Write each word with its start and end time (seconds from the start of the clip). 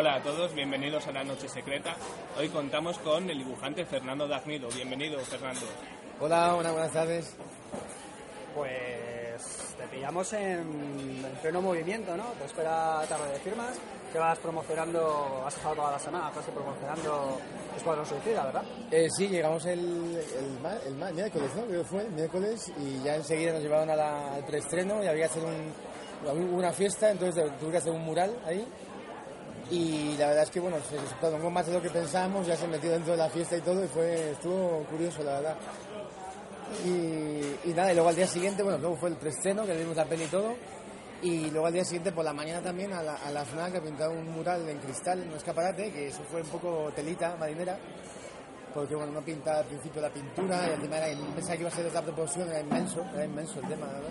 Hola 0.00 0.14
a 0.14 0.22
todos, 0.22 0.54
bienvenidos 0.54 1.06
a 1.08 1.12
la 1.12 1.22
Noche 1.24 1.46
Secreta. 1.46 1.94
Hoy 2.38 2.48
contamos 2.48 2.96
con 3.00 3.28
el 3.28 3.36
dibujante 3.36 3.84
Fernando 3.84 4.26
Dagnido. 4.26 4.66
Bienvenido, 4.74 5.18
Fernando. 5.20 5.60
Hola, 6.20 6.54
hola, 6.54 6.72
buenas 6.72 6.90
tardes. 6.90 7.36
Pues 8.54 9.74
te 9.76 9.86
pillamos 9.88 10.32
en, 10.32 11.22
en 11.22 11.38
pleno 11.42 11.60
movimiento, 11.60 12.16
¿no? 12.16 12.24
Te 12.38 12.46
espera 12.46 13.02
tarde 13.10 13.30
de 13.30 13.38
firmas, 13.40 13.78
que 14.10 14.18
vas 14.18 14.38
promocionando, 14.38 15.44
has 15.46 15.54
estado 15.54 15.74
toda 15.74 15.90
la 15.92 15.98
semana 15.98 16.30
casi 16.34 16.50
promocionando 16.50 17.38
Escuadrón 17.76 18.06
Suicida, 18.06 18.44
¿verdad? 18.46 18.62
Eh, 18.90 19.06
sí, 19.14 19.28
llegamos 19.28 19.66
el, 19.66 19.78
el, 20.16 20.60
ma- 20.62 20.78
el 20.86 20.94
ma- 20.94 21.10
miércoles, 21.10 21.50
¿no? 21.54 21.64
Creo 21.66 21.82
que 21.82 21.88
fue 21.88 22.02
el 22.06 22.10
miércoles 22.12 22.72
y 22.78 23.02
ya 23.04 23.16
enseguida 23.16 23.52
nos 23.52 23.62
llevaron 23.62 23.90
a 23.90 23.96
la- 23.96 24.32
al 24.36 24.46
preestreno 24.46 25.04
y 25.04 25.08
había 25.08 25.26
que 25.28 25.30
hacer 25.38 25.42
un, 25.44 26.54
una 26.54 26.72
fiesta, 26.72 27.10
entonces 27.10 27.44
tuve 27.60 27.72
que 27.72 27.76
hacer 27.76 27.92
un 27.92 28.02
mural 28.02 28.34
ahí 28.46 28.66
y 29.70 30.16
la 30.18 30.28
verdad 30.28 30.42
es 30.44 30.50
que, 30.50 30.60
bueno, 30.60 30.78
se 30.78 30.96
prolongó 31.20 31.50
más 31.50 31.66
de 31.66 31.74
lo 31.74 31.80
que 31.82 31.90
pensábamos, 31.90 32.46
ya 32.46 32.56
se 32.56 32.66
metió 32.66 32.90
dentro 32.90 33.12
de 33.12 33.18
la 33.18 33.30
fiesta 33.30 33.56
y 33.56 33.60
todo 33.60 33.84
y 33.84 33.88
fue, 33.88 34.32
estuvo 34.32 34.84
curioso, 34.90 35.22
la 35.22 35.34
verdad. 35.34 35.56
Y, 36.84 37.72
nada, 37.72 37.92
y 37.92 37.94
luego 37.94 38.08
al 38.08 38.16
día 38.16 38.26
siguiente, 38.26 38.62
bueno, 38.62 38.78
luego 38.78 38.96
fue 38.96 39.10
el 39.10 39.16
preestreno, 39.16 39.64
que 39.64 39.74
le 39.74 39.80
vimos 39.80 39.96
la 39.96 40.06
peli 40.06 40.24
y 40.24 40.28
todo. 40.28 40.54
Y 41.22 41.50
luego 41.50 41.66
al 41.66 41.72
día 41.72 41.84
siguiente, 41.84 42.12
por 42.12 42.24
la 42.24 42.32
mañana 42.32 42.60
también, 42.60 42.92
a 42.92 43.02
la, 43.02 43.14
a 43.14 43.30
la 43.30 43.44
FNAC 43.44 43.76
a 43.76 43.80
pintar 43.80 44.08
un 44.08 44.32
mural 44.32 44.68
en 44.68 44.78
cristal, 44.78 45.22
en 45.22 45.28
un 45.28 45.36
escaparate, 45.36 45.92
que 45.92 46.08
eso 46.08 46.22
fue 46.30 46.40
un 46.40 46.48
poco 46.48 46.90
telita 46.94 47.36
marinera. 47.38 47.78
Porque 48.74 48.94
bueno, 48.94 49.10
uno 49.10 49.22
pinta 49.22 49.58
al 49.58 49.64
principio 49.66 50.00
la 50.00 50.10
pintura 50.10 50.68
y 50.68 50.74
encima 50.74 50.98
era, 50.98 51.06
pensaba 51.34 51.54
que 51.54 51.60
iba 51.60 51.68
a 51.68 51.74
ser 51.74 51.86
otra 51.86 52.02
proporción, 52.02 52.48
era 52.48 52.60
inmenso, 52.60 53.04
era 53.12 53.24
inmenso 53.24 53.60
el 53.60 53.68
tema, 53.68 53.86
¿verdad? 53.86 54.10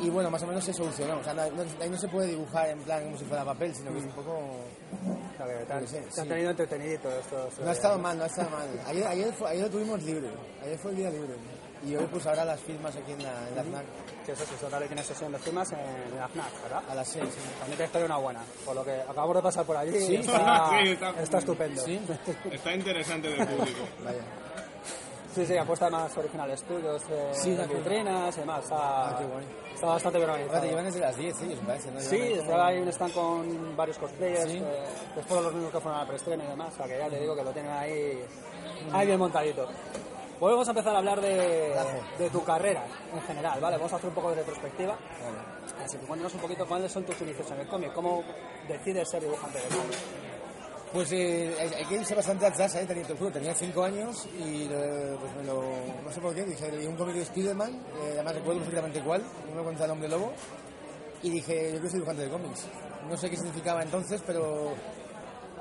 Y 0.00 0.10
bueno, 0.10 0.30
más 0.30 0.42
o 0.42 0.46
menos 0.46 0.64
se 0.64 0.72
solucionó. 0.72 1.18
O 1.18 1.24
sea, 1.24 1.34
no- 1.34 1.50
no- 1.50 1.62
ahí 1.80 1.88
no 1.90 1.98
se 1.98 2.08
puede 2.08 2.28
dibujar 2.28 2.68
en 2.70 2.80
plan 2.82 3.04
como 3.04 3.18
si 3.18 3.24
fuera 3.24 3.44
papel, 3.44 3.74
sino 3.74 3.92
que 3.92 3.98
es 3.98 4.04
un 4.04 4.12
poco... 4.12 4.32
O 4.32 5.36
sea, 5.36 5.46
que 5.46 5.64
te 5.64 5.72
han, 5.72 5.80
Yo 5.80 5.86
qué 5.86 5.92
sé, 6.10 6.22
sí. 6.22 6.28
tenido 6.28 6.50
entretenidito 6.50 7.10
estos... 7.18 7.58
No 7.60 7.68
ha 7.68 7.72
estado 7.72 7.98
mal, 7.98 8.16
no 8.18 8.24
ha 8.24 8.26
estado 8.26 8.50
mal. 8.50 8.68
Ayer, 8.86 9.06
ayer, 9.06 9.32
fue- 9.32 9.50
ayer 9.50 9.64
lo 9.64 9.70
tuvimos 9.70 10.02
libre, 10.02 10.28
ayer 10.62 10.78
fue 10.78 10.90
el 10.92 10.96
día 10.96 11.10
libre. 11.10 11.34
Y 11.84 11.96
hoy 11.96 12.06
pues 12.12 12.24
ahora 12.26 12.44
las 12.44 12.60
firmas 12.60 12.94
aquí 12.94 13.10
en 13.10 13.24
la, 13.24 13.48
en 13.48 13.56
la 13.56 13.62
FNAC 13.64 13.82
Que 14.24 14.32
eso, 14.32 14.44
sí, 14.44 14.54
ahora 14.64 14.86
tienes 14.86 15.04
sesión 15.04 15.32
de 15.32 15.38
firmas 15.40 15.68
en 15.72 16.16
la 16.16 16.28
FNAC, 16.28 16.62
¿verdad? 16.62 16.82
a 16.88 16.94
las 16.94 17.08
6. 17.08 17.24
También 17.58 17.76
te 17.78 17.84
espero 17.84 18.06
una 18.06 18.18
buena, 18.18 18.40
por 18.64 18.76
lo 18.76 18.84
que 18.84 18.92
acabamos 19.02 19.34
de 19.36 19.42
pasar 19.42 19.64
por 19.66 19.76
allí 19.76 19.98
Sí, 19.98 20.12
y 20.12 20.16
está, 20.16 20.70
sí, 20.80 20.88
está- 20.90 21.20
está 21.22 21.38
estupendo. 21.38 21.82
¿Sí? 21.84 22.00
Está 22.52 22.72
interesante 22.74 23.28
de 23.30 23.46
público. 23.46 23.80
Vaya. 24.04 24.20
Sí, 25.34 25.46
sí, 25.46 25.56
apuesta 25.56 25.88
más 25.88 26.14
original 26.18 26.50
estudios, 26.50 27.02
eh, 27.10 27.30
Sí, 27.32 27.52
acuerdo. 27.54 27.74
vitrinas 27.74 28.36
y 28.36 28.40
demás. 28.40 28.64
Está, 28.64 28.76
Ah, 29.08 29.16
qué 29.18 29.24
guay. 29.24 29.46
está 29.74 29.86
bastante 29.86 30.18
bien 30.18 30.28
Ahora 30.30 30.38
te 30.42 30.44
organizado. 30.44 30.70
llevan 30.70 30.84
desde 30.84 31.00
las 31.00 31.16
10 31.16 31.42
ellos, 31.42 31.60
me 31.62 31.66
parece, 31.68 31.90
¿no? 31.90 32.00
Sí, 32.00 32.16
estaba 32.34 32.66
ahí 32.66 32.78
un 32.80 32.88
stand 32.88 33.14
con 33.14 33.76
varios 33.76 33.98
cosplayers, 33.98 34.50
Sí. 34.50 34.58
eh, 34.58 34.84
los 35.16 35.54
mismos 35.54 35.72
que 35.72 35.80
fueron 35.80 36.00
al 36.00 36.06
preestreno 36.06 36.44
y 36.44 36.46
demás, 36.48 36.74
o 36.74 36.76
sea 36.76 36.86
que 36.86 36.98
ya 36.98 37.08
te 37.08 37.18
digo 37.20 37.34
que 37.34 37.44
lo 37.44 37.50
tienen 37.52 37.72
ahí, 37.72 38.24
ahí 38.92 39.06
bien 39.06 39.18
montadito. 39.18 39.66
Vamos 40.38 40.66
a 40.66 40.70
empezar 40.72 40.94
a 40.94 40.98
hablar 40.98 41.20
de, 41.20 41.72
de 42.18 42.28
tu 42.30 42.42
carrera 42.44 42.82
en 43.14 43.22
general, 43.22 43.60
¿vale? 43.60 43.76
Vamos 43.76 43.92
a 43.92 43.96
hacer 43.96 44.08
un 44.08 44.14
poco 44.14 44.30
de 44.30 44.36
retrospectiva. 44.36 44.96
Así 45.82 45.96
que 45.96 46.04
cuéntanos 46.06 46.34
un 46.34 46.40
poquito 46.40 46.66
cuáles 46.66 46.90
son 46.92 47.04
tus 47.04 47.20
inicios 47.22 47.48
en 47.52 47.60
el 47.60 47.68
cómic, 47.68 47.92
cómo 47.94 48.22
decides 48.68 49.08
ser 49.08 49.22
dibujante 49.22 49.58
de 49.58 49.68
cómic. 49.68 49.96
Pues 50.92 51.10
eh, 51.12 51.54
hay, 51.58 51.84
que 51.86 51.94
irse 51.94 52.14
bastante 52.14 52.44
atrás, 52.44 52.74
¿eh? 52.74 52.84
tenía, 52.86 53.06
tenía 53.32 53.54
5 53.54 53.82
años 53.82 54.28
y 54.38 54.68
eh, 54.70 55.16
pues 55.18 55.34
me 55.36 55.44
lo, 55.44 55.62
no 56.04 56.12
sé 56.12 56.20
por 56.20 56.34
qué, 56.34 56.44
dije, 56.44 56.70
leí 56.70 56.86
un 56.86 56.96
cómic 56.96 57.14
de 57.14 57.22
Spider-Man, 57.22 57.70
eh, 57.72 58.10
además 58.12 58.34
recuerdo 58.34 58.60
perfectamente 58.60 59.00
cuál, 59.00 59.22
uno 59.50 59.64
contra 59.64 59.86
el 59.86 59.90
hombre 59.90 60.10
lobo, 60.10 60.34
y 61.22 61.30
dije, 61.30 61.64
yo 61.64 61.70
quiero 61.70 61.88
ser 61.88 61.94
dibujante 61.94 62.22
de 62.24 62.28
cómics. 62.28 62.66
No 63.08 63.16
sé 63.16 63.30
qué 63.30 63.36
significaba 63.36 63.82
entonces, 63.82 64.22
pero, 64.26 64.74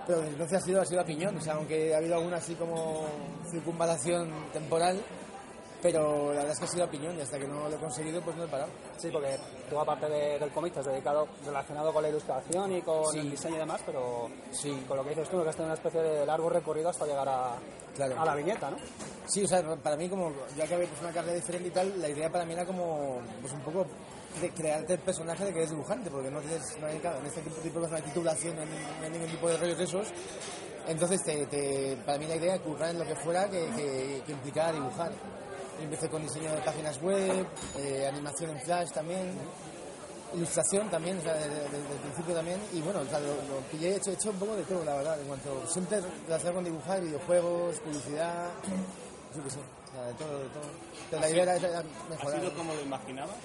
pero 0.06 0.22
entonces 0.22 0.58
ha 0.58 0.66
sido, 0.66 0.82
ha 0.82 0.86
sido 0.86 1.00
a 1.00 1.06
piñón, 1.06 1.38
o 1.38 1.42
sea, 1.42 1.54
aunque 1.54 1.94
ha 1.94 2.00
habido 2.00 2.16
alguna 2.16 2.36
así 2.36 2.54
como 2.56 3.06
circunvalación 3.50 4.30
temporal, 4.52 5.02
pero 5.82 6.28
la 6.34 6.40
verdad 6.40 6.52
es 6.54 6.60
que 6.60 6.66
ha 6.66 6.68
sido 6.68 6.84
a 6.84 6.88
piñón 6.90 7.18
y 7.18 7.22
hasta 7.22 7.40
que 7.40 7.48
no 7.48 7.68
lo 7.68 7.76
he 7.76 7.80
conseguido, 7.80 8.22
pues 8.22 8.36
no 8.38 8.44
he 8.44 8.48
parado. 8.48 8.70
Sí, 8.98 9.10
porque 9.12 9.38
tú 9.70 9.80
aparte 9.80 10.08
de- 10.10 10.40
del 10.40 10.52
cómic 10.52 10.74
te 10.74 10.80
has 10.80 10.86
dedicado 10.86 11.28
relacionado 11.46 11.92
con 11.94 12.04
la 12.04 12.10
ilustración 12.10 12.72
y 12.76 12.82
con 12.82 13.06
Sí. 13.12 13.20
el 13.20 13.32
diseño 13.32 13.56
y 13.56 13.60
demás, 13.60 13.82
pero 13.86 14.30
Sí. 14.52 14.84
con 14.88 14.98
lo 14.98 15.04
que 15.04 15.10
dices 15.10 15.30
tú, 15.30 15.42
que 15.44 15.50
has 15.50 15.56
tenido 15.56 15.74
una 15.74 15.82
especie 15.82 16.02
de 16.02 16.26
largo 16.26 16.50
recorrido 16.50 16.90
hasta 16.90 17.06
llegar 17.06 17.28
a, 17.28 17.56
Claro. 17.96 18.20
a 18.22 18.26
la 18.26 18.36
viñeta, 18.36 18.70
¿no? 18.72 18.78
Sí, 19.28 19.44
o 19.44 19.48
sea, 19.48 19.62
para 19.78 19.96
mí 19.96 20.10
como 20.10 20.32
yo 20.56 20.64
acabé 20.64 20.88
pues, 20.88 21.02
una 21.02 21.12
carrera 21.12 21.34
diferente 21.34 21.68
y 21.70 21.72
tal, 21.72 22.02
la 22.02 22.10
idea 22.10 22.30
para 22.32 22.46
mí 22.46 22.54
era 22.54 22.66
como 22.66 23.20
pues 23.42 23.54
un 23.54 23.62
poco 23.62 23.86
de 24.40 24.50
crearte 24.52 24.94
el 24.94 25.00
personaje 25.00 25.44
de 25.46 25.52
que 25.52 25.58
eres 25.60 25.72
dibujante, 25.72 26.10
porque 26.10 26.32
no 26.32 26.40
tienes, 26.40 26.78
no 26.80 26.88
hay, 26.88 27.00
claro, 27.00 27.20
en 27.20 27.26
este 27.26 27.42
tipo, 27.42 27.56
tipo 27.58 27.80
de 27.80 27.86
cosas 27.86 27.92
no 27.92 27.98
hay 27.98 28.04
titulación, 28.04 28.56
no 28.56 28.62
hay, 28.62 28.68
no 29.00 29.06
hay 29.06 29.12
ningún 29.12 29.28
tipo 29.30 29.48
de 29.50 29.58
rollos 29.58 29.78
de 29.78 29.84
esos. 29.84 30.08
Entonces, 30.88 31.22
te, 31.24 31.46
te- 31.46 31.98
para 32.06 32.18
mí 32.18 32.26
la 32.26 32.36
idea 32.38 32.56
era 32.56 32.64
currar 32.64 32.90
en 32.90 33.00
lo 33.00 33.06
que 33.06 33.16
fuera 33.16 33.50
que, 33.50 33.68
que, 33.76 34.24
que 34.26 34.32
implicara 34.32 34.72
dibujar. 34.72 35.12
Empecé 35.80 36.10
con 36.10 36.22
diseño 36.24 36.52
de 36.52 36.58
páginas 36.62 37.02
web, 37.02 37.46
eh, 37.78 38.08
animación 38.08 38.52
en 38.52 38.60
flash 38.62 38.90
también, 38.92 39.32
ilustración 40.36 40.90
también, 40.90 41.18
o 41.18 41.22
sea, 41.22 41.34
desde, 41.34 41.50
desde 41.64 41.94
el 41.94 42.00
principio 42.04 42.36
también. 42.36 42.60
Y 42.74 42.82
bueno, 42.82 43.00
o 43.00 43.06
sea, 43.06 43.20
lo, 43.20 43.28
lo 43.28 43.62
pillé, 43.72 43.94
he 43.94 43.96
hecho, 43.96 44.12
he 44.12 44.14
hecho 44.14 44.30
un 44.30 44.38
poco 44.38 44.56
de 44.56 44.64
todo, 44.64 44.84
la 44.86 44.96
verdad, 44.96 45.20
en 45.20 45.28
cuanto 45.28 45.68
siempre 45.68 46.00
relacionado 46.26 46.56
con 46.56 46.66
dibujar, 46.66 47.02
videojuegos, 47.02 47.80
publicidad, 47.80 48.50
yo 49.36 49.44
qué 49.44 49.50
sé, 49.50 49.60
o 49.60 49.92
sea, 49.96 50.06
de 50.06 50.14
todo, 50.14 50.40
de 50.40 50.50
todo. 50.50 50.64
Pero 51.10 51.22
la 51.22 51.30
idea 51.30 51.44
era, 51.44 51.56
era 51.56 51.80
¿Ha 51.80 52.10
mejorar. 52.10 52.40
sido 52.40 52.54
como 52.54 52.74
lo 52.76 52.82
imaginabas? 52.82 53.36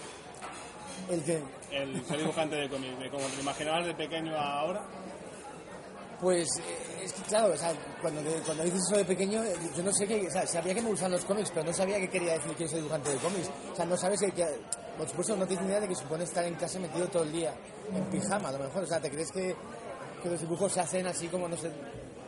El 1.11 1.23
que, 1.25 1.43
El 1.71 2.05
ser 2.07 2.19
dibujante 2.19 2.57
de 2.57 2.69
cómic, 2.69 2.99
de 2.99 3.11
como 3.11 3.25
te 3.27 3.41
imaginabas 3.41 3.87
de 3.87 3.95
pequeño 3.95 4.35
a 4.37 4.61
ahora. 4.61 4.83
Pues 6.21 6.49
eh, 6.61 7.05
es 7.05 7.13
que 7.13 7.23
claro, 7.23 7.53
o 7.53 7.57
sea, 7.57 7.73
cuando, 8.01 8.23
dices 8.23 8.81
eso 8.89 8.97
de 8.97 9.05
pequeño, 9.05 9.45
eh, 9.45 9.55
yo 9.77 9.83
no 9.83 9.93
sé 9.93 10.07
qué, 10.07 10.27
o 10.27 10.31
sea, 10.31 10.47
sabía 10.47 10.75
que 10.75 10.81
me 10.83 10.89
gustaban 10.89 11.13
los 11.13 11.25
cómics, 11.27 11.51
pero 11.53 11.67
no 11.67 11.73
sabía 11.75 11.99
qué 11.99 12.09
quería 12.09 12.33
decir 12.35 12.53
que 12.55 12.67
soy 12.67 12.79
dibujante 12.79 13.11
de 13.11 13.17
cómics. 13.19 13.51
O 13.73 13.77
sea, 13.77 13.85
no 13.85 13.97
sabes 13.97 14.21
que, 14.21 14.33
que- 14.33 14.47
por 14.97 15.07
supuesto, 15.07 15.37
no 15.37 15.47
tienes 15.47 15.65
ni 15.67 15.71
idea 15.73 15.81
de 15.81 15.89
que 15.89 15.95
supone 15.95 16.25
estar 16.25 16.43
en 16.45 16.55
casa 16.55 16.79
metido 16.79 17.07
todo 17.09 17.23
el 17.25 17.33
día, 17.33 17.53
en 17.95 18.03
pijama, 18.07 18.49
a 18.49 18.53
lo 18.53 18.61
mejor. 18.61 18.85
O 18.85 18.87
sea, 18.87 18.99
te 18.99 19.11
crees 19.11 19.31
que, 19.31 19.55
que 20.23 20.31
los 20.31 20.41
dibujos 20.41 20.73
se 20.73 20.81
hacen 20.81 21.07
así 21.07 21.29
como 21.29 21.47
no 21.49 21.57
sé 21.59 21.71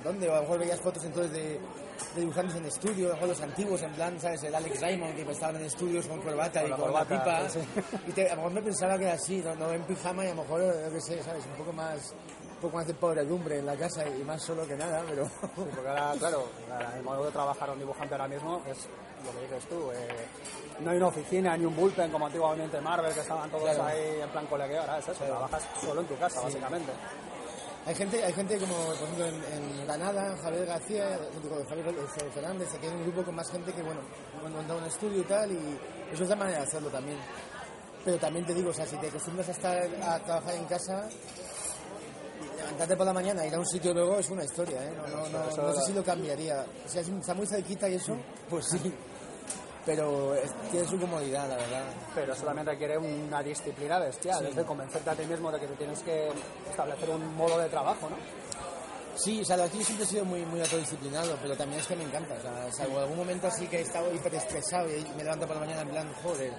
dónde, 0.04 0.28
o 0.28 0.32
a 0.32 0.36
lo 0.36 0.42
mejor 0.42 0.58
veías 0.58 0.78
fotos 0.80 1.02
entonces 1.04 1.32
de, 1.32 1.40
de 2.14 2.20
dibujantes 2.20 2.56
en 2.56 2.66
estudio, 2.66 3.06
a 3.06 3.08
lo 3.08 3.14
mejor 3.14 3.28
los 3.30 3.40
antiguos, 3.40 3.82
en 3.82 3.92
plan, 3.94 4.20
¿sabes? 4.20 4.42
El 4.44 4.54
Alex 4.54 4.80
Raymond, 4.82 5.16
que 5.16 5.32
estaban 5.32 5.56
en 5.56 5.62
estudios 5.64 6.06
con 6.06 6.20
corbata 6.20 6.62
y 6.62 6.68
la 6.68 6.76
con 6.76 6.92
la 6.92 7.04
corbata, 7.06 7.24
pipa. 7.24 7.48
sí. 7.48 7.58
Y 8.06 8.12
te- 8.12 8.26
a 8.28 8.34
lo 8.34 8.36
mejor 8.36 8.52
me 8.52 8.62
pensaba 8.62 8.98
que 8.98 9.04
era 9.04 9.14
así, 9.14 9.38
no, 9.38 9.54
no 9.54 9.72
en 9.72 9.82
pijama 9.84 10.24
y 10.24 10.28
a 10.28 10.34
lo 10.34 10.42
mejor, 10.42 10.60
yo 10.60 10.92
qué 10.92 11.00
sé, 11.00 11.22
¿sabes? 11.22 11.42
Un 11.46 11.56
poco 11.56 11.72
más, 11.72 12.14
poco 12.60 12.76
más 12.76 12.86
de 12.86 12.94
pobredumbre 12.94 13.58
en 13.58 13.66
la 13.66 13.76
casa 13.76 14.06
y 14.08 14.22
más 14.24 14.42
solo 14.42 14.66
que 14.66 14.76
nada, 14.76 15.02
pero... 15.08 15.24
Sí, 15.26 15.30
porque 15.74 15.88
ahora, 15.88 16.12
claro, 16.18 16.44
el 16.96 17.02
modo 17.02 17.24
de 17.26 17.30
trabajar 17.32 17.70
un 17.70 17.78
dibujante 17.78 18.14
ahora 18.14 18.28
mismo 18.28 18.62
es 18.66 18.78
lo 19.24 19.32
que 19.32 19.40
dices 19.46 19.68
tú. 19.68 19.90
eh, 19.92 20.26
no 20.80 20.90
hay 20.90 20.96
una 20.98 21.08
oficina 21.08 21.56
ni 21.56 21.64
un 21.64 21.74
bullpen 21.74 22.10
como 22.10 22.26
antiguamente 22.26 22.80
Marvel, 22.80 23.12
que 23.12 23.20
estaban 23.20 23.50
todos 23.50 23.64
Claro. 23.64 23.84
ahí 23.84 24.20
en 24.22 24.28
plan 24.30 24.46
colegueo. 24.46 24.80
Ahora 24.82 24.98
es 24.98 25.08
eso, 25.08 25.24
trabajas 25.24 25.62
solo 25.80 26.00
en 26.02 26.06
tu 26.06 26.16
casa, 26.18 26.40
básicamente. 26.40 26.92
Hay 27.86 27.94
gente, 27.94 28.22
hay 28.22 28.32
gente 28.34 28.58
como, 28.58 28.74
por 28.76 28.94
ejemplo, 28.94 29.24
en, 29.26 29.34
en 29.34 29.86
Granada, 29.86 30.36
Javier 30.42 30.66
García, 30.66 31.18
Javier 31.68 31.94
Fernández, 32.34 32.74
aquí 32.74 32.86
hay 32.86 32.92
un 32.92 33.02
grupo 33.04 33.22
con 33.24 33.34
más 33.34 33.50
gente 33.50 33.72
que, 33.72 33.82
bueno, 33.82 34.00
han 34.44 34.52
montado 34.52 34.78
un 34.78 34.84
estudio 34.84 35.20
y 35.20 35.24
tal, 35.24 35.50
y 35.50 35.78
eso 36.12 36.22
es 36.24 36.28
la 36.28 36.36
manera 36.36 36.58
de 36.58 36.64
hacerlo 36.64 36.90
también. 36.90 37.18
Pero 38.04 38.18
también 38.18 38.44
te 38.46 38.52
digo, 38.54 38.70
o 38.70 38.74
sea, 38.74 38.86
si 38.86 38.96
te 38.98 39.08
acostumbras 39.08 39.48
a 39.48 39.52
estar 39.52 39.76
a 40.02 40.18
trabajar 40.20 40.54
en 40.54 40.64
casa, 40.66 41.08
levantarte 42.68 42.96
por 42.96 43.06
la 43.06 43.12
mañana 43.12 43.46
ir 43.46 43.54
a 43.54 43.58
un 43.58 43.66
sitio 43.66 43.92
luego 43.94 44.18
es 44.18 44.28
una 44.30 44.44
historia, 44.44 44.82
¿eh? 44.84 44.92
No, 44.96 45.06
no, 45.28 45.28
no, 45.28 45.62
no 45.68 45.72
sé 45.74 45.86
si 45.86 45.92
lo 45.92 46.04
cambiaría. 46.04 46.64
O 46.86 46.88
sea, 46.88 47.02
si 47.02 47.10
está 47.12 47.34
muy 47.34 47.46
cerquita 47.46 47.88
y 47.88 47.94
eso, 47.94 48.16
pues 48.50 48.66
sí. 48.70 48.92
Pero 49.86 50.34
es- 50.34 50.52
tiene 50.70 50.86
su 50.86 50.98
comodidad, 51.00 51.48
la 51.48 51.56
verdad. 51.56 51.84
Pero 52.14 52.32
eso 52.34 52.44
también 52.44 52.66
requiere 52.66 52.98
una 52.98 53.42
disciplina 53.42 53.98
bestial, 53.98 54.44
es 54.46 54.54
de 54.54 54.64
convencerte 54.64 55.08
a 55.10 55.14
ti 55.14 55.24
mismo 55.24 55.50
de 55.50 55.60
que 55.60 55.66
tú 55.66 55.74
tienes 55.74 56.00
que 56.02 56.28
establecer 56.68 57.08
un 57.10 57.34
modo 57.36 57.58
de 57.58 57.68
trabajo, 57.68 58.08
¿no? 58.10 58.16
Sí, 59.16 59.40
o 59.40 59.44
sea, 59.44 59.56
aquí 59.64 59.82
siempre 59.82 60.04
he 60.04 60.08
sido 60.08 60.24
muy, 60.24 60.44
muy 60.46 60.60
autodisciplinado, 60.60 61.36
pero 61.42 61.56
también 61.56 61.80
es 61.80 61.86
que 61.88 61.96
me 61.96 62.04
encanta. 62.04 62.34
O 62.34 62.40
sea, 62.40 62.70
salvo 62.72 62.98
algún 63.00 63.16
momento 63.16 63.48
así 63.48 63.66
que 63.66 63.78
he 63.78 63.80
estado 63.80 64.12
hiper 64.14 64.32
estresado 64.34 64.88
y 64.88 65.02
me 65.16 65.24
levanto 65.24 65.46
por 65.46 65.56
la 65.56 65.60
mañana 65.62 65.82
en 65.82 65.88
plan, 65.88 66.12
joder. 66.22 66.52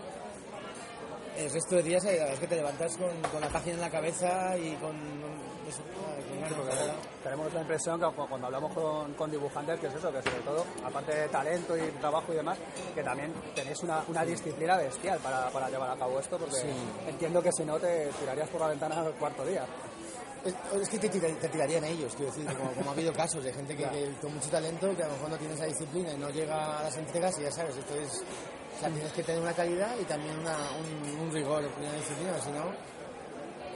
El 1.37 1.49
resto 1.51 1.75
de 1.75 1.83
días 1.83 2.03
es 2.03 2.37
que 2.39 2.47
te 2.47 2.55
levantas 2.55 2.97
con, 2.97 3.09
con 3.31 3.39
la 3.39 3.47
página 3.47 3.75
en 3.75 3.81
la 3.81 3.89
cabeza 3.89 4.57
y 4.57 4.73
con... 4.75 4.97
Eso, 5.69 5.81
tenemos 7.23 7.53
la 7.53 7.61
impresión 7.61 7.99
que 7.99 8.05
cu- 8.07 8.27
cuando 8.27 8.47
hablamos 8.47 8.73
con, 8.73 9.13
con 9.13 9.29
dibujantes, 9.31 9.79
que 9.79 9.87
es 9.87 9.93
eso, 9.93 10.11
que 10.11 10.21
sobre 10.21 10.39
todo, 10.41 10.65
aparte 10.83 11.13
de 11.15 11.27
talento 11.29 11.77
y 11.77 11.81
trabajo 11.99 12.31
y 12.33 12.35
demás, 12.37 12.57
que 12.95 13.03
también 13.03 13.33
tenéis 13.55 13.81
una, 13.83 14.03
una 14.07 14.23
disciplina 14.25 14.77
bestial 14.77 15.19
para, 15.19 15.49
para 15.49 15.69
llevar 15.69 15.91
a 15.91 15.95
cabo 15.95 16.19
esto, 16.19 16.37
porque 16.37 16.59
entiendo 17.07 17.41
que 17.41 17.51
si 17.51 17.63
no 17.65 17.77
te 17.77 18.07
tirarías 18.19 18.49
por 18.49 18.61
la 18.61 18.67
ventana 18.67 18.99
al 19.01 19.13
cuarto 19.13 19.45
día. 19.45 19.65
Es, 20.45 20.55
es 20.81 20.87
que 20.89 20.99
te, 20.99 21.09
tira- 21.09 21.35
te 21.39 21.49
tirarían 21.49 21.83
ellos, 21.83 22.15
quiero 22.15 22.31
decir, 22.31 22.45
como, 22.55 22.71
como 22.71 22.89
ha 22.91 22.93
habido 22.93 23.11
casos 23.11 23.43
de 23.43 23.51
gente 23.51 23.75
que, 23.75 23.83
que 23.89 24.13
con 24.21 24.33
mucho 24.33 24.49
talento 24.49 24.95
que 24.95 25.03
a 25.03 25.07
lo 25.07 25.13
mejor 25.13 25.29
no 25.31 25.37
tiene 25.37 25.53
esa 25.53 25.65
disciplina 25.65 26.13
y 26.13 26.17
no 26.17 26.29
llega 26.29 26.79
a 26.79 26.83
las 26.83 26.95
entregas 26.95 27.37
y 27.39 27.43
ya 27.43 27.51
sabes, 27.51 27.75
esto 27.75 27.93
es, 27.95 28.23
o 28.77 28.79
sea, 28.79 28.89
tienes 28.89 29.11
que 29.11 29.21
tener 29.23 29.41
una 29.41 29.51
calidad 29.51 29.91
y 29.99 30.05
también 30.05 30.39
una, 30.39 30.55
un, 30.79 31.19
un 31.27 31.33
rigor 31.33 31.61
una 31.77 31.91
disciplina, 31.93 32.39
si 32.39 32.51
no, 32.51 32.71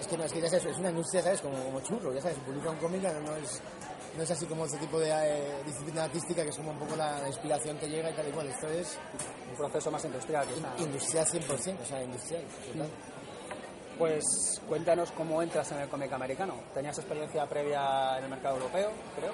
es 0.04 0.08
que 0.10 0.18
no, 0.18 0.26
es 0.26 0.34
que 0.34 0.42
ya 0.42 0.50
sabes, 0.50 0.66
es 0.66 0.78
una 0.78 0.90
industria, 0.90 1.24
¿sabes? 1.24 1.42
Como, 1.42 1.58
como 1.64 1.80
churro, 1.82 2.14
ya 2.14 2.22
sabes, 2.22 2.38
publica 2.40 2.70
un 2.70 2.78
cómic, 2.78 3.02
no 3.02 3.36
es, 3.38 3.62
no 4.18 4.24
es 4.24 4.32
así 4.32 4.46
como 4.46 4.66
ese 4.66 4.78
tipo 4.78 5.00
de 5.00 5.10
eh, 5.10 5.64
disciplina 5.66 6.04
artística 6.04 6.44
que 6.44 6.50
es 6.50 6.58
como 6.58 6.72
un 6.72 6.80
poco 6.80 6.96
la, 6.96 7.20
la 7.22 7.28
inspiración 7.28 7.78
que 7.78 7.88
llega 7.88 8.10
y 8.10 8.14
tal 8.14 8.28
y 8.28 8.32
cual, 8.32 8.48
esto 8.48 8.68
es 8.68 9.00
Un 9.50 9.56
proceso 9.56 9.90
más 9.92 10.04
industrial, 10.04 10.46
quizá, 10.46 10.74
¿no? 10.78 10.84
industrial 10.84 11.26
100%, 11.26 11.82
o 11.82 11.86
sea, 11.86 12.04
industrial, 12.04 12.44
total. 12.72 12.90
Pues 13.98 14.24
cuéntanos 14.68 15.12
cómo 15.12 15.42
entras 15.42 15.72
en 15.72 15.80
el 15.80 15.88
cómic 15.88 16.12
americano. 16.12 16.56
¿Tenías 16.74 16.98
experiencia 16.98 17.48
previa 17.48 18.18
en 18.18 18.24
el 18.24 18.30
mercado 18.30 18.56
europeo, 18.56 18.92
creo? 19.16 19.34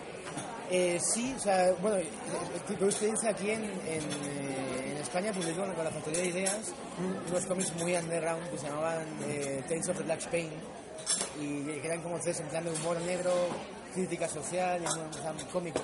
Eh, 0.69 0.99
sí, 1.01 1.33
o 1.35 1.39
sea, 1.39 1.73
bueno, 1.81 1.97
eh, 1.97 2.03
eh, 2.03 2.75
tuve 2.77 2.89
experiencia 2.89 3.31
aquí 3.31 3.51
en, 3.51 3.63
en, 3.63 4.03
eh, 4.03 4.78
en 4.99 5.05
España, 5.05 5.31
publiqué 5.31 5.55
con 5.55 5.73
con 5.73 5.83
la 5.85 5.91
Factoría 5.91 6.19
de 6.21 6.27
Ideas 6.27 6.73
unos 7.29 7.45
cómics 7.45 7.73
muy 7.75 7.95
underground 7.95 8.49
que 8.51 8.57
se 8.57 8.67
llamaban 8.67 9.05
eh, 9.23 9.63
Tales 9.67 9.87
of 9.89 9.97
the 9.97 10.03
Black 10.03 10.19
Spain 10.19 10.49
y 11.39 11.63
que 11.79 11.87
eran 11.87 12.01
como 12.01 12.15
ustedes 12.15 12.39
en 12.41 12.47
plan 12.49 12.63
de 12.65 12.71
humor 12.71 12.99
negro, 13.01 13.31
crítica 13.93 14.27
social, 14.27 14.81
y 14.81 14.85
bueno, 14.85 15.09
o 15.09 15.13
sea, 15.13 15.33
cómico. 15.51 15.79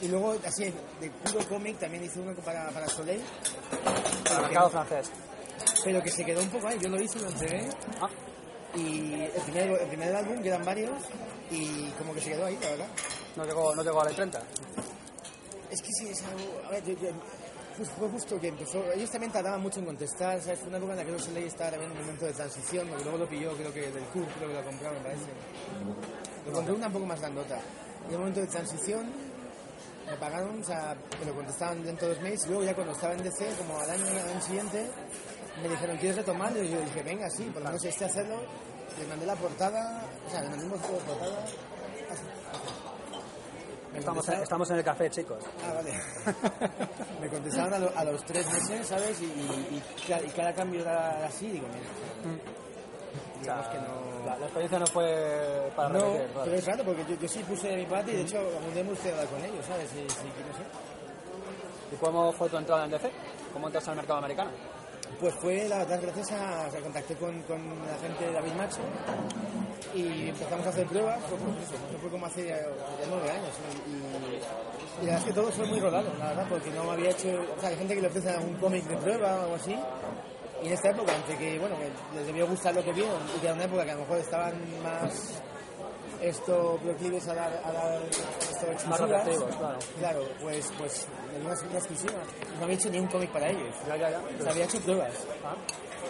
Y 0.00 0.06
luego, 0.08 0.36
así, 0.46 0.72
de 1.00 1.10
puro 1.10 1.44
cómic, 1.48 1.78
también 1.80 2.04
hice 2.04 2.20
uno 2.20 2.32
para, 2.36 2.68
para 2.70 2.86
Soleil, 2.88 3.20
Para 4.24 4.36
el 4.36 4.42
mercado 4.44 4.70
francés. 4.70 5.10
pero 5.84 6.00
que 6.02 6.10
se 6.12 6.24
quedó 6.24 6.40
un 6.40 6.48
poco 6.50 6.68
ahí. 6.68 6.78
Yo 6.80 6.88
lo 6.88 7.00
hice, 7.00 7.18
lo 7.18 7.28
entregué, 7.28 7.68
Ah, 8.00 8.08
y 8.76 9.14
el 9.14 9.42
primer, 9.42 9.70
el 9.82 9.88
primer 9.88 10.14
álbum, 10.14 10.40
quedan 10.40 10.64
varios, 10.64 10.92
y 11.50 11.90
como 11.98 12.14
que 12.14 12.20
se 12.20 12.30
quedó 12.30 12.46
ahí, 12.46 12.56
la 12.62 12.68
verdad. 12.70 12.86
no 13.36 13.44
llegó, 13.44 13.74
no 13.74 13.82
llegó 13.82 14.00
a 14.00 14.04
la 14.04 14.10
30. 14.12 14.40
Es 15.70 15.82
que 15.82 15.88
sí, 15.98 16.08
es 16.08 16.22
algo. 16.22 16.66
A 16.66 16.70
ver, 16.70 16.84
yo, 16.84 16.92
yo- 16.94 17.10
pues 17.78 17.90
fue 17.90 18.08
justo 18.08 18.40
que 18.40 18.48
empezó. 18.48 18.82
Ellos 18.92 19.08
también 19.08 19.30
tardaban 19.32 19.62
mucho 19.62 19.78
en 19.78 19.86
contestar, 19.86 20.42
¿sabes? 20.42 20.58
Fue 20.58 20.68
una 20.68 20.78
época 20.78 20.92
en 20.94 20.98
la 20.98 21.04
que 21.04 21.12
los 21.12 21.28
ley 21.28 21.44
estaba 21.44 21.70
también 21.70 21.92
en 21.92 21.96
un 21.96 22.02
momento 22.02 22.26
de 22.26 22.32
transición, 22.32 22.88
luego 22.90 23.18
lo 23.18 23.28
pilló, 23.28 23.56
creo 23.56 23.72
que 23.72 23.82
del 23.82 24.04
CUR, 24.06 24.26
creo 24.36 24.48
que 24.48 24.54
lo 24.54 24.64
compraba, 24.64 24.94
me 24.94 25.00
parece. 25.00 25.30
Lo 26.44 26.52
compré 26.52 26.74
una 26.74 26.86
un 26.88 26.92
poco 26.92 27.06
más 27.06 27.20
grandota. 27.20 27.60
En 28.08 28.14
un 28.14 28.18
momento 28.18 28.40
de 28.40 28.46
transición, 28.48 29.12
me 30.10 30.16
pagaron, 30.16 30.60
o 30.60 30.64
sea, 30.64 30.96
me 31.20 31.26
lo 31.26 31.34
contestaban 31.34 31.84
dentro 31.84 32.08
de 32.08 32.14
dos 32.14 32.22
meses, 32.22 32.46
y 32.46 32.48
luego 32.48 32.64
ya 32.64 32.74
cuando 32.74 32.92
estaba 32.94 33.14
en 33.14 33.22
DC, 33.22 33.46
como 33.58 33.78
al 33.78 33.90
año, 33.90 34.06
al 34.34 34.42
siguiente, 34.42 34.90
me 35.62 35.68
dijeron, 35.68 35.96
¿quieres 35.98 36.16
retomarlo? 36.16 36.62
Y 36.64 36.70
yo 36.70 36.80
dije, 36.80 37.02
venga, 37.04 37.30
sí, 37.30 37.44
por 37.44 37.62
lo 37.62 37.68
menos 37.68 37.84
este 37.84 38.04
hacerlo. 38.04 38.40
Les 38.98 39.06
mandé 39.06 39.24
la 39.26 39.36
portada, 39.36 40.02
o 40.26 40.30
sea, 40.30 40.40
les 40.40 40.50
mandé 40.50 40.64
un 40.64 40.72
portada. 40.72 41.46
Estamos, 43.94 44.28
estamos 44.28 44.70
en 44.70 44.76
el 44.78 44.84
café, 44.84 45.10
chicos. 45.10 45.38
Ah, 45.64 45.72
vale. 45.74 45.92
me 47.20 47.28
contestaron 47.28 47.74
a, 47.74 47.78
lo- 47.78 47.96
a 47.96 48.04
los 48.04 48.24
tres 48.24 48.46
meses, 48.52 48.86
¿sabes? 48.86 49.20
Y, 49.20 49.24
y- 49.24 49.76
y 49.76 50.06
ca- 50.08 50.22
y 50.22 50.28
cada 50.30 50.52
cambio 50.54 50.82
era 50.82 51.26
así, 51.26 51.48
digo, 51.48 51.66
mira. 51.68 52.38
Digamos 53.40 53.66
que 53.68 53.78
no. 53.78 54.26
La, 54.26 54.36
la 54.38 54.44
experiencia 54.46 54.78
no 54.78 54.86
fue 54.86 55.72
para 55.74 55.88
No, 55.90 55.98
repetir. 56.00 56.34
vale. 56.34 56.44
pero 56.44 56.56
es 56.56 56.66
raro 56.66 56.84
porque 56.84 57.04
yo, 57.08 57.14
yo 57.20 57.28
sí 57.28 57.38
puse 57.44 57.68
de 57.68 57.76
mi 57.76 57.86
parte 57.86 58.12
y 58.12 58.16
de 58.16 58.22
hecho 58.22 58.38
algún 58.38 58.74
día 58.74 58.84
me 58.84 58.90
gustaría 58.90 59.24
con 59.26 59.42
ellos, 59.44 59.64
¿sabes? 59.66 59.90
No 59.94 60.08
sé. 60.10 60.64
¿Y 61.92 61.96
cómo 61.96 62.32
fue 62.32 62.48
tu 62.50 62.56
entrada 62.58 62.84
en 62.84 62.90
DC? 62.90 63.10
¿Cómo 63.52 63.66
entras 63.68 63.88
al 63.88 63.96
mercado 63.96 64.18
americano? 64.18 64.50
Pues 65.20 65.34
fue, 65.40 65.66
la 65.68 65.78
verdad, 65.78 66.00
gracias 66.02 66.32
a. 66.32 66.66
O 66.68 66.70
sea, 66.70 66.80
contacté 66.82 67.14
con, 67.16 67.42
con 67.42 67.58
la 67.86 67.96
gente 68.06 68.26
de 68.26 68.32
David 68.32 68.52
Macho 68.52 68.80
y 69.94 70.28
empezamos 70.28 70.66
a 70.66 70.70
hacer 70.70 70.86
pruebas. 70.86 71.18
Pues, 71.28 72.00
fue 72.00 72.10
como 72.10 72.26
hace 72.26 72.46
ya, 72.46 72.56
ya 72.56 73.06
nueve 73.08 73.30
años. 73.30 73.50
Y, 73.86 75.02
y 75.02 75.06
la 75.06 75.12
verdad 75.12 75.18
es 75.18 75.24
que 75.24 75.32
todo 75.32 75.50
fue 75.52 75.66
muy 75.66 75.80
rodado, 75.80 76.12
la 76.18 76.28
verdad, 76.28 76.46
porque 76.48 76.70
no 76.70 76.90
había 76.90 77.10
hecho. 77.10 77.28
O 77.56 77.60
sea, 77.60 77.70
hay 77.70 77.76
gente 77.76 77.94
que 77.94 78.00
le 78.00 78.08
ofrece 78.08 78.30
algún 78.30 78.54
cómic 78.56 78.84
de 78.84 78.96
prueba 78.96 79.36
o 79.36 79.42
algo 79.42 79.54
así. 79.54 79.76
Y 80.62 80.66
en 80.66 80.72
esta 80.72 80.90
época, 80.90 81.14
entre 81.14 81.36
que, 81.36 81.58
bueno, 81.58 81.76
que 81.78 82.16
les 82.16 82.26
debió 82.26 82.46
gustar 82.46 82.74
lo 82.74 82.82
que 82.82 82.92
vieron 82.92 83.20
y 83.36 83.40
que 83.40 83.46
era 83.46 83.54
una 83.54 83.64
época 83.64 83.84
que 83.84 83.90
a 83.92 83.94
lo 83.94 84.00
mejor 84.00 84.18
estaban 84.18 84.82
más 84.82 85.40
esto 86.20 86.78
proclives 86.82 87.28
a 87.28 87.34
dar, 87.34 87.62
a 87.64 87.72
dar 87.72 88.02
esto 88.02 88.88
Más 88.88 89.00
claro. 89.00 89.78
Claro, 89.98 90.24
pues, 90.40 90.72
pues 90.78 91.06
una, 91.40 91.54
una 91.54 91.78
exclusiva. 91.78 92.20
No 92.58 92.64
había 92.64 92.76
hecho 92.76 92.90
ni 92.90 92.98
un 92.98 93.06
cómic 93.06 93.30
para 93.30 93.50
ellos. 93.50 93.74
Ya, 93.86 93.96
ya, 93.96 94.10
ya. 94.10 94.18
O 94.18 94.42
sea, 94.42 94.52
había 94.52 94.64
hecho 94.64 94.80
pruebas. 94.80 95.12
Ah, 95.44 95.54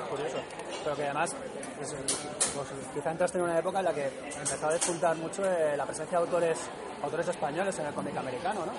curioso. 0.09 0.38
Pero 0.85 0.97
que 0.97 1.03
además, 1.05 1.31
pues, 1.79 1.95
pues, 2.55 2.69
quizá 2.95 3.11
entraste 3.11 3.39
en 3.39 3.45
una 3.45 3.59
época 3.59 3.79
en 3.79 3.85
la 3.85 3.95
que 3.95 4.07
empezó 4.07 4.67
a 4.69 4.73
despuntar 4.73 5.17
mucho 5.17 5.45
eh, 5.45 5.77
la 5.77 5.85
presencia 5.87 6.19
de 6.19 6.25
autores, 6.25 6.59
autores 7.03 7.29
españoles 7.29 7.79
en 7.79 7.87
el 7.87 7.95
cómic 7.95 8.17
americano, 8.17 8.67
¿no? 8.67 8.73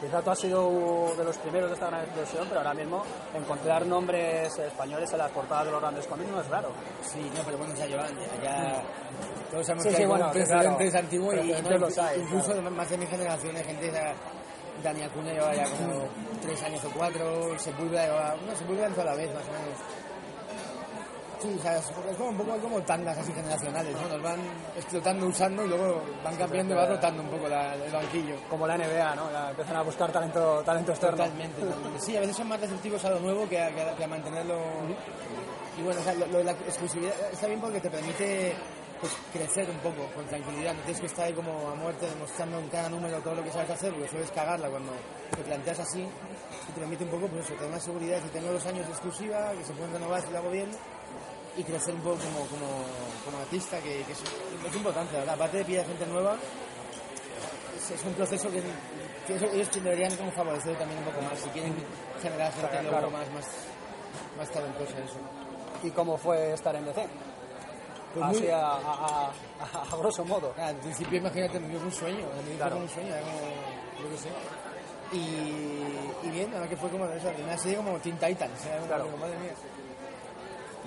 Quizá 0.00 0.22
tú 0.22 0.30
has 0.30 0.38
sido 0.38 1.14
de 1.14 1.24
los 1.24 1.36
primeros 1.38 1.68
de 1.68 1.74
esta 1.74 1.88
gran 1.88 2.00
explosión, 2.02 2.46
pero 2.48 2.60
ahora 2.60 2.72
mismo 2.72 3.02
encontrar 3.34 3.84
nombres 3.84 4.58
españoles 4.58 5.12
en 5.12 5.18
las 5.18 5.30
portadas 5.30 5.66
de 5.66 5.72
los 5.72 5.80
grandes 5.80 6.06
cómics 6.06 6.30
no 6.30 6.40
es 6.40 6.48
raro. 6.48 6.70
Sí, 7.02 7.30
no, 7.36 7.42
pero 7.44 7.58
bueno, 7.58 7.74
ya 7.74 7.86
llevan, 7.86 8.08
ya, 8.42 8.82
todos 9.50 9.66
sabemos 9.66 9.84
Sí, 9.84 9.90
que 9.90 9.96
sí, 9.96 10.02
hay 10.02 10.08
bueno, 10.08 10.30
precedentes 10.32 10.90
claro. 10.90 11.04
antiguos 11.04 11.34
y 11.44 11.52
no, 11.62 11.78
los 11.78 11.98
hay, 11.98 12.20
incluso 12.20 12.62
más 12.62 12.88
de 12.88 12.96
mi 12.96 13.06
generación 13.06 13.56
hay 13.56 13.64
gente, 13.64 13.92
ya, 13.92 14.14
Dani 14.82 15.02
Acuña 15.02 15.32
lleva 15.34 15.54
ya 15.54 15.64
como 15.64 16.08
tres 16.40 16.62
años 16.62 16.82
o 16.82 16.90
cuatro, 16.96 17.58
Sepúlveda 17.58 18.06
lleva, 18.06 18.34
no, 18.46 18.56
Sepúlveda 18.56 18.86
entró 18.86 19.02
a 19.02 19.06
la 19.06 19.14
vez 19.14 19.34
más 19.34 19.44
o 19.44 19.52
menos. 19.52 19.78
Sí, 21.40 21.56
o 21.58 21.62
sea, 21.62 21.78
es 21.78 21.86
como 22.18 22.28
un 22.30 22.36
poco 22.36 22.58
como 22.58 22.82
tandas 22.82 23.16
así 23.16 23.32
generacionales, 23.32 23.94
¿no? 23.96 24.08
Nos 24.08 24.22
van 24.22 24.40
explotando, 24.76 25.26
usando 25.26 25.64
y 25.64 25.68
luego 25.68 26.02
van 26.22 26.36
cambiando 26.36 26.74
y 26.74 26.76
va 26.76 26.86
rotando 26.86 27.22
un 27.22 27.28
poco 27.30 27.48
la- 27.48 27.74
el 27.74 27.90
banquillo. 27.90 28.34
Como 28.50 28.66
la 28.66 28.76
NBA, 28.76 29.14
¿no? 29.14 29.30
Ya 29.32 29.50
empiezan 29.50 29.76
a 29.76 29.82
buscar 29.82 30.12
talento, 30.12 30.62
talento 30.64 30.90
externo. 30.92 31.16
Totalmente, 31.16 31.60
totalmente. 31.62 32.00
Sí, 32.00 32.16
a 32.16 32.20
veces 32.20 32.36
son 32.36 32.48
más 32.48 32.60
receptivos 32.60 33.02
a 33.06 33.10
lo 33.10 33.20
nuevo 33.20 33.48
que 33.48 33.60
a, 33.60 33.70
que 33.74 33.80
a- 33.80 33.94
que 33.96 34.04
a 34.04 34.08
mantenerlo. 34.08 34.58
Y 35.78 35.82
bueno, 35.82 36.00
o 36.00 36.04
sea, 36.04 36.12
lo, 36.14 36.26
lo 36.26 36.38
de 36.38 36.44
la 36.44 36.52
exclusividad 36.52 37.12
está 37.32 37.46
bien 37.46 37.60
porque 37.60 37.80
te 37.80 37.88
permite 37.90 38.54
pues, 39.00 39.12
crecer 39.32 39.70
un 39.70 39.78
poco 39.78 40.06
con 40.14 40.26
tranquilidad. 40.26 40.74
No 40.74 40.80
tienes 40.82 41.00
que 41.00 41.06
estar 41.06 41.24
ahí 41.24 41.32
como 41.32 41.70
a 41.70 41.74
muerte 41.74 42.06
demostrando 42.06 42.58
en 42.58 42.68
cada 42.68 42.90
número 42.90 43.18
todo 43.20 43.34
lo 43.36 43.42
que 43.42 43.50
sabes 43.50 43.70
hacer, 43.70 43.92
porque 43.94 44.08
sueles 44.08 44.30
cagarla 44.30 44.68
cuando 44.68 44.92
te 45.34 45.42
planteas 45.42 45.78
así. 45.80 46.00
Y 46.02 46.72
te 46.72 46.80
permite 46.80 47.04
un 47.04 47.10
poco, 47.10 47.26
pues 47.28 47.46
eso, 47.46 47.54
tener 47.54 47.70
una 47.70 47.80
seguridad 47.80 48.20
que 48.20 48.28
tengo 48.28 48.52
dos 48.52 48.66
años 48.66 48.84
de 48.86 48.92
exclusiva, 48.92 49.52
que 49.56 49.64
se 49.64 49.72
pueden 49.72 49.94
renovar 49.94 50.20
si 50.20 50.30
lo 50.30 50.38
hago 50.38 50.50
bien. 50.50 50.68
Y 51.56 51.64
crecer 51.64 51.94
un 51.94 52.00
poco 52.00 52.16
como, 52.16 52.46
como, 52.46 52.66
como 53.24 53.38
artista, 53.38 53.78
que, 53.80 54.02
que 54.04 54.12
es, 54.12 54.20
es 54.66 54.76
importante, 54.76 55.12
la 55.14 55.18
verdad. 55.20 55.34
Aparte 55.34 55.58
de 55.58 55.64
pillar 55.64 55.84
gente 55.86 56.06
nueva, 56.06 56.36
es, 57.76 57.90
es 57.90 58.04
un 58.04 58.14
proceso 58.14 58.50
que, 58.50 58.62
que 59.26 59.34
eso- 59.34 59.46
ellos 59.52 59.68
deberían 59.82 60.16
como 60.16 60.30
favorecer 60.32 60.76
también 60.78 60.98
un 61.00 61.04
poco 61.06 61.20
más 61.22 61.38
si 61.38 61.48
quieren 61.50 61.74
generar 62.22 62.52
gente 62.52 62.68
Claro, 62.70 62.88
claro. 62.88 63.10
más, 63.10 63.30
más, 63.32 63.46
más 64.38 64.50
talentosa 64.50 64.96
en 64.98 65.04
eso. 65.04 65.16
¿Y 65.82 65.90
cómo 65.90 66.16
fue 66.16 66.52
estar 66.52 66.74
en 66.76 66.84
DC? 66.84 67.06
Pues 68.14 68.24
Así 68.26 68.40
muy- 68.42 68.48
a, 68.50 68.66
a- 68.66 69.32
a- 69.60 69.82
a 69.92 69.96
grosso 69.96 70.24
modo. 70.24 70.54
Al 70.56 70.76
principio, 70.76 71.18
imagínate, 71.18 71.58
me 71.60 71.68
dio 71.68 71.80
un 71.80 71.92
sueño, 71.92 72.26
me 72.36 72.42
dio 72.48 72.56
Claro. 72.56 72.72
como 72.72 72.84
un 72.84 72.90
sueño, 72.90 73.08
era 73.14 73.20
como, 73.22 73.38
yo 74.02 74.10
qué 74.10 74.18
sé. 74.18 74.28
Y, 75.12 76.26
y 76.26 76.30
bien, 76.30 76.50
verdad 76.52 76.68
que 76.68 76.76
fue 76.76 76.88
como 76.90 77.06
eso, 77.06 77.28
una 77.42 77.58
serie 77.58 77.76
como 77.76 77.98
Teen 77.98 78.16
Titans, 78.16 78.60
Claro. 78.86 79.04
como, 79.04 79.16
madre 79.16 79.36
mía. 79.38 79.52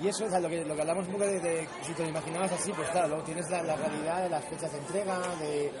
Y 0.02 0.08
eso, 0.08 0.24
o 0.24 0.28
sea, 0.28 0.40
lo 0.40 0.48
que, 0.48 0.64
lo 0.64 0.74
que 0.74 0.80
hablamos 0.80 1.06
un 1.06 1.12
poco 1.12 1.24
de, 1.24 1.38
de- 1.40 1.68
si 1.86 1.92
te 1.94 2.02
lo 2.02 2.08
imaginabas 2.08 2.50
así, 2.52 2.72
pues 2.72 2.88
claro, 2.90 3.08
luego 3.08 3.22
tienes 3.22 3.48
la, 3.48 3.62
la 3.62 3.76
realidad 3.76 4.22
de 4.24 4.28
las 4.28 4.44
fechas 4.44 4.72
de 4.72 4.78
entrega, 4.78 5.18
de, 5.40 5.46
de- 5.46 5.72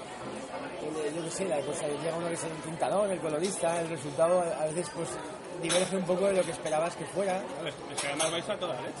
yo 1.16 1.24
qué 1.24 1.30
sé, 1.30 1.44
la, 1.46 1.58
pues 1.60 1.80
llega 1.80 2.16
uno 2.16 2.28
que 2.28 2.34
es 2.34 2.44
el 2.44 2.50
pintador, 2.64 3.10
el 3.10 3.18
colorista, 3.20 3.80
el 3.80 3.88
resultado 3.88 4.40
a 4.40 4.64
veces 4.66 4.88
pues 4.94 5.08
diverge 5.62 5.96
un 5.96 6.04
poco 6.04 6.26
de 6.26 6.34
lo 6.34 6.42
que 6.44 6.52
esperabas 6.52 6.94
que 6.94 7.04
fuera. 7.06 7.38
Es 7.64 7.74
es 7.94 8.00
que 8.00 8.06
además 8.08 8.30
vais 8.30 8.48
a 8.48 8.56
toda 8.58 8.74
leche. 8.80 8.94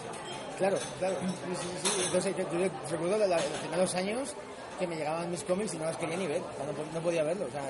Claro, 0.58 0.78
claro. 0.98 1.16
Sí, 1.20 1.56
sí, 1.60 1.88
sí. 1.90 2.02
Entonces, 2.06 2.36
yo, 2.36 2.44
yo 2.58 2.68
recuerdo 2.90 3.18
la- 3.18 3.36
los 3.36 3.58
primeros 3.60 3.94
años 3.94 4.34
que 4.78 4.86
me 4.88 4.96
llegaban 4.96 5.30
mis 5.30 5.44
cómics 5.44 5.74
y 5.74 5.78
no 5.78 5.84
los 5.84 5.96
quería 5.96 6.16
ni 6.16 6.26
ver, 6.26 6.40
no, 6.40 6.92
no 6.92 7.00
podía 7.00 7.22
verlos, 7.22 7.48
o 7.48 7.52
sea, 7.52 7.62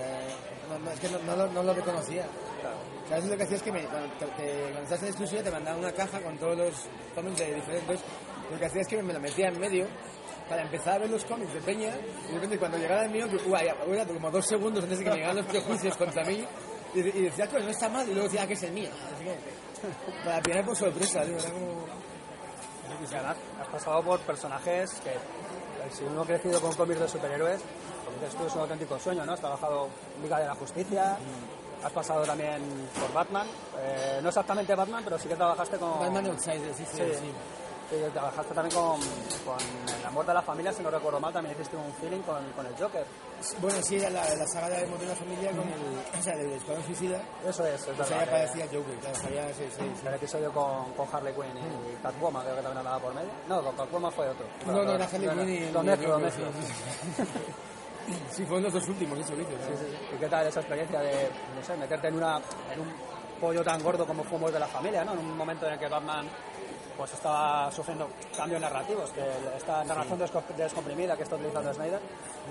no, 0.71 0.79
no, 0.79 0.91
es 0.91 0.99
que 1.01 1.09
no, 1.11 1.37
lo, 1.37 1.47
no 1.49 1.63
lo 1.63 1.75
reconocía. 1.75 2.25
Veces 3.11 3.31
lo 3.31 3.37
que 3.37 3.43
hacía 3.45 3.57
es 3.57 3.63
que 3.63 3.73
me, 3.73 3.85
cuando, 3.85 4.09
te- 4.17 4.61
cuando 4.63 4.81
estás 4.83 5.03
en 5.03 5.09
exclusiva 5.09 5.43
te 5.43 5.51
mandaban 5.51 5.81
una 5.81 5.93
caja 5.93 6.21
con 6.21 6.37
todos 6.39 6.57
los 6.57 6.75
cómics 7.15 7.39
de 7.39 7.55
diferentes. 7.55 8.01
Lo 8.51 8.59
que 8.59 8.67
hacía 8.67 8.81
es 8.83 8.89
que 8.89 9.03
me 9.03 9.13
lo 9.13 9.21
metía 9.21 9.49
en 9.49 9.59
medio 9.61 9.87
para 10.49 10.63
empezar 10.63 10.95
a 10.95 10.99
ver 10.99 11.11
los 11.11 11.25
cómics 11.25 11.53
de 11.55 11.61
Peña 11.61 11.91
y 12.29 12.29
de 12.29 12.35
repente 12.35 12.59
cuando 12.59 12.77
llegara 12.79 13.05
el 13.05 13.11
mío, 13.11 13.27
que 13.29 13.37
uy, 13.37 13.59
era 13.95 14.05
como 14.07 14.31
dos 14.31 14.47
segundos 14.47 14.83
antes 14.85 14.99
de 14.99 15.05
que 15.05 15.11
me 15.11 15.17
llegaran 15.17 15.37
los 15.37 15.47
prejuicios 15.47 15.97
contra 15.97 16.25
mí 16.25 16.45
y, 16.95 16.99
y 17.01 17.23
decía, 17.23 17.49
pues 17.51 17.65
no 17.65 17.71
está 17.71 17.89
mal, 17.89 18.07
y 18.09 18.13
luego 18.13 18.25
decía 18.29 18.43
"Ah, 18.43 18.47
que 18.47 18.53
es 18.53 18.63
el 18.63 18.73
mío. 18.73 18.91
Así 19.15 19.25
que, 19.25 20.25
para 20.25 20.41
pillar 20.43 20.65
por 20.65 20.77
sorpresa, 20.77 21.23
tío, 21.25 21.37
era 21.39 21.51
como... 21.51 21.87
Y 23.11 23.15
además, 23.15 23.37
has 23.61 23.69
pasado 23.69 24.03
por 24.03 24.21
personajes 24.21 24.91
que 25.01 25.11
si 25.95 26.05
uno 26.05 26.23
ha 26.23 26.27
crecido 26.27 26.61
con 26.61 26.73
cómics 26.75 27.01
de 27.01 27.09
superhéroes, 27.09 27.61
dices 28.21 28.37
tú, 28.39 28.47
es 28.47 28.55
un 28.55 28.61
auténtico 28.61 28.99
sueño, 28.99 29.25
¿no? 29.27 29.33
Has 29.33 29.41
trabajado 29.41 29.89
en 30.17 30.23
Liga 30.23 30.39
de 30.41 30.47
la 30.47 30.55
Justicia, 30.55 31.17
has 31.85 31.93
pasado 31.93 32.25
también 32.25 32.63
por 32.99 33.13
Batman. 33.13 33.47
Eh, 33.79 34.19
no 34.23 34.29
exactamente 34.29 34.75
Batman, 34.75 35.03
pero 35.05 35.19
sí 35.19 35.29
que 35.29 35.37
trabajaste 35.37 35.77
con... 35.79 35.99
Batman 36.01 36.27
Outsider, 36.27 36.75
sí, 36.75 36.85
sí, 36.91 36.97
Sí. 36.97 37.03
sí. 37.21 37.33
Trabajaste 38.13 38.55
también 38.55 38.75
con, 38.75 38.99
con 39.45 39.57
La 40.03 40.11
muerte 40.11 40.31
de 40.31 40.35
la 40.35 40.43
familia, 40.43 40.73
si 40.73 40.83
no 40.83 40.91
recuerdo 40.91 41.21
mal, 41.21 41.33
también 41.33 41.55
hiciste 41.55 41.77
un 41.77 41.93
feeling 42.01 42.23
con, 42.23 42.43
con 42.57 42.67
el 42.67 42.75
Joker. 42.77 43.05
Bueno, 43.61 43.79
sí, 43.83 43.97
era 43.97 44.11
la, 44.11 44.25
la 44.35 44.47
saga 44.49 44.69
de 44.71 44.87
Mortal 44.87 45.07
de 45.07 45.15
la 45.15 45.15
Familia 45.15 45.51
con 45.51 45.61
el, 45.61 46.19
o 46.19 46.23
sea, 46.23 46.35
del 46.35 46.53
Escuadrón 46.55 46.85
Suicida. 46.87 47.21
Eso 47.47 47.65
es, 47.67 47.75
es 47.83 47.87
O 47.87 47.91
verdad. 47.91 48.07
sea, 48.07 48.19
ya 48.19 48.25
que- 48.25 48.31
parecía 48.33 48.65
Joker, 48.67 49.15
sabía, 49.17 49.47
sí, 49.55 49.65
sí, 49.77 49.83
sí. 50.01 50.07
El 50.09 50.15
episodio 50.15 50.51
con, 50.53 50.93
con 50.95 51.07
Harley 51.13 51.35
Quinn 51.35 51.45
y 51.93 52.03
Catwoman, 52.03 52.43
creo 52.43 52.57
que 52.57 52.63
también 52.63 52.79
andaba 52.79 52.99
por 52.99 53.15
medio. 53.15 53.31
No, 53.49 53.63
con 53.63 53.77
Catwoman 53.77 54.13
fue 54.13 54.29
otro. 54.31 54.47
No, 54.67 54.83
no, 54.83 54.93
era 54.93 55.05
Harley 55.05 55.29
Quinn 55.29 55.49
y... 55.51 55.71
Lo 55.71 55.83
y 55.83 55.87
mezclo, 55.87 56.09
lo 56.09 56.19
mezclo. 56.19 56.47
sí, 58.07 58.13
sí. 58.13 58.23
Sí, 58.31 58.45
fueron 58.45 58.65
los 58.65 58.73
dos 58.73 58.89
últimos, 58.89 59.19
eso 59.19 59.35
dices. 59.37 59.55
Sí, 59.67 59.73
sí, 59.79 59.85
sí. 59.91 60.15
¿Y 60.17 60.19
qué 60.19 60.27
tal 60.29 60.47
esa 60.47 60.61
experiencia 60.61 61.01
de, 61.01 61.29
no 61.57 61.65
sé, 61.65 61.77
meterte 61.77 62.09
en, 62.09 62.15
una, 62.17 62.37
en 62.73 62.81
un 62.81 62.93
pollo 63.41 63.63
tan 63.65 63.83
gordo 63.83 64.07
como 64.07 64.23
fue 64.25 64.51
de 64.53 64.59
la 64.61 64.67
familia, 64.67 65.05
¿no? 65.05 65.13
En 65.13 65.19
un 65.21 65.37
momento 65.37 65.67
en 65.67 65.75
el 65.75 65.79
que 65.79 65.89
Batman 65.89 66.27
pues 66.97 67.13
estaba 67.13 67.71
sufriendo 67.73 68.09
cambios 68.37 68.61
narrativos, 68.61 69.11
que 69.11 69.21
esta 69.57 69.83
narración 69.85 70.19
desco- 70.21 70.45
descomprimida 70.57 71.17
que 71.17 71.25
está 71.25 71.35
utilizando 71.35 71.75
Snyder, 71.75 72.01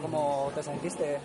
¿cómo 0.01 0.51
te 0.53 0.62
sentiste 0.62 1.17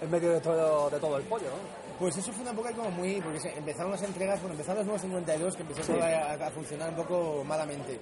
en 0.00 0.10
medio 0.10 0.32
de 0.32 0.40
todo, 0.40 0.88
de 0.88 0.98
todo 0.98 1.18
el 1.18 1.24
pollo? 1.24 1.48
¿no? 1.48 1.82
Pues 1.98 2.16
eso 2.16 2.32
fue 2.32 2.42
una 2.42 2.52
época 2.52 2.72
como 2.72 2.90
muy... 2.90 3.20
Porque 3.20 3.46
empezaron 3.56 3.92
las 3.92 4.02
entregas, 4.02 4.40
bueno, 4.40 4.54
empezaron 4.54 4.78
los 4.78 4.86
nuevos 4.86 5.02
52, 5.02 5.54
que 5.56 5.62
empezó 5.62 5.92
a, 6.02 6.06
a- 6.06 6.46
a 6.46 6.50
funcionar 6.50 6.88
un 6.88 6.96
poco 6.96 7.44
malamente. 7.44 8.00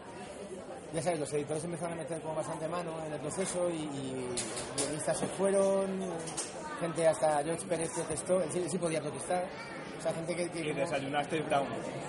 Ya 0.93 1.03
sabes, 1.03 1.21
los 1.21 1.33
editores 1.33 1.63
empezaron 1.65 1.93
a 1.93 1.97
meter 2.03 2.21
como 2.21 2.35
bastante 2.35 2.67
mano 2.69 2.93
en 3.07 3.13
el 3.13 3.21
proceso 3.21 3.71
y, 3.71 3.75
y 3.77 4.29
guionistas 4.77 5.19
se 5.19 5.27
fueron, 5.29 5.87
gente 6.81 7.07
hasta 7.07 7.43
George 7.45 7.65
Pérez 7.67 7.91
protestó, 7.95 8.43
él 8.43 8.49
sí, 8.53 8.65
sí 8.69 8.79
podía 8.79 9.01
protestar. 9.01 9.45
O 9.99 10.03
sea, 10.03 10.13
gente 10.15 10.35
que... 10.35 10.49
que 10.51 10.61
Y 10.61 10.69
como- 10.71 10.81
desayunaste 10.81 11.41
Brown. 11.43 11.67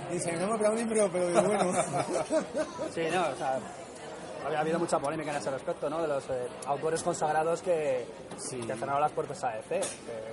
y 0.09 0.13
desayunamos 0.13 0.59
brownie, 0.59 0.85
pero, 0.87 1.11
pero 1.11 1.43
bueno. 1.43 1.73
Sí, 2.95 3.01
no, 3.11 3.29
o 3.29 3.35
sea, 3.35 3.59
había 4.45 4.59
habido 4.61 4.79
mucha 4.79 4.99
polémica 4.99 5.31
en 5.31 5.37
ese 5.37 5.51
respecto, 5.51 5.89
¿no? 5.89 6.01
De 6.01 6.07
los 6.07 6.23
eh, 6.29 6.47
autores 6.67 7.01
consagrados 7.03 7.61
que, 7.61 8.05
que 8.49 8.75
cerraron 8.75 9.01
las 9.01 9.11
puertas 9.11 9.43
a. 9.43 9.59
Que 9.61 9.79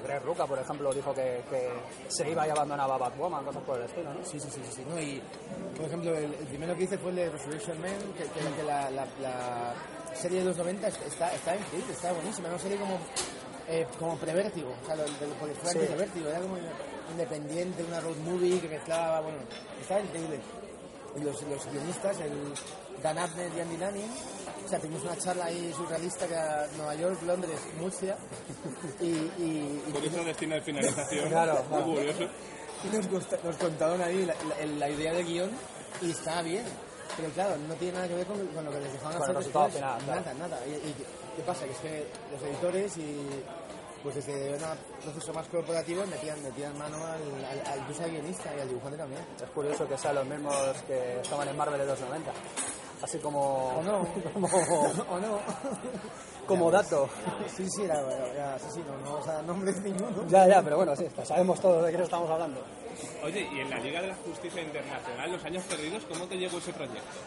Greg 0.05 0.23
Ruca, 0.25 0.47
por 0.47 0.59
ejemplo, 0.59 0.93
dijo 0.93 1.13
que, 1.15 1.43
que 1.51 1.69
se 2.09 2.31
iba 2.31 2.47
y 2.47 2.51
abandonaba 2.51 2.97
Batwoman, 2.99 3.45
cosas 3.45 3.63
por 3.65 3.79
el 3.79 3.85
estilo, 3.85 4.13
¿no? 4.15 4.25
Sí, 4.25 4.39
sí, 4.41 4.49
sí, 4.51 4.61
sí, 4.65 4.73
sí, 4.77 4.85
¿no? 4.89 5.01
Y, 5.01 5.23
por 5.77 5.87
ejemplo, 5.87 6.17
el, 6.17 6.33
el 6.35 6.47
primero 6.47 6.75
que 6.77 6.85
hice 6.85 6.99
fue 6.99 7.11
el 7.11 7.17
de 7.17 7.31
Resurrection 7.31 7.81
Man, 7.81 7.99
que, 8.17 8.25
que, 8.25 8.55
que 8.57 8.63
la, 8.63 8.91
la, 8.91 9.07
la 9.21 9.75
serie 10.15 10.41
de 10.41 10.47
los 10.47 10.57
90 10.57 10.89
está, 10.89 11.33
está 11.35 11.57
increíble, 11.57 11.93
está 11.93 12.13
buenísima, 12.13 12.49
una 12.49 12.59
serie 12.59 12.79
como, 12.79 12.99
eh, 13.69 13.87
como 13.99 14.17
prevértigo, 14.17 14.75
o 14.83 14.87
sea, 14.87 14.97
lo, 14.97 15.03
lo, 15.05 15.35
porque 15.39 15.55
fue 15.55 15.71
Sí. 15.71 15.79
antes 15.79 15.91
de 15.91 15.97
Vértigo, 15.97 16.29
era 16.29 16.41
como 16.41 16.57
independiente, 17.11 17.85
una 17.85 18.01
road 18.01 18.17
movie 18.17 18.61
que 18.61 18.69
mezclaba, 18.69 19.21
bueno, 19.21 19.39
estaba 19.81 20.01
increíble. 20.01 20.41
Y 21.17 21.21
los, 21.21 21.43
los 21.43 21.67
guionistas, 21.73 22.21
el 22.21 22.33
Dan 23.03 23.19
Abnett 23.19 23.57
y 23.57 23.61
Andy 23.61 23.77
Lanning, 23.77 24.11
o 24.65 24.69
sea, 24.69 24.79
tuvimos 24.79 25.03
una 25.05 25.17
charla 25.17 25.47
ahí 25.47 25.73
surrealista 25.77 26.27
que 26.27 26.35
era 26.35 26.67
Nueva 26.77 26.95
York, 26.95 27.23
Londres, 27.23 27.59
Murcia, 27.81 28.17
y, 29.01 29.05
y, 29.07 29.83
y 29.87 29.93
Curioso 29.93 30.25
destino 30.25 30.55
de 30.55 30.61
finalización. 30.63 31.29
Claro, 31.31 31.55
Muy 31.55 31.69
claro. 31.69 31.85
curioso. 31.87 32.23
y 32.85 32.97
nos, 32.97 33.07
costa- 33.07 33.39
nos 33.45 33.57
contaron 33.57 34.03
ahí 34.03 34.25
la, 34.27 34.35
la- 34.35 34.67
la 34.67 34.91
idea 34.91 35.13
del 35.13 35.27
guion 35.27 35.51
y 36.03 36.11
estaba 36.11 36.43
bien. 36.43 36.65
Pero 37.17 37.31
claro, 37.31 37.57
no 37.57 37.75
tiene 37.75 37.95
nada 37.95 38.07
que 38.09 38.15
ver 38.15 38.27
con, 38.27 38.47
con 38.49 38.65
lo 38.65 38.71
que 38.71 38.81
les 38.81 38.93
dejaban 38.93 39.17
el 39.17 39.23
hacer 39.23 39.37
después. 39.39 39.75
final, 39.75 39.99
claro. 40.05 40.21
Nada, 40.21 40.35
nada. 40.35 40.67
¿Y, 40.67 40.71
y 40.71 40.95
qué, 41.37 41.43
pasa? 41.43 41.65
Que 41.65 41.73
es 41.73 41.79
que 41.79 42.07
los 42.33 42.43
editores 42.43 42.97
y 42.99 43.27
pues 44.03 44.15
desde 44.15 44.53
un 44.55 44.61
proceso 45.03 45.33
más 45.33 45.49
corporativo 45.49 46.07
metían, 46.07 46.41
metían 46.43 46.79
mano 46.79 46.99
al, 47.05 47.21
al, 47.45 47.61
al, 47.67 47.81
al 48.05 48.11
guionista 48.11 48.55
y 48.57 48.61
al 48.61 48.69
dibujante 48.69 48.99
también. 48.99 49.23
Es 49.43 49.51
curioso 49.51 49.89
que 49.89 49.99
sean 49.99 50.15
los 50.15 50.27
mismos 50.27 50.55
que 50.87 51.21
estaban 51.21 51.49
en 51.49 51.57
Marvel 51.57 51.81
de 51.81 51.87
los 51.87 51.99
90. 51.99 52.31
Así 53.03 53.19
como... 53.19 53.79
O 53.79 53.83
no. 53.83 54.07
como, 54.33 54.47
o 54.47 55.21
no. 55.21 55.39
como 56.47 56.71
dato. 56.71 57.09
Sí, 57.55 57.69
sí, 57.71 57.83
era, 57.85 58.01
era 58.33 58.55
asesino, 58.55 58.97
no 59.05 59.13
vamos 59.13 59.29
a 59.29 59.35
dar 59.35 59.45
nombres 59.45 59.81
ninguno. 59.83 60.27
Ya, 60.29 60.49
ya, 60.49 60.63
pero 60.63 60.77
bueno, 60.77 60.97
sí, 60.97 61.07
sabemos 61.25 61.61
todos 61.61 61.85
de 61.85 61.93
qué 61.93 62.03
estamos 62.03 62.31
hablando. 62.31 62.61
Oye, 63.23 63.49
y 63.53 63.61
en 63.61 63.71
la 63.71 63.79
Liga 63.79 64.01
de 64.01 64.09
la 64.09 64.17
Justicia 64.17 64.63
Internacional, 64.63 65.33
Los 65.33 65.45
Años 65.45 65.65
Perdidos, 65.65 66.05
¿cómo 66.05 66.27
te 66.27 66.37
llegó 66.37 66.59
ese 66.59 66.73
proyecto? 66.73 67.19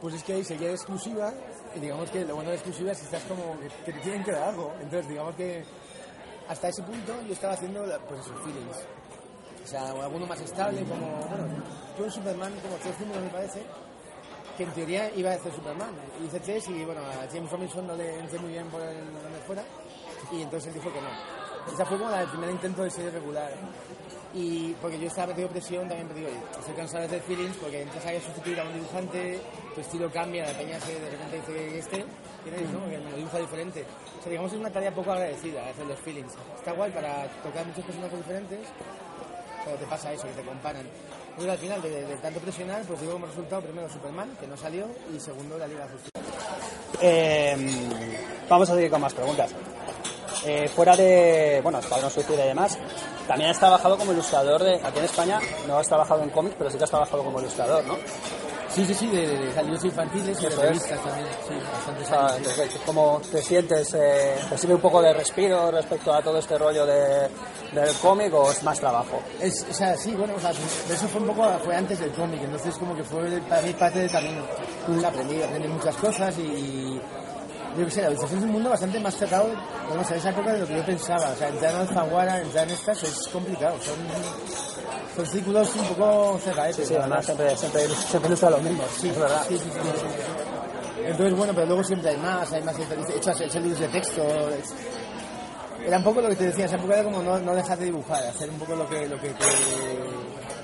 Pues 0.00 0.14
es 0.14 0.24
que 0.24 0.32
ahí 0.32 0.44
seguía 0.44 0.70
exclusiva 0.70 1.32
y 1.76 1.80
digamos 1.80 2.10
que 2.10 2.24
lo 2.24 2.34
bueno 2.34 2.50
de 2.50 2.56
exclusiva 2.56 2.92
es 2.92 2.98
que 2.98 3.04
estás 3.04 3.22
como 3.24 3.58
que, 3.60 3.68
que 3.84 3.92
te 3.92 4.00
tienen 4.00 4.24
que 4.24 4.32
dar 4.32 4.48
algo. 4.48 4.72
Entonces 4.80 5.08
digamos 5.08 5.36
que 5.36 5.64
hasta 6.48 6.68
ese 6.68 6.82
punto 6.82 7.14
yo 7.26 7.32
estaba 7.32 7.54
haciendo 7.54 7.84
pues 8.08 8.20
esos 8.20 8.40
feelings. 8.42 8.76
O 9.62 9.66
sea, 9.66 9.90
alguno 9.90 10.26
más 10.26 10.40
estable 10.40 10.82
como, 10.82 11.06
bueno, 11.06 11.46
yo 11.96 12.04
en 12.04 12.10
Superman 12.10 12.52
como 12.60 12.76
tres 12.76 12.98
números 13.00 13.22
me 13.22 13.30
parece, 13.30 13.62
que 14.64 14.68
en 14.68 14.74
teoría 14.74 15.10
iba 15.16 15.30
a 15.30 15.34
hacer 15.34 15.52
Superman. 15.52 15.90
Hice 16.24 16.40
tres 16.40 16.68
y 16.68 16.84
bueno, 16.84 17.00
a 17.02 17.26
James 17.32 17.50
Robinson 17.50 17.86
no 17.86 17.96
le 17.96 18.18
entré 18.18 18.38
muy 18.38 18.50
bien 18.52 18.66
por 18.68 18.80
el, 18.82 18.96
donde 19.12 19.38
fuera 19.46 19.62
y 20.30 20.42
entonces 20.42 20.68
él 20.68 20.74
dijo 20.74 20.92
que 20.92 21.00
no. 21.00 21.08
Esa 21.72 21.84
fue 21.86 21.98
como 21.98 22.10
la- 22.10 22.22
el 22.22 22.28
primer 22.28 22.50
intento 22.50 22.82
de 22.82 22.90
serie 22.90 23.10
regular. 23.10 23.52
Y 24.34 24.72
porque 24.80 24.98
yo 24.98 25.08
estaba 25.08 25.26
metido 25.28 25.48
presión, 25.48 25.86
también 25.88 26.08
digo, 26.14 26.28
estoy 26.58 26.74
cansado 26.74 27.00
de 27.00 27.06
hacer 27.06 27.20
feelings 27.22 27.54
porque 27.58 27.82
entras 27.82 28.06
ahí 28.06 28.16
a 28.16 28.20
sustituir 28.22 28.58
a 28.60 28.64
un 28.64 28.72
dibujante, 28.72 29.40
tu 29.74 29.80
estilo 29.82 30.10
cambia, 30.10 30.46
la 30.46 30.56
peña 30.58 30.80
se 30.80 30.98
de 30.98 31.10
repente 31.10 31.36
dice 31.36 31.52
que 31.52 31.78
este, 31.78 32.04
tienes, 32.42 32.70
¿no? 32.70 32.88
Que 32.88 32.98
lo 32.98 33.16
dibuja 33.16 33.38
diferente. 33.38 33.84
O 34.18 34.22
sea, 34.22 34.30
digamos 34.30 34.52
es 34.52 34.58
una 34.58 34.70
tarea 34.70 34.94
poco 34.94 35.12
agradecida 35.12 35.68
hacer 35.68 35.84
los 35.86 35.98
feelings. 36.00 36.32
Está 36.56 36.72
guay 36.72 36.90
para 36.92 37.26
tocar 37.42 37.66
muchos 37.66 37.84
personajes 37.84 38.18
diferentes, 38.18 38.60
pero 39.64 39.76
te 39.76 39.86
pasa 39.86 40.12
eso, 40.12 40.26
que 40.26 40.34
te 40.34 40.42
comparan. 40.42 40.86
Y 41.38 41.48
al 41.48 41.58
final, 41.58 41.80
de, 41.80 42.16
tanto 42.20 42.40
presionar, 42.40 42.82
pues 42.82 43.00
digo 43.00 43.14
como 43.14 43.26
resultado 43.26 43.62
primero 43.62 43.88
Superman, 43.88 44.36
que 44.38 44.46
no 44.46 44.56
salió, 44.56 44.86
y 45.14 45.18
segundo 45.18 45.56
la 45.58 45.66
Liga 45.66 45.88
Justicia. 45.90 46.22
Eh, 47.00 47.56
vamos 48.48 48.68
a 48.70 48.74
seguir 48.74 48.90
con 48.90 49.00
más 49.00 49.14
preguntas. 49.14 49.54
Eh, 50.44 50.68
fuera 50.68 50.96
de, 50.96 51.60
bueno, 51.62 51.78
Escuadrón 51.78 52.10
Suicida 52.10 52.44
y 52.44 52.48
demás, 52.48 52.76
también 53.26 53.50
has 53.50 53.58
trabajado 53.58 53.96
como 53.96 54.12
ilustrador 54.12 54.62
de, 54.62 54.74
aquí 54.74 54.98
en 54.98 55.04
España 55.04 55.40
no 55.68 55.78
has 55.78 55.86
trabajado 55.86 56.22
en 56.22 56.30
cómics, 56.30 56.56
pero 56.58 56.70
sí 56.70 56.78
que 56.78 56.84
has 56.84 56.90
trabajado 56.90 57.22
como 57.22 57.40
ilustrador, 57.40 57.84
¿no? 57.84 57.96
Sí, 58.74 58.86
sí, 58.86 58.94
sí, 58.94 59.06
de, 59.08 59.26
de, 59.26 59.52
de 59.52 59.62
libros 59.64 59.84
infantiles 59.84 60.38
y 60.38 60.42
de 60.42 60.48
es. 60.48 60.56
revistas 60.58 61.00
también, 61.04 61.26
sí, 61.46 61.54
bastante 61.72 62.48
de- 62.48 62.56
de- 62.68 62.70
¿Cómo 62.86 63.20
te 63.30 63.42
sientes? 63.42 63.92
Eh, 63.94 64.34
¿Te 64.48 64.56
sirve 64.56 64.74
un 64.76 64.80
poco 64.80 65.02
de 65.02 65.12
respiro 65.12 65.70
respecto 65.70 66.12
a 66.14 66.22
todo 66.22 66.38
este 66.38 66.56
rollo 66.56 66.86
de, 66.86 67.28
del 67.72 67.94
cómic 68.00 68.32
o 68.32 68.50
es 68.50 68.62
más 68.62 68.80
trabajo? 68.80 69.20
Es, 69.40 69.66
o 69.70 69.74
sea, 69.74 69.94
sí, 69.96 70.14
bueno, 70.14 70.34
o 70.36 70.40
sea, 70.40 70.50
eso 70.52 71.06
fue 71.08 71.20
un 71.20 71.26
poco, 71.26 71.46
fue 71.64 71.76
antes 71.76 71.98
del 72.00 72.12
cómic, 72.12 72.40
entonces 72.42 72.74
como 72.78 72.96
que 72.96 73.04
fue 73.04 73.24
para 73.48 73.60
mí 73.60 73.72
parte 73.74 73.98
del 73.98 74.10
camino. 74.10 74.42
Aprendí, 75.06 75.42
aprendí 75.42 75.68
muchas 75.68 75.96
cosas 75.96 76.34
y, 76.38 76.98
yo 77.76 77.84
qué 77.86 77.90
sé, 77.90 78.02
la 78.02 78.08
ilustración 78.08 78.38
es 78.40 78.44
un 78.46 78.52
mundo 78.52 78.70
bastante 78.70 79.00
más 79.00 79.14
cerrado, 79.16 79.48
vamos 79.88 80.10
a 80.10 80.16
esa 80.16 80.30
época 80.30 80.52
de 80.52 80.58
lo 80.60 80.66
que 80.66 80.76
yo 80.76 80.84
pensaba. 80.84 81.30
O 81.30 81.36
sea, 81.36 81.48
entrar 81.48 81.72
en 81.74 81.80
Alfaguara, 81.80 82.40
entrar 82.40 82.68
en 82.68 82.74
estas 82.74 83.02
es 83.02 83.28
complicado, 83.28 83.76
son, 83.82 83.94
son 85.16 85.26
círculos 85.26 85.70
un 85.76 85.86
poco 85.94 86.38
cerradetes. 86.38 86.88
Sí, 86.88 86.94
además 86.96 87.24
siempre, 87.24 87.56
siempre, 87.56 87.88
siempre 87.88 88.30
los 88.30 88.62
mismos, 88.62 88.86
sí, 89.00 89.08
es 89.08 89.18
verdad. 89.18 89.42
Sí, 89.48 89.56
sí, 89.58 89.64
sí. 89.72 91.00
Entonces, 91.04 91.36
bueno, 91.36 91.52
pero 91.54 91.66
luego 91.66 91.82
siempre 91.84 92.10
hay 92.10 92.16
más, 92.18 92.52
hay 92.52 92.62
más 92.62 92.76
hechos, 92.78 93.40
hechos 93.40 93.62
libros 93.62 93.80
de 93.80 93.88
texto. 93.88 94.22
es- 94.50 94.72
Era 95.84 95.98
un 95.98 96.04
poco 96.04 96.20
lo 96.20 96.28
que 96.28 96.36
te 96.36 96.44
decía, 96.46 96.66
esa 96.66 96.76
época 96.76 96.94
era 96.94 97.02
como 97.04 97.22
no, 97.22 97.38
no 97.40 97.54
dejar 97.56 97.76
de 97.78 97.86
dibujar, 97.86 98.22
hacer 98.24 98.48
un 98.50 98.58
poco 98.58 98.76
lo 98.76 98.88
que, 98.88 99.08
lo 99.08 99.18
que 99.20 99.30
te, 99.30 99.44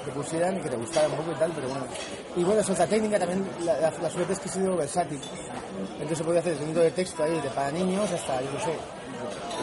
te 0.09 0.15
pusieran 0.15 0.57
y 0.57 0.61
que 0.61 0.69
te 0.71 0.77
gustara 0.77 1.07
un 1.09 1.15
poco 1.15 1.33
y 1.33 1.35
tal, 1.35 1.53
pero 1.53 1.69
bueno. 1.69 1.85
Y 2.37 2.45
bueno, 2.45 2.61
es 2.61 2.71
otra 2.71 2.87
técnica 2.87 3.19
también, 3.19 3.47
la, 3.65 3.75
la, 3.81 3.91
la 3.91 4.11
suerte 4.11 4.33
es 4.33 4.39
que 4.41 4.49
he 4.49 4.53
sido 4.53 4.77
versátil. 4.77 5.21
Entonces 5.93 6.19
se 6.19 6.25
puede 6.25 6.39
hacer 6.39 6.53
desde 6.53 6.65
un 6.65 6.69
libro 6.71 6.83
de 6.85 6.91
texto 6.93 7.23
ahí, 7.23 7.41
de 7.41 7.49
para 7.51 7.71
niños, 7.71 8.11
hasta, 8.11 8.41
yo 8.41 8.51
no 8.53 8.61
sé, 8.61 8.73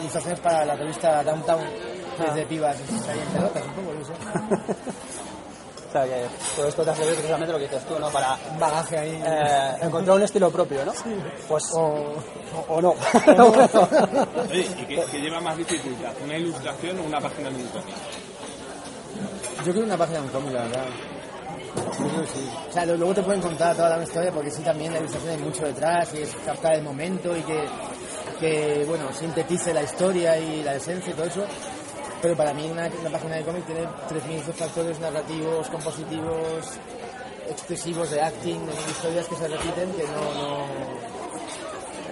ilustraciones 0.00 0.40
para 0.40 0.64
la 0.64 0.74
revista 0.76 1.22
Downtown, 1.24 1.64
desde 2.18 2.46
pibas 2.46 2.76
ahí 3.08 3.18
en 3.20 3.26
pelotas, 3.32 3.62
un 3.64 3.72
poco, 3.72 3.92
yo 3.98 4.04
sé. 4.04 4.12
O 5.88 5.92
sea, 5.98 6.04
que 6.04 6.26
todo 6.56 6.66
esto 6.68 6.82
te 6.84 6.90
hace 6.90 7.04
ver 7.06 7.14
precisamente 7.14 7.52
lo 7.52 7.58
que 7.58 7.64
dices 7.68 7.84
tú, 7.86 7.98
¿no? 7.98 8.10
Para 8.10 8.36
Un 8.52 8.58
bagaje 8.58 8.98
ahí. 8.98 9.22
eh, 9.24 9.72
encontrar 9.80 10.16
un 10.16 10.22
estilo 10.24 10.50
propio, 10.50 10.84
¿no? 10.84 10.92
Pues, 11.48 11.64
o, 11.72 11.80
o- 11.80 12.74
o 12.74 12.82
no. 12.82 12.90
Oye, 14.50 14.66
¿y 14.78 14.84
qué, 14.84 15.04
qué 15.10 15.18
lleva 15.20 15.40
más 15.40 15.56
dificultad? 15.56 16.10
¿Una 16.22 16.36
ilustración 16.36 16.98
o 16.98 17.02
una 17.04 17.20
página 17.20 17.48
de 17.50 17.56
un 17.56 17.68
cómic? 17.68 17.94
Yo 19.66 19.72
creo 19.72 19.84
una 19.84 19.96
página 19.96 20.20
de 20.20 20.26
un 20.26 20.30
cómic, 20.30 20.52
la 20.52 20.62
verdad. 20.62 20.84
Que 21.74 22.26
sí. 22.28 22.50
O 22.68 22.72
sea, 22.72 22.86
luego 22.86 23.12
te 23.12 23.22
pueden 23.24 23.40
contar 23.40 23.74
toda 23.74 23.96
la 23.96 24.04
historia 24.04 24.30
porque 24.30 24.48
sí 24.48 24.62
también 24.62 24.92
la 24.92 25.00
ilustración 25.00 25.32
hay 25.32 25.38
mucho 25.38 25.64
detrás 25.66 26.14
y 26.14 26.18
es 26.22 26.36
captar 26.46 26.74
el 26.74 26.84
momento 26.84 27.36
y 27.36 27.42
que, 27.42 27.64
que 28.38 28.84
bueno, 28.86 29.12
sintetice 29.12 29.74
la 29.74 29.82
historia 29.82 30.38
y 30.38 30.62
la 30.62 30.76
esencia 30.76 31.10
y 31.12 31.16
todo 31.16 31.26
eso. 31.26 31.44
Pero 32.22 32.36
para 32.36 32.54
mí 32.54 32.64
una, 32.70 32.88
página 33.10 33.34
de 33.34 33.42
cómic 33.42 33.66
tiene 33.66 33.82
3.000 33.82 34.40
factores 34.52 35.00
narrativos, 35.00 35.68
compositivos, 35.68 36.78
expresivos 37.50 38.08
de 38.12 38.20
acting, 38.20 38.66
de 38.66 38.72
historias 38.72 39.26
que 39.26 39.34
se 39.34 39.48
repiten 39.48 39.90
que 39.94 40.04
no, 40.04 40.32
no, 40.32 40.66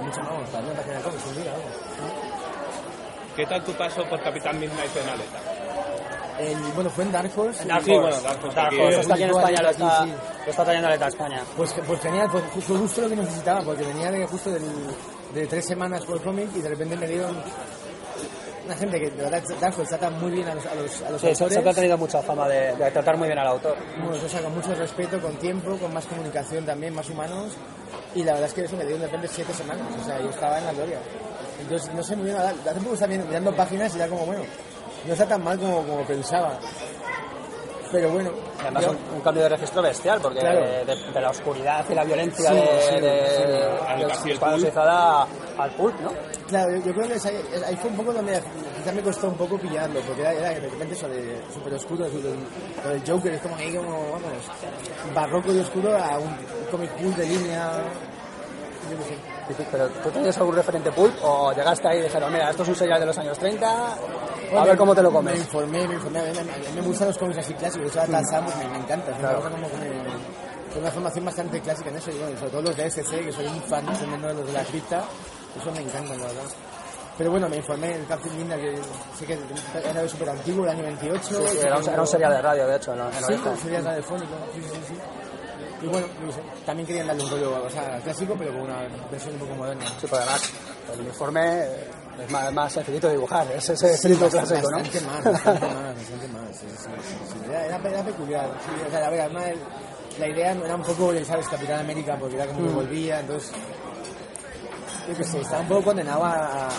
mucho 0.03 0.23
no, 0.25 0.45
para 0.51 0.61
mí 0.61 0.71
una 0.71 0.81
página 0.81 0.97
de 0.97 1.03
cómics, 1.05 1.27
un 1.29 1.35
día, 1.37 1.53
vamos. 1.53 2.25
¿Qué 3.37 3.47
tal 3.47 3.63
tu 3.63 3.73
paso 3.75 4.05
por 4.07 4.21
Capitán 4.21 4.59
Midnight 4.59 4.97
en 4.97 5.09
Aleta? 5.09 5.54
El- 6.39 6.57
bueno, 6.75 6.91
fue 6.91 7.05
en 7.05 7.13
Dark 7.13 7.31
Horse. 7.37 7.63
En 7.63 7.69
Dark 7.69 7.85
Sí, 7.85 7.93
Horse. 7.93 8.01
bueno, 8.11 8.23
Dark 8.23 8.45
Horse 8.45 8.57
Dark 8.57 8.67
aquí 8.69 8.77
Horse 8.81 8.95
es- 8.95 9.01
está 9.03 9.15
aquí 9.15 9.23
en 9.23 9.31
España, 9.31 9.63
lo 9.63 9.69
aquí 9.69 9.83
está, 9.83 10.03
sí. 10.05 10.13
lo 10.45 10.51
está 10.51 10.65
trayendo 10.65 10.89
a 10.89 10.95
España. 11.09 11.43
Pues, 11.57 11.75
pues 11.87 12.01
genial, 12.01 12.29
pues 12.33 12.45
ju- 12.45 12.61
fue 12.61 12.79
justo 12.79 13.01
lo 13.03 13.09
que 13.09 13.17
necesitaba, 13.17 13.61
porque 13.63 13.85
venía 13.85 14.11
de 14.11 14.27
justo 14.27 14.51
del- 14.51 14.63
de 15.35 15.47
tres 15.47 15.65
semanas 15.67 16.05
por 16.05 16.21
cómic 16.23 16.49
y 16.57 16.61
de 16.61 16.69
repente 16.69 16.97
me 16.97 17.07
dieron 17.07 17.37
una 18.67 18.75
gente 18.77 18.99
que 18.99 19.11
de 19.11 19.23
verdad 19.23 19.43
Dark 19.61 19.75
Horse 19.79 19.91
trata 19.97 20.11
muy 20.11 20.31
bien 20.33 20.49
a 20.49 20.55
los, 20.55 20.65
a 20.67 20.75
los, 20.75 21.03
a 21.03 21.11
los 21.11 21.21
Sí, 21.21 21.29
autores. 21.29 21.53
siempre 21.53 21.71
ha 21.71 21.75
tenido 21.75 21.99
mucha 21.99 22.23
fama 22.23 22.49
de, 22.49 22.75
de 22.77 22.91
tratar 22.91 23.17
muy 23.19 23.29
bien 23.29 23.39
al 23.39 23.47
autor. 23.49 23.77
Bueno, 24.03 24.25
o 24.25 24.29
sea, 24.29 24.41
con 24.41 24.55
mucho 24.55 24.75
respeto, 24.75 25.21
con 25.21 25.37
tiempo, 25.37 25.77
con 25.77 25.93
más 25.93 26.07
comunicación 26.07 26.65
también, 26.65 26.95
más 26.95 27.09
humanos. 27.11 27.53
Y 28.15 28.23
la 28.25 28.33
verdad 28.33 28.49
es 28.49 28.55
que 28.55 28.65
eso 28.65 28.77
me 28.77 28.85
dio 28.87 28.97
de 28.97 29.07
repente 29.07 29.29
siete 29.29 29.53
semanas. 29.53 29.85
O 30.01 30.05
sea, 30.05 30.19
yo 30.21 30.31
estaba 30.31 30.59
en 30.59 30.67
la 30.67 30.73
gloria. 30.73 30.99
Entonces, 31.61 31.93
no 31.95 32.03
sé 32.03 32.17
muy 32.17 32.27
bien, 32.27 32.37
hace 32.39 32.81
poco 32.81 32.95
estaba 32.95 33.13
mirando 33.15 33.55
páginas 33.55 33.93
y 33.95 33.99
era 33.99 34.09
como, 34.09 34.25
bueno, 34.27 34.43
no 35.07 35.13
está 35.13 35.27
tan 35.27 35.43
mal 35.45 35.59
como, 35.59 35.83
como 35.85 36.05
pensaba. 36.05 36.59
Pero 37.93 38.11
bueno, 38.11 38.31
Además, 38.61 38.85
yo- 38.87 38.91
un, 38.91 38.99
un 39.17 39.21
cambio 39.21 39.43
de 39.45 39.49
registro 39.51 39.81
bestial, 39.83 40.19
porque 40.21 40.41
Claro. 40.41 40.61
de, 40.63 40.85
de- 40.85 41.13
de 41.13 41.21
la 41.21 41.31
oscuridad 41.31 41.85
y 41.89 41.95
la 41.95 42.03
violencia 42.03 42.49
Sí, 42.51 42.55
de, 42.57 42.81
sí, 42.81 42.95
de, 42.95 43.27
sí. 43.29 43.43
de- 43.43 43.65
Al 43.87 44.01
el 44.03 44.39
pulp. 44.39 44.69
usada 44.69 45.27
al 45.59 45.71
pulp, 45.77 46.01
¿no? 46.01 46.11
Claro, 46.49 46.71
yo, 46.77 46.87
yo 46.87 46.93
creo 46.95 47.07
que 47.09 47.15
es 47.15 47.27
ahí, 47.27 47.41
es- 47.55 47.63
ahí 47.63 47.77
fue 47.77 47.91
un 47.91 47.97
poco 47.99 48.13
donde 48.13 48.43
quizás 48.79 48.95
me 48.95 49.03
costó 49.03 49.29
un 49.29 49.37
poco 49.37 49.59
pillarlo, 49.59 50.01
porque 50.01 50.23
era, 50.23 50.33
era 50.33 50.49
de 50.49 50.61
repente 50.71 50.95
eso 50.95 51.09
de 51.09 51.41
súper 51.53 51.75
oscuro, 51.75 52.07
del 52.07 53.03
Joker 53.07 53.35
es 53.35 53.41
como 53.43 53.55
ahí 53.57 53.73
como, 53.77 53.91
vamos, 53.91 54.33
barroco 55.15 55.53
y 55.53 55.59
oscuro 55.61 55.97
a 55.97 56.19
un 56.19 56.37
comic 56.73 56.91
cool 56.97 57.15
de 57.15 57.27
línea, 57.27 57.71
yo 58.91 58.97
qué 58.97 59.05
sé. 59.05 59.15
Sí, 59.47 59.55
sí, 59.59 59.67
Pero 59.71 59.89
¿tú 59.89 60.11
tenías 60.11 60.37
algún 60.39 60.57
referente 60.57 60.91
pulp 60.91 61.15
o 61.23 61.53
llegaste 61.53 61.87
ahí 61.87 61.99
y 61.99 62.03
dijeron, 62.03 62.33
mira, 62.33 62.51
esto 62.51 62.63
es 62.65 62.69
un 62.71 62.75
serial 62.77 62.99
de 62.99 63.07
los 63.07 63.19
años 63.19 63.39
30, 63.39 63.69
a 64.59 64.65
ver 64.65 64.77
cómo 64.77 64.95
te 64.95 65.03
lo 65.03 65.11
Me 65.11 65.17
comes? 65.17 65.39
informé, 65.41 65.89
me 65.89 65.95
informé, 65.95 66.19
a 66.21 66.23
mí, 66.25 66.31
me- 66.35 66.41
a 66.41 66.45
mí 66.45 66.67
me 66.77 66.81
gustan 66.83 67.09
los 67.09 67.19
cómics 67.19 67.39
así 67.39 67.55
clásicos, 67.55 67.89
eso 67.89 67.99
Tarzan 68.11 68.45
pues, 68.45 68.57
me, 68.57 68.69
me 68.69 68.79
encanta, 68.79 69.11
es 69.11 69.19
una 69.19 69.29
Claro. 69.29 69.43
como 69.43 69.57
me... 69.59 70.35
Una 70.81 70.91
formación 70.91 71.25
bastante 71.25 71.61
clásica 71.61 71.89
en 71.91 71.97
eso, 71.99 72.11
y 72.11 72.19
bueno, 72.19 72.37
sobre 72.37 72.51
todo 72.51 72.63
los 72.63 72.77
de 72.77 72.87
SC, 72.91 73.25
que 73.25 73.33
soy 73.33 73.47
un 73.47 73.63
fan 73.63 73.87
tremendo 73.97 74.27
de 74.29 74.35
los 74.35 74.47
de 74.47 74.53
la 74.53 74.65
cripta, 74.65 75.05
eso 75.61 75.71
me 75.71 75.81
encanta, 75.83 76.17
la 76.17 76.25
verdad. 76.27 76.43
Pero 77.17 77.31
bueno, 77.31 77.49
me 77.49 77.59
informé 77.59 77.95
en 77.95 78.05
Captain 78.07 78.37
Linda, 78.37 78.57
que 78.57 78.77
sé 79.17 79.25
que 79.25 79.39
era 79.89 80.09
súper 80.09 80.31
antiguo, 80.31 80.65
el 80.65 80.71
año 80.71 80.83
28. 80.83 81.23
Sí, 81.23 81.35
sí, 81.53 81.59
era, 81.65 81.79
un, 81.79 81.89
era 81.89 82.01
un 82.01 82.07
serial 82.09 82.33
de 82.33 82.43
radio, 82.43 82.67
de 82.67 82.77
hecho, 82.77 82.93
en, 82.93 83.01
en 83.03 83.13
Sí, 83.13 83.25
origen. 83.25 83.57
sería 83.59 83.81
radiofónico, 83.83 84.33
sí, 84.53 84.63
sí, 84.63 84.79
sí. 84.89 84.95
Y 85.83 85.87
bueno, 85.87 86.07
también 86.67 86.87
querían 86.89 87.07
darle 87.07 87.23
un 87.23 87.31
rollo, 87.31 87.65
o 87.67 87.71
sea, 87.71 88.01
clásico, 88.03 88.35
pero 88.37 88.51
con 88.53 88.63
una 88.63 88.79
versión 89.13 89.35
un 89.35 89.41
poco 89.41 89.55
moderna. 89.55 89.85
Sí, 90.01 90.07
pero 90.11 90.17
además, 90.17 90.51
el 90.93 91.01
uniforme 91.03 91.67
es 92.23 92.31
más, 92.31 92.53
más 92.53 92.75
de 93.09 93.15
dibujar, 93.15 93.47
es 93.53 93.69
ese 93.69 93.93
espíritu 93.95 94.29
clásico, 94.29 94.71
¿no? 94.71 94.79
Bastante 94.79 95.01
más, 95.07 95.25
bastante 95.25 95.67
más, 95.69 95.97
bastante 95.97 96.29
más. 96.29 96.43
Sí, 96.57 96.67
sí, 96.69 96.89
sí, 97.03 97.17
sí. 97.33 97.39
Era, 97.49 97.67
era- 97.67 97.89
era 97.89 98.03
peculiar. 98.05 98.51
Sí, 98.65 98.83
o 98.87 98.91
sea, 98.91 99.07
a 99.07 99.11
ver, 99.11 99.21
además, 99.23 99.45
el- 99.49 99.61
la 100.21 100.29
idea 100.29 100.53
era 100.53 100.77
un 100.77 100.83
poco, 100.83 101.13
¿sabes? 101.25 101.49
Capitán 101.49 101.81
América, 101.81 102.17
porque 102.19 102.37
era 102.37 102.47
como 102.47 102.61
Mm. 102.61 102.69
que 102.69 102.75
volvía, 102.75 103.21
entonces. 103.21 103.51
Yo 105.09 105.15
qué 105.17 105.25
sé, 105.25 105.41
estaba 105.41 105.61
un 105.61 105.69
poco 105.69 105.83
condenado 105.85 106.25
a, 106.25 106.35
a, 106.69 106.71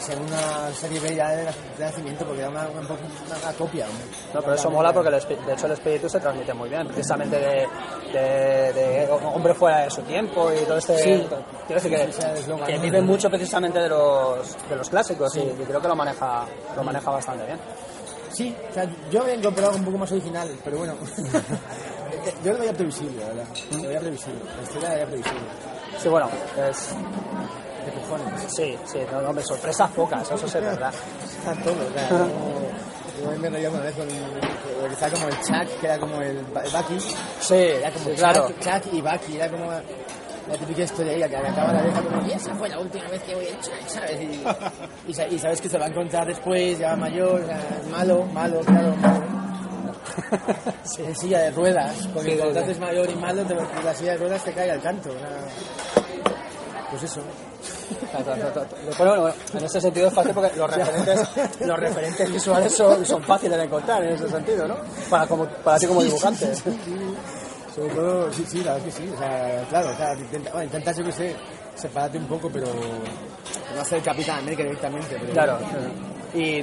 a 0.00 0.06
ser 0.06 0.18
una 0.18 0.72
serie 0.74 0.98
B 1.00 1.14
ya 1.14 1.28
de, 1.30 1.48
nacimiento, 1.78 2.24
porque 2.24 2.40
era 2.40 2.50
una, 2.50 2.62
una, 2.68 2.80
una- 2.80 3.38
una 3.42 3.52
copia. 3.56 3.86
No, 4.34 4.40
pero 4.40 4.54
eso 4.54 4.70
mola 4.70 4.92
porque 4.92 5.08
el 5.08 5.46
de 5.46 5.52
hecho 5.52 5.66
el 5.66 5.72
espíritu 5.72 6.08
se 6.08 6.20
transmite 6.20 6.52
muy 6.54 6.68
bien, 6.68 6.86
precisamente 6.88 7.36
de, 7.38 7.66
de, 8.12 8.72
de 8.72 9.08
hombre 9.10 9.54
fuera 9.54 9.80
de 9.80 9.90
su 9.90 10.02
tiempo 10.02 10.50
y 10.52 10.64
todo 10.64 10.78
este... 10.78 10.96
Sí. 10.98 11.26
Quiero 11.66 11.80
decir 11.82 12.12
que, 12.66 12.78
vive 12.78 13.00
mucho 13.00 13.28
precisamente 13.30 13.78
de 13.78 13.88
los, 13.88 14.56
de 14.68 14.76
los 14.76 14.88
clásicos 14.90 15.36
y, 15.36 15.40
y 15.40 15.64
creo 15.66 15.80
que 15.80 15.88
lo 15.88 15.96
maneja, 15.96 16.44
lo 16.74 16.82
maneja 16.82 17.10
bastante 17.10 17.44
bien. 17.46 17.58
Sí, 18.32 18.56
o 18.70 18.72
sea, 18.74 18.88
yo 19.10 19.22
había 19.22 19.34
incorporado 19.34 19.74
un 19.76 19.84
poco 19.84 19.98
más 19.98 20.10
original, 20.12 20.48
pero 20.64 20.78
bueno. 20.78 20.94
yo 22.44 22.52
lo 22.52 22.58
veía 22.58 22.72
previsible, 22.72 23.20
la 23.20 23.26
verdad. 23.28 23.44
Lo 23.72 23.82
veía 23.88 24.00
previsible. 24.00 24.40
La 24.56 24.62
historia 24.62 24.88
la 24.88 24.94
veía 24.94 25.06
previsible. 25.06 25.40
Sí, 26.00 26.08
bueno, 26.08 26.30
es... 26.68 26.94
Sí, 28.48 28.76
sí, 28.86 28.98
no, 29.12 29.20
no, 29.22 29.32
me 29.32 29.42
sorpresas 29.42 29.90
pocas, 29.92 30.22
eso 30.30 30.48
sí 30.48 30.58
es 30.58 30.64
verdad. 30.64 30.92
Está 31.38 31.54
todo, 31.62 31.74
o 31.74 31.92
sea, 31.92 32.08
yo 32.08 33.38
me 33.38 33.50
reía 33.50 33.70
una 33.70 33.80
vez 33.80 33.94
con 33.94 34.08
como 34.08 35.28
el 35.28 35.40
Chuck, 35.40 35.80
que 35.80 35.86
era 35.86 35.98
como 35.98 36.20
el, 36.22 36.36
el 36.38 36.44
Bucky, 36.44 37.00
Sí, 37.40 37.54
era 37.54 37.90
como 37.90 38.04
sí, 38.04 38.10
Chuck, 38.10 38.18
claro. 38.18 38.48
Chuck 38.60 38.92
y 38.92 39.00
Bucky, 39.00 39.36
era 39.36 39.48
como 39.50 39.70
la 39.70 40.56
típica 40.58 40.82
historia 40.82 41.28
que 41.28 41.36
acaba 41.36 41.72
la 41.72 41.82
vieja 41.82 42.02
como, 42.02 42.26
y 42.26 42.32
esa 42.32 42.54
fue 42.54 42.68
la 42.68 42.78
última 42.80 43.08
vez 43.08 43.22
que 43.22 43.34
voy 43.34 43.46
a 43.46 43.60
Chuck, 43.60 43.86
¿sabes? 43.86 44.20
Y, 44.20 44.42
y, 45.12 45.34
y 45.34 45.38
sabes 45.38 45.60
que 45.60 45.68
se 45.68 45.78
va 45.78 45.84
a 45.84 45.88
encontrar 45.88 46.26
después, 46.26 46.78
ya 46.78 46.96
mayor, 46.96 47.42
malo, 47.90 48.24
malo, 48.32 48.60
claro, 48.60 48.96
malo. 48.96 49.20
En 50.98 51.14
silla 51.16 51.38
de 51.40 51.50
ruedas, 51.50 52.08
porque 52.12 52.30
Sí, 52.30 52.36
sí, 52.36 52.38
cuando 52.38 52.54
te 52.54 52.60
sí. 52.60 52.64
haces 52.64 52.80
mayor 52.80 53.10
y 53.10 53.14
malo, 53.16 53.42
te, 53.44 53.54
la 53.54 53.94
silla 53.94 54.12
de 54.12 54.18
ruedas 54.18 54.44
te 54.44 54.52
cae 54.52 54.70
al 54.70 54.80
canto. 54.80 55.10
Pues 56.90 57.02
eso. 57.04 57.20
Bueno, 58.98 59.20
bueno, 59.20 59.34
en 59.54 59.64
ese 59.64 59.80
sentido 59.80 60.08
es 60.08 60.14
fácil 60.14 60.32
porque 60.34 60.56
los 60.56 60.70
referentes, 60.70 61.28
los 61.60 61.78
referentes 61.78 62.32
visuales 62.32 62.74
son, 62.74 63.04
son 63.04 63.22
fáciles 63.22 63.58
de 63.58 63.64
encontrar 63.64 64.02
en 64.04 64.14
ese 64.14 64.28
sentido, 64.28 64.66
¿no? 64.68 64.76
Para, 65.08 65.26
como, 65.26 65.46
para 65.46 65.78
ti 65.78 65.86
como 65.86 66.02
dibujante. 66.02 66.52
Sobre 67.74 67.94
todo, 67.94 68.32
sí, 68.32 68.44
sí, 68.48 68.64
la 68.64 68.74
verdad 68.74 68.88
es 68.88 68.94
que 68.94 69.02
sí. 69.02 69.10
O 69.14 69.18
sea, 69.18 69.64
claro, 69.68 69.90
o 69.90 69.96
sea, 69.96 70.14
intenta, 70.14 70.50
bueno, 70.50 70.64
intentas, 70.64 70.96
yo 70.96 71.04
que 71.04 71.12
sé, 71.12 71.36
separarte 71.74 72.18
un 72.18 72.26
poco, 72.26 72.50
pero 72.50 72.66
no 73.74 73.80
hacer 73.80 74.02
Capitán 74.02 74.40
América 74.40 74.64
directamente. 74.64 75.16
Pero, 75.20 75.32
Claro. 75.32 75.58
Y 76.34 76.62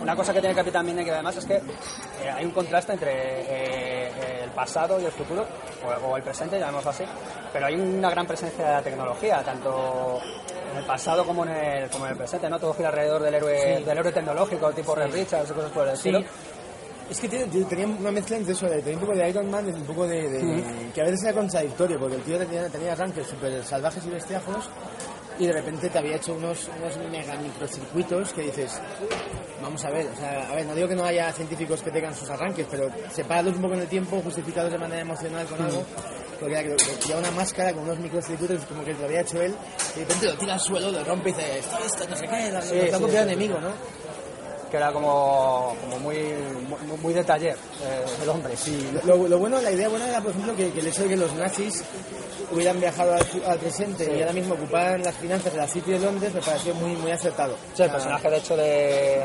una 0.00 0.16
cosa 0.16 0.32
que 0.32 0.40
tiene 0.40 0.54
Capitán 0.54 0.86
Mine 0.86 1.04
que 1.04 1.10
además 1.12 1.36
es 1.36 1.44
que 1.46 1.54
eh, 1.56 2.30
hay 2.34 2.44
un 2.44 2.52
contraste 2.52 2.92
entre 2.92 3.10
eh, 3.12 4.10
el 4.44 4.50
pasado 4.50 5.00
y 5.00 5.04
el 5.04 5.12
futuro, 5.12 5.44
o, 5.84 6.06
o 6.08 6.16
el 6.16 6.22
presente, 6.22 6.58
llamémoslo 6.58 6.90
así, 6.90 7.04
pero 7.52 7.66
hay 7.66 7.74
una 7.74 8.10
gran 8.10 8.26
presencia 8.26 8.64
de 8.66 8.72
la 8.72 8.82
tecnología, 8.82 9.42
tanto 9.42 10.20
en 10.72 10.78
el 10.78 10.84
pasado 10.84 11.24
como 11.24 11.44
en 11.44 11.50
el, 11.50 11.90
como 11.90 12.06
en 12.06 12.12
el 12.12 12.16
presente, 12.18 12.48
¿no? 12.48 12.58
Todo 12.58 12.74
gira 12.74 12.88
alrededor 12.88 13.22
del 13.22 13.34
héroe, 13.34 13.82
del 13.84 13.98
héroe 13.98 14.12
tecnológico, 14.12 14.70
tipo 14.72 14.94
Red 14.94 15.12
Richards 15.12 15.50
y 15.50 15.54
cosas 15.54 15.70
por 15.72 15.88
el 15.88 15.96
Sí. 15.96 16.08
estilo. 16.10 16.24
Es 17.10 17.20
que 17.20 17.28
tiene- 17.28 17.46
tenía 17.64 17.86
una 17.86 18.12
mezcla 18.12 18.36
entre 18.36 18.52
eso, 18.52 18.68
tenía 18.68 18.94
un 18.94 19.00
poco 19.00 19.14
de 19.16 19.28
Iron 19.28 19.50
Man 19.50 19.68
y 19.68 19.72
un 19.72 19.82
poco 19.84 20.06
de... 20.06 20.28
de- 20.28 20.92
que 20.94 21.00
a 21.00 21.04
veces 21.04 21.24
era 21.24 21.32
contradictorio, 21.34 21.98
porque 21.98 22.14
el 22.16 22.22
tío 22.22 22.38
tenía, 22.38 22.68
tenía 22.68 22.92
arranques 22.92 23.26
súper 23.26 23.64
salvajes 23.64 24.04
y 24.06 24.10
bestiajos 24.10 24.70
y 25.40 25.46
de 25.46 25.52
repente 25.54 25.88
te 25.88 25.98
había 25.98 26.16
hecho 26.16 26.34
unos, 26.34 26.68
unos 26.78 27.10
mega 27.10 27.34
microcircuitos 27.36 28.32
que 28.34 28.42
dices, 28.42 28.78
vamos 29.62 29.82
a 29.86 29.90
ver, 29.90 30.06
o 30.06 30.14
sea, 30.16 30.50
a 30.50 30.54
ver, 30.54 30.66
no 30.66 30.74
digo 30.74 30.86
que 30.86 30.94
no 30.94 31.04
haya 31.04 31.32
científicos 31.32 31.80
que 31.80 31.90
tengan 31.90 32.14
sus 32.14 32.28
arranques, 32.28 32.66
pero 32.70 32.90
separados 33.10 33.54
un 33.56 33.62
poco 33.62 33.74
en 33.74 33.80
el 33.80 33.88
tiempo, 33.88 34.20
justificados 34.22 34.70
de 34.70 34.78
manera 34.78 35.00
emocional 35.00 35.46
con 35.46 35.62
algo, 35.62 35.82
porque 36.38 36.54
era 36.54 36.76
lleva 37.06 37.20
una 37.20 37.30
máscara 37.30 37.72
con 37.72 37.84
unos 37.84 37.98
microcircuitos 37.98 38.66
como 38.66 38.84
que 38.84 38.92
lo 38.92 39.06
había 39.06 39.22
hecho 39.22 39.40
él, 39.40 39.54
y 39.96 40.00
de 40.00 40.04
repente 40.04 40.26
lo 40.26 40.36
tira 40.36 40.54
al 40.54 40.60
suelo, 40.60 40.92
lo 40.92 41.02
rompe 41.04 41.30
y 41.30 41.32
dice, 41.32 41.58
esto, 41.58 41.78
esto, 41.86 42.08
no 42.10 42.16
sé 42.16 42.28
qué, 42.28 42.52
lo, 42.52 42.60
Sí, 42.60 42.74
lo 42.90 42.98
sí, 42.98 43.04
sí, 43.10 43.16
enemigo, 43.16 43.58
¿no? 43.60 43.70
Que 44.70 44.76
era 44.76 44.92
como, 44.92 45.74
como 45.82 45.98
muy, 46.00 46.16
muy, 46.86 46.98
muy 46.98 47.12
de 47.14 47.24
taller 47.24 47.56
eh, 47.82 48.04
el 48.22 48.28
hombre. 48.28 48.56
Sí, 48.56 48.88
lo, 49.04 49.16
lo 49.28 49.38
bueno, 49.38 49.60
la 49.60 49.70
idea 49.72 49.88
buena 49.88 50.08
era, 50.08 50.20
por 50.20 50.30
ejemplo, 50.30 50.54
que, 50.56 50.70
que 50.72 50.80
el 50.80 50.86
hecho 50.86 51.02
de 51.02 51.08
que 51.08 51.16
los 51.16 51.32
nazis 51.34 51.82
hubieran 52.52 52.80
viajado 52.80 53.14
al, 53.14 53.26
al 53.46 53.58
presente 53.58 54.12
y 54.16 54.20
ahora 54.20 54.32
mismo 54.32 54.54
ocuparan 54.54 55.02
las 55.02 55.14
finanzas 55.16 55.52
de 55.52 55.58
la 55.58 55.68
City 55.68 55.92
de 55.92 56.00
Londres 56.00 56.34
me 56.34 56.40
pareció 56.40 56.74
muy, 56.74 56.92
muy 56.96 57.10
acertado. 57.12 57.54
Sí, 57.74 57.82
el 57.82 57.90
personaje 57.90 58.30
de 58.30 58.36
hecho 58.36 58.56
de, 58.56 59.22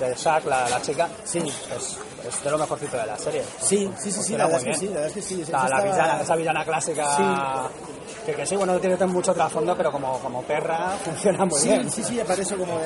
de 0.00 0.14
Zack, 0.16 0.44
la, 0.46 0.68
la 0.68 0.80
chica, 0.82 1.08
Sí. 1.24 1.38
es, 1.38 1.98
es 2.26 2.42
de 2.42 2.50
lo 2.50 2.58
mejorcito 2.58 2.96
de 2.96 3.06
la 3.06 3.18
serie. 3.18 3.42
Sí, 3.60 3.90
sí, 4.00 4.10
sí, 4.10 4.22
sí, 4.22 4.36
la 4.36 4.46
verdad 4.46 4.60
es 4.60 4.66
que 4.66 4.74
sí, 4.74 4.86
la 4.86 4.92
verdad 5.00 5.06
es 5.08 5.14
que 5.14 5.22
sí. 5.22 5.44
La, 5.52 5.68
la 5.68 5.80
villana, 5.82 6.20
esa 6.22 6.36
villana 6.36 6.64
clásica, 6.64 7.68
que, 8.26 8.32
que 8.32 8.46
sí, 8.46 8.56
bueno, 8.56 8.72
no 8.74 8.80
tiene 8.80 8.96
tan 8.96 9.10
mucho 9.12 9.32
trasfondo, 9.34 9.76
pero 9.76 9.92
como, 9.92 10.18
como 10.18 10.42
perra 10.42 10.90
funciona 11.04 11.44
muy 11.44 11.60
Sí, 11.60 11.68
bien. 11.68 11.90
sí, 11.90 12.02
sí, 12.02 12.18
aparte 12.20 12.42
eso 12.42 12.56
como, 12.56 12.72
como 12.74 12.84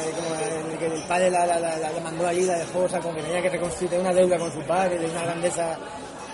de 0.71 0.77
que 0.79 0.87
el 0.87 1.03
padre 1.05 1.31
la, 1.31 1.47
la, 1.47 1.59
la, 1.61 1.77
la 1.79 1.90
mandó 2.00 2.26
allí, 2.26 2.44
la 2.44 2.58
dejó, 2.58 2.80
o 2.80 2.88
sea, 2.88 3.00
como 3.00 3.14
que 3.14 3.22
tenía 3.22 3.42
que 3.42 3.50
reconstruir 3.50 4.00
una 4.00 4.12
deuda 4.12 4.38
con 4.38 4.52
su 4.52 4.61
padre, 4.61 4.98
de 4.98 5.06
una 5.06 5.22
grandeza 5.22 5.78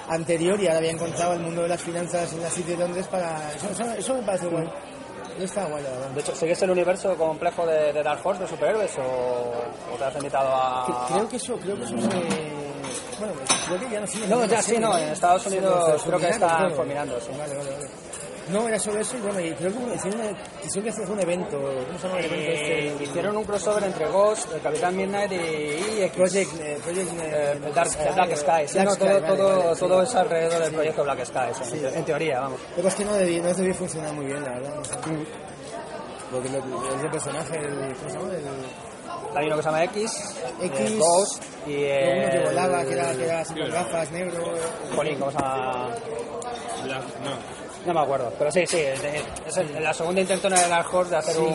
anterior 0.09 0.61
y 0.61 0.67
ahora 0.67 0.79
había 0.79 0.91
encontrado 0.91 1.33
el 1.35 1.41
mundo 1.41 1.63
de 1.63 1.69
las 1.69 1.81
finanzas 1.81 2.33
en 2.33 2.43
la 2.43 2.51
City 2.51 2.73
de 2.73 2.79
Londres 2.79 3.07
para... 3.07 3.53
Eso, 3.53 3.69
eso, 3.71 3.93
eso 3.93 4.15
me 4.15 4.23
parece 4.23 4.47
guay. 4.47 4.71
Está 5.39 5.65
guay, 5.65 5.83
la 5.83 5.91
verdad. 5.91 6.09
De 6.11 6.21
hecho, 6.21 6.35
¿sigues 6.35 6.63
el 6.63 6.71
universo 6.71 7.15
complejo 7.17 7.67
de, 7.67 7.93
de 7.93 8.03
Dark 8.03 8.21
Horse 8.23 8.43
de 8.43 8.49
superhéroes 8.49 8.93
o, 8.99 9.93
o 9.95 9.97
te 9.97 10.05
has 10.05 10.15
invitado 10.17 10.49
a...? 10.53 11.07
Creo 11.09 11.29
que 11.29 11.37
eso, 11.37 11.57
creo 11.57 11.77
que 11.77 11.85
eso 11.85 11.99
se... 11.99 12.07
Bueno, 13.19 13.35
creo 13.67 13.81
que 13.81 13.91
ya 13.91 14.01
no 14.01 14.07
sigue. 14.07 14.27
No, 14.27 14.45
ya 14.45 14.63
sí, 14.63 14.79
no, 14.79 14.99
en 14.99 15.09
Estados 15.09 15.47
Unidos 15.47 16.03
creo 16.05 16.19
que 16.19 16.29
están 16.29 16.73
fulminando, 16.73 17.21
sí. 17.21 17.31
Vale, 17.39 17.55
vale, 17.57 17.71
vale. 17.71 17.89
No, 18.49 18.69
era 18.69 18.79
solo 18.79 19.01
eso 19.01 19.17
y 19.17 19.21
bueno, 19.21 19.41
y 19.41 19.53
creo 19.55 19.73
que 19.73 19.95
hicieron, 19.95 20.37
hicieron 20.63 20.83
que 20.85 20.91
hacer 20.91 21.11
un 21.11 21.21
evento, 21.21 21.59
¿cómo 21.87 21.99
se 21.99 22.07
llama 22.09 22.19
el 22.21 22.25
evento 22.27 22.51
Eh, 22.51 22.89
este? 22.93 23.05
hicieron 23.05 23.37
un 23.39 23.45
crossover 23.45 23.85
entre 23.85 24.07
Ghost, 24.09 24.53
el 24.53 24.61
Capitán 24.61 24.97
Midnight 24.97 25.33
y, 25.33 26.03
X. 26.03 26.17
Project, 26.17 26.61
eh, 26.61 26.79
Project 26.85 27.13
Eh, 27.13 27.23
eh, 27.25 27.61
el 27.65 27.75
Dark, 27.75 27.91
el 27.99 28.15
Black 28.15 28.37
Sky, 28.37 28.69
sí, 28.69 28.75
Black 28.75 28.85
no, 28.87 28.91
Sky, 28.95 28.99
todo, 29.05 29.09
vale, 29.21 29.27
todo, 29.37 29.59
vale, 29.59 29.75
sí. 29.75 29.81
todo 29.81 30.03
es 30.03 30.15
alrededor 30.15 30.63
del 30.63 30.75
proyecto 30.75 31.05
Black 31.05 31.25
Sky, 31.25 31.65
sí, 31.65 31.79
en, 31.79 31.95
en 31.97 32.05
teoría, 32.05 32.41
vamos. 32.41 32.61
Pasa 32.77 32.89
es 32.89 32.95
que 32.97 33.05
no 33.07 33.15
debió, 33.15 33.43
no 33.43 33.55
debió 33.55 33.75
funcionar 33.75 34.13
muy 34.13 34.27
bien, 34.27 34.43
la 34.45 34.51
verdad. 34.51 34.75
no 34.77 34.85
sé. 34.85 34.95
Porque 36.31 36.49
lo, 36.51 36.59
el 36.59 37.11
personaje, 37.11 37.57
el, 37.59 37.95
¿cómo 37.97 38.11
se 38.11 38.19
llama? 38.19 38.33
El, 38.35 38.45
Hay 39.37 39.47
uno 39.47 39.57
que 39.57 39.63
se 39.63 39.69
llama 39.69 39.85
X, 39.85 40.35
X, 40.63 40.81
eh, 40.81 40.97
Ghost 40.99 41.43
y 41.67 41.73
uno 41.73 41.81
que 42.31 42.37
el- 42.37 42.45
volaba, 42.45 42.85
que 42.85 42.93
era, 42.93 43.13
que 43.13 43.25
era 43.25 43.41
así 43.41 43.55
con 43.55 43.71
gafas, 43.71 44.11
negro. 44.13 44.45
Jolín, 44.95 45.19
¿cómo 45.19 45.31
se 45.33 45.39
llama? 45.39 45.89
La- 46.87 46.99
no. 46.99 47.65
No 47.87 47.93
me 47.95 48.01
acuerdo, 48.01 48.33
pero 48.39 48.51
sí, 48.51 48.67
sí, 48.67 48.79
es, 48.79 49.57
el- 49.57 49.83
la 49.83 49.93
segunda 49.93 50.21
intento 50.21 50.47
en 50.47 50.55
el 50.55 50.71
Dark 50.71 50.95
Horse 50.95 51.11
de 51.11 51.17
hacer 51.17 51.35
Sí, 51.35 51.41
un, 51.41 51.47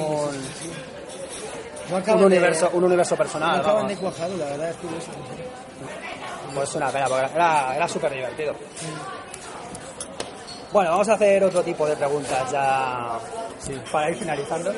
No 1.89 1.95
un, 1.95 2.01
acaban 2.01 2.19
de- 2.19 2.25
universo, 2.27 2.69
un 2.73 2.83
universo 2.83 3.15
No 3.15 3.17
personal. 3.17 3.59
acaban 3.59 3.75
vamos. 3.77 3.89
de 3.91 3.97
cuajar, 3.97 4.29
la 4.31 4.45
verdad, 4.45 4.69
es 4.69 4.75
curioso. 4.77 5.07
Pues 6.53 6.75
una 6.75 6.89
pena, 6.91 7.07
porque 7.07 7.25
era, 7.33 7.75
era 7.75 7.87
súper 7.87 8.11
divertido. 8.13 8.53
Bueno, 10.71 10.91
vamos 10.91 11.09
a 11.09 11.13
hacer 11.13 11.43
otro 11.43 11.63
tipo 11.63 11.87
de 11.87 11.95
preguntas 11.95 12.51
ya 12.51 13.17
para 13.91 14.09
ir 14.11 14.17
finalizando. 14.17 14.71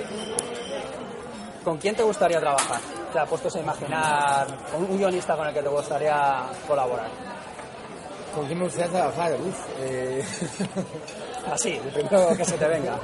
¿Con 1.64 1.78
quién 1.78 1.96
te 1.96 2.04
gustaría 2.04 2.40
trabajar? 2.40 2.80
O 3.10 3.14
sea, 3.14 3.26
puestos 3.26 3.56
a 3.56 3.60
imaginar 3.60 4.48
un, 4.78 4.98
guionista 4.98 5.36
con 5.36 5.48
el 5.48 5.54
que 5.54 5.62
te 5.62 5.70
gustaría 5.70 6.44
colaborar. 6.68 7.08
¿Con 8.34 8.46
quién 8.48 8.58
me 8.60 8.66
gustaría 8.66 8.90
trabajar? 8.92 9.34
Uf, 9.34 9.60
eh... 9.80 10.24
Así, 11.52 11.74
el 11.84 11.92
primero 11.92 12.36
que 12.36 12.46
se 12.46 12.58
te 12.58 12.68
venga. 12.68 12.98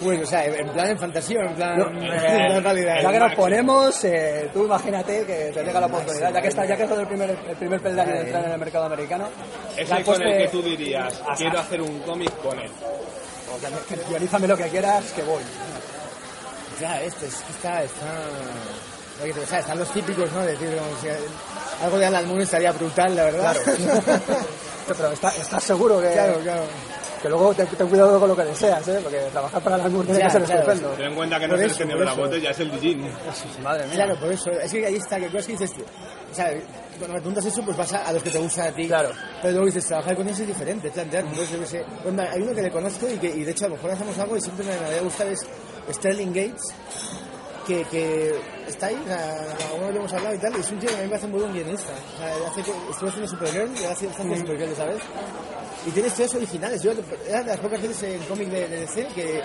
Bueno, 0.00 0.22
o 0.24 0.26
sea, 0.26 0.44
en 0.44 0.68
plan 0.68 0.88
en 0.90 0.98
fantasía 0.98 1.38
o 1.40 1.44
en 1.44 1.54
plan 1.54 1.78
No, 1.78 1.88
en 1.88 2.02
eh, 2.04 2.60
realidad. 2.62 2.96
ya 3.02 3.12
que 3.12 3.18
nos 3.18 3.34
ponemos, 3.34 4.04
eh, 4.04 4.50
tú 4.52 4.64
imagínate 4.64 5.24
que 5.24 5.50
te 5.54 5.64
llega 5.64 5.80
la 5.80 5.86
oportunidad, 5.86 6.32
ya 6.34 6.42
que 6.42 6.48
está, 6.48 6.66
ya 6.66 6.76
que 6.76 6.82
es 6.84 6.90
el 6.90 7.06
primer, 7.06 7.30
el 7.30 7.56
primer 7.56 7.80
peldaño 7.80 8.12
de 8.12 8.20
entrar 8.20 8.44
en 8.44 8.50
el 8.52 8.58
mercado 8.58 8.84
americano. 8.84 9.28
Es 9.76 9.90
el 9.90 10.04
con 10.04 10.20
el 10.20 10.32
que 10.36 10.44
te- 10.44 10.48
tú 10.48 10.62
dirías, 10.62 11.22
quiero 11.38 11.58
hacer 11.58 11.80
un 11.80 12.00
cómic 12.00 12.30
con 12.42 12.58
él. 12.58 12.70
O 13.54 13.58
sea, 13.58 13.70
que 13.88 13.96
guionízame 14.10 14.46
lo 14.48 14.56
que 14.56 14.64
quieras, 14.64 15.04
que 15.12 15.22
voy. 15.22 15.42
Ya, 16.80 17.00
este, 17.02 17.26
es 17.26 17.34
que 17.36 17.52
está, 17.52 17.82
está... 17.82 18.06
que 19.22 19.30
o 19.40 19.46
sea, 19.46 19.60
están 19.60 19.78
los 19.78 19.88
típicos, 19.92 20.30
¿no? 20.32 20.40
De 20.42 20.52
decir, 20.52 20.68
como 20.76 21.00
si 21.00 21.08
algo 21.84 21.98
de 21.98 22.06
Alan 22.06 22.26
Moore 22.28 22.42
estaría 22.44 22.72
brutal, 22.72 23.14
la 23.16 23.24
verdad. 23.24 23.56
Pero 24.86 25.12
está- 25.12 25.28
estás 25.36 25.64
seguro 25.64 26.00
que, 26.00 26.12
claro, 26.12 26.38
claro. 26.42 26.62
que 27.22 27.28
luego 27.30 27.54
ten, 27.54 27.66
ten 27.68 27.88
cuidado 27.88 28.20
con 28.20 28.28
lo 28.28 28.36
que 28.36 28.44
deseas, 28.44 28.86
¿eh? 28.88 29.00
porque 29.02 29.16
trabajar 29.32 29.62
para 29.62 29.78
la 29.78 29.84
tiene 29.88 30.04
Ya, 30.18 30.26
que 30.26 30.30
ser 30.32 30.42
claro. 30.44 30.60
estupendo. 30.60 30.88
Ten 30.90 31.06
en 31.06 31.14
cuenta 31.14 31.38
que 31.40 31.48
no 31.48 31.54
Por 31.54 31.58
es 31.64 31.64
el 31.64 31.70
eso, 31.88 31.98
de 31.98 32.04
la 32.04 32.12
eso. 32.12 32.20
botella, 32.20 32.50
es 32.50 32.60
el 32.60 32.70
Dijin. 32.72 33.12
Madre 33.62 33.86
mía. 33.86 33.94
Claro, 33.94 34.16
por 34.20 34.30
eso. 34.32 34.50
Es 34.50 34.70
que 34.72 34.84
ahí 34.86 34.96
está, 34.96 35.16
que 35.18 35.26
cosas 35.28 35.46
que 35.46 35.52
dices 35.52 35.72
tú. 35.72 35.82
O 36.30 36.34
sea, 36.34 36.50
cuando 36.98 37.14
me 37.14 37.20
preguntas 37.20 37.46
eso, 37.46 37.62
pues 37.62 37.76
vas 37.78 37.92
a, 37.94 38.04
a 38.08 38.12
los 38.12 38.22
que 38.22 38.30
te 38.30 38.38
gustan 38.38 38.66
a 38.68 38.72
ti. 38.72 38.86
Claro. 38.88 39.10
Pero 39.40 39.52
luego 39.52 39.66
dices, 39.66 39.86
trabajar 39.86 40.16
con 40.16 40.26
ellos 40.26 40.40
es 40.40 40.46
diferente, 40.48 40.88
es 40.88 40.92
plantear. 40.94 41.24
Entonces, 41.24 41.50
yo 41.50 41.60
qué 41.60 41.66
sé. 41.66 41.84
Pues, 42.02 42.18
hay 42.18 42.42
uno 42.42 42.54
que 42.54 42.62
le 42.62 42.70
conozco 42.70 43.08
y 43.08 43.16
que, 43.16 43.28
y 43.28 43.44
de 43.44 43.50
hecho, 43.52 43.64
a 43.64 43.68
lo 43.68 43.76
mejor 43.76 43.90
hacemos 43.92 44.18
algo 44.18 44.36
y 44.36 44.40
siempre 44.42 44.66
me, 44.66 44.78
me 44.80 44.86
había 44.88 45.00
gustado 45.00 45.30
es 45.30 45.40
Sterling 45.92 46.32
Gates, 46.32 46.62
que, 47.66 47.84
que 47.84 48.34
está 48.66 48.86
ahí, 48.86 49.00
o 49.02 49.06
sea, 49.06 49.90
lo 49.90 49.96
hemos 49.96 50.12
hablado 50.12 50.34
y 50.34 50.38
tal, 50.38 50.56
y 50.56 50.60
es 50.60 50.70
un 50.70 50.78
tío 50.78 50.88
que 50.88 50.94
a 50.94 50.98
mí 50.98 51.04
me 51.04 51.10
parece 51.10 51.26
muy 51.28 51.40
buen 51.40 51.52
guionista. 51.52 51.92
O 51.92 52.18
sea, 52.18 52.48
hace, 52.48 52.60
estuvo 52.60 53.08
haciendo 53.08 53.28
Supergirl 53.28 53.72
y 53.72 53.78
ahora 53.78 53.92
hace, 53.92 54.06
está 54.06 54.22
haciendo 54.22 54.36
Supergirl, 54.36 54.76
¿sabes? 54.76 55.02
Y 55.86 55.90
tiene 55.90 56.08
historias 56.08 56.34
originales. 56.34 56.82
Yo 56.82 56.92
era 57.28 57.40
de 57.42 57.46
las 57.46 57.60
pocas 57.60 57.82
veces 57.82 58.02
en 58.02 58.22
cómic 58.24 58.48
de, 58.48 58.68
de 58.68 58.80
DC 58.80 59.06
que 59.14 59.42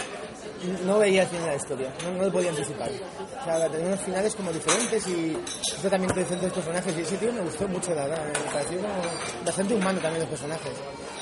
no 0.86 1.00
veía 1.00 1.24
el 1.24 1.28
final 1.28 1.46
de 1.46 1.52
la 1.52 1.56
historia, 1.56 1.94
no, 2.04 2.12
no 2.12 2.24
lo 2.26 2.32
podía 2.32 2.50
anticipar. 2.50 2.90
O 2.90 3.44
sea, 3.44 3.70
tenía 3.70 3.88
unos 3.88 4.02
finales 4.02 4.36
como 4.36 4.52
diferentes 4.52 5.08
y 5.08 5.36
un 5.36 5.82
tratamiento 5.82 6.20
diferente 6.20 6.46
de 6.46 6.56
los 6.56 6.66
personajes. 6.66 6.98
Y 6.98 7.02
ese 7.02 7.18
tío 7.18 7.32
me 7.34 7.42
gustó 7.42 7.68
mucho, 7.68 7.94
la 7.94 8.08
verdad. 8.08 8.26
Me 8.26 8.52
pareció 8.52 8.80
como 8.80 8.94
bastante 9.46 9.74
humano 9.74 10.00
también 10.00 10.22
los 10.22 10.30
personajes. 10.30 10.74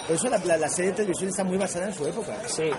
Por 0.08 0.16
eso 0.16 0.30
la, 0.30 0.38
la- 0.40 0.58
la 0.58 0.70
serie 0.70 0.92
de 0.92 0.98
televisión 0.98 1.30
está 1.30 1.44
muy 1.44 1.58
basada 1.58 1.86
en 1.88 1.94
su 1.94 2.06
época. 2.08 2.36
Sí, 2.48 2.70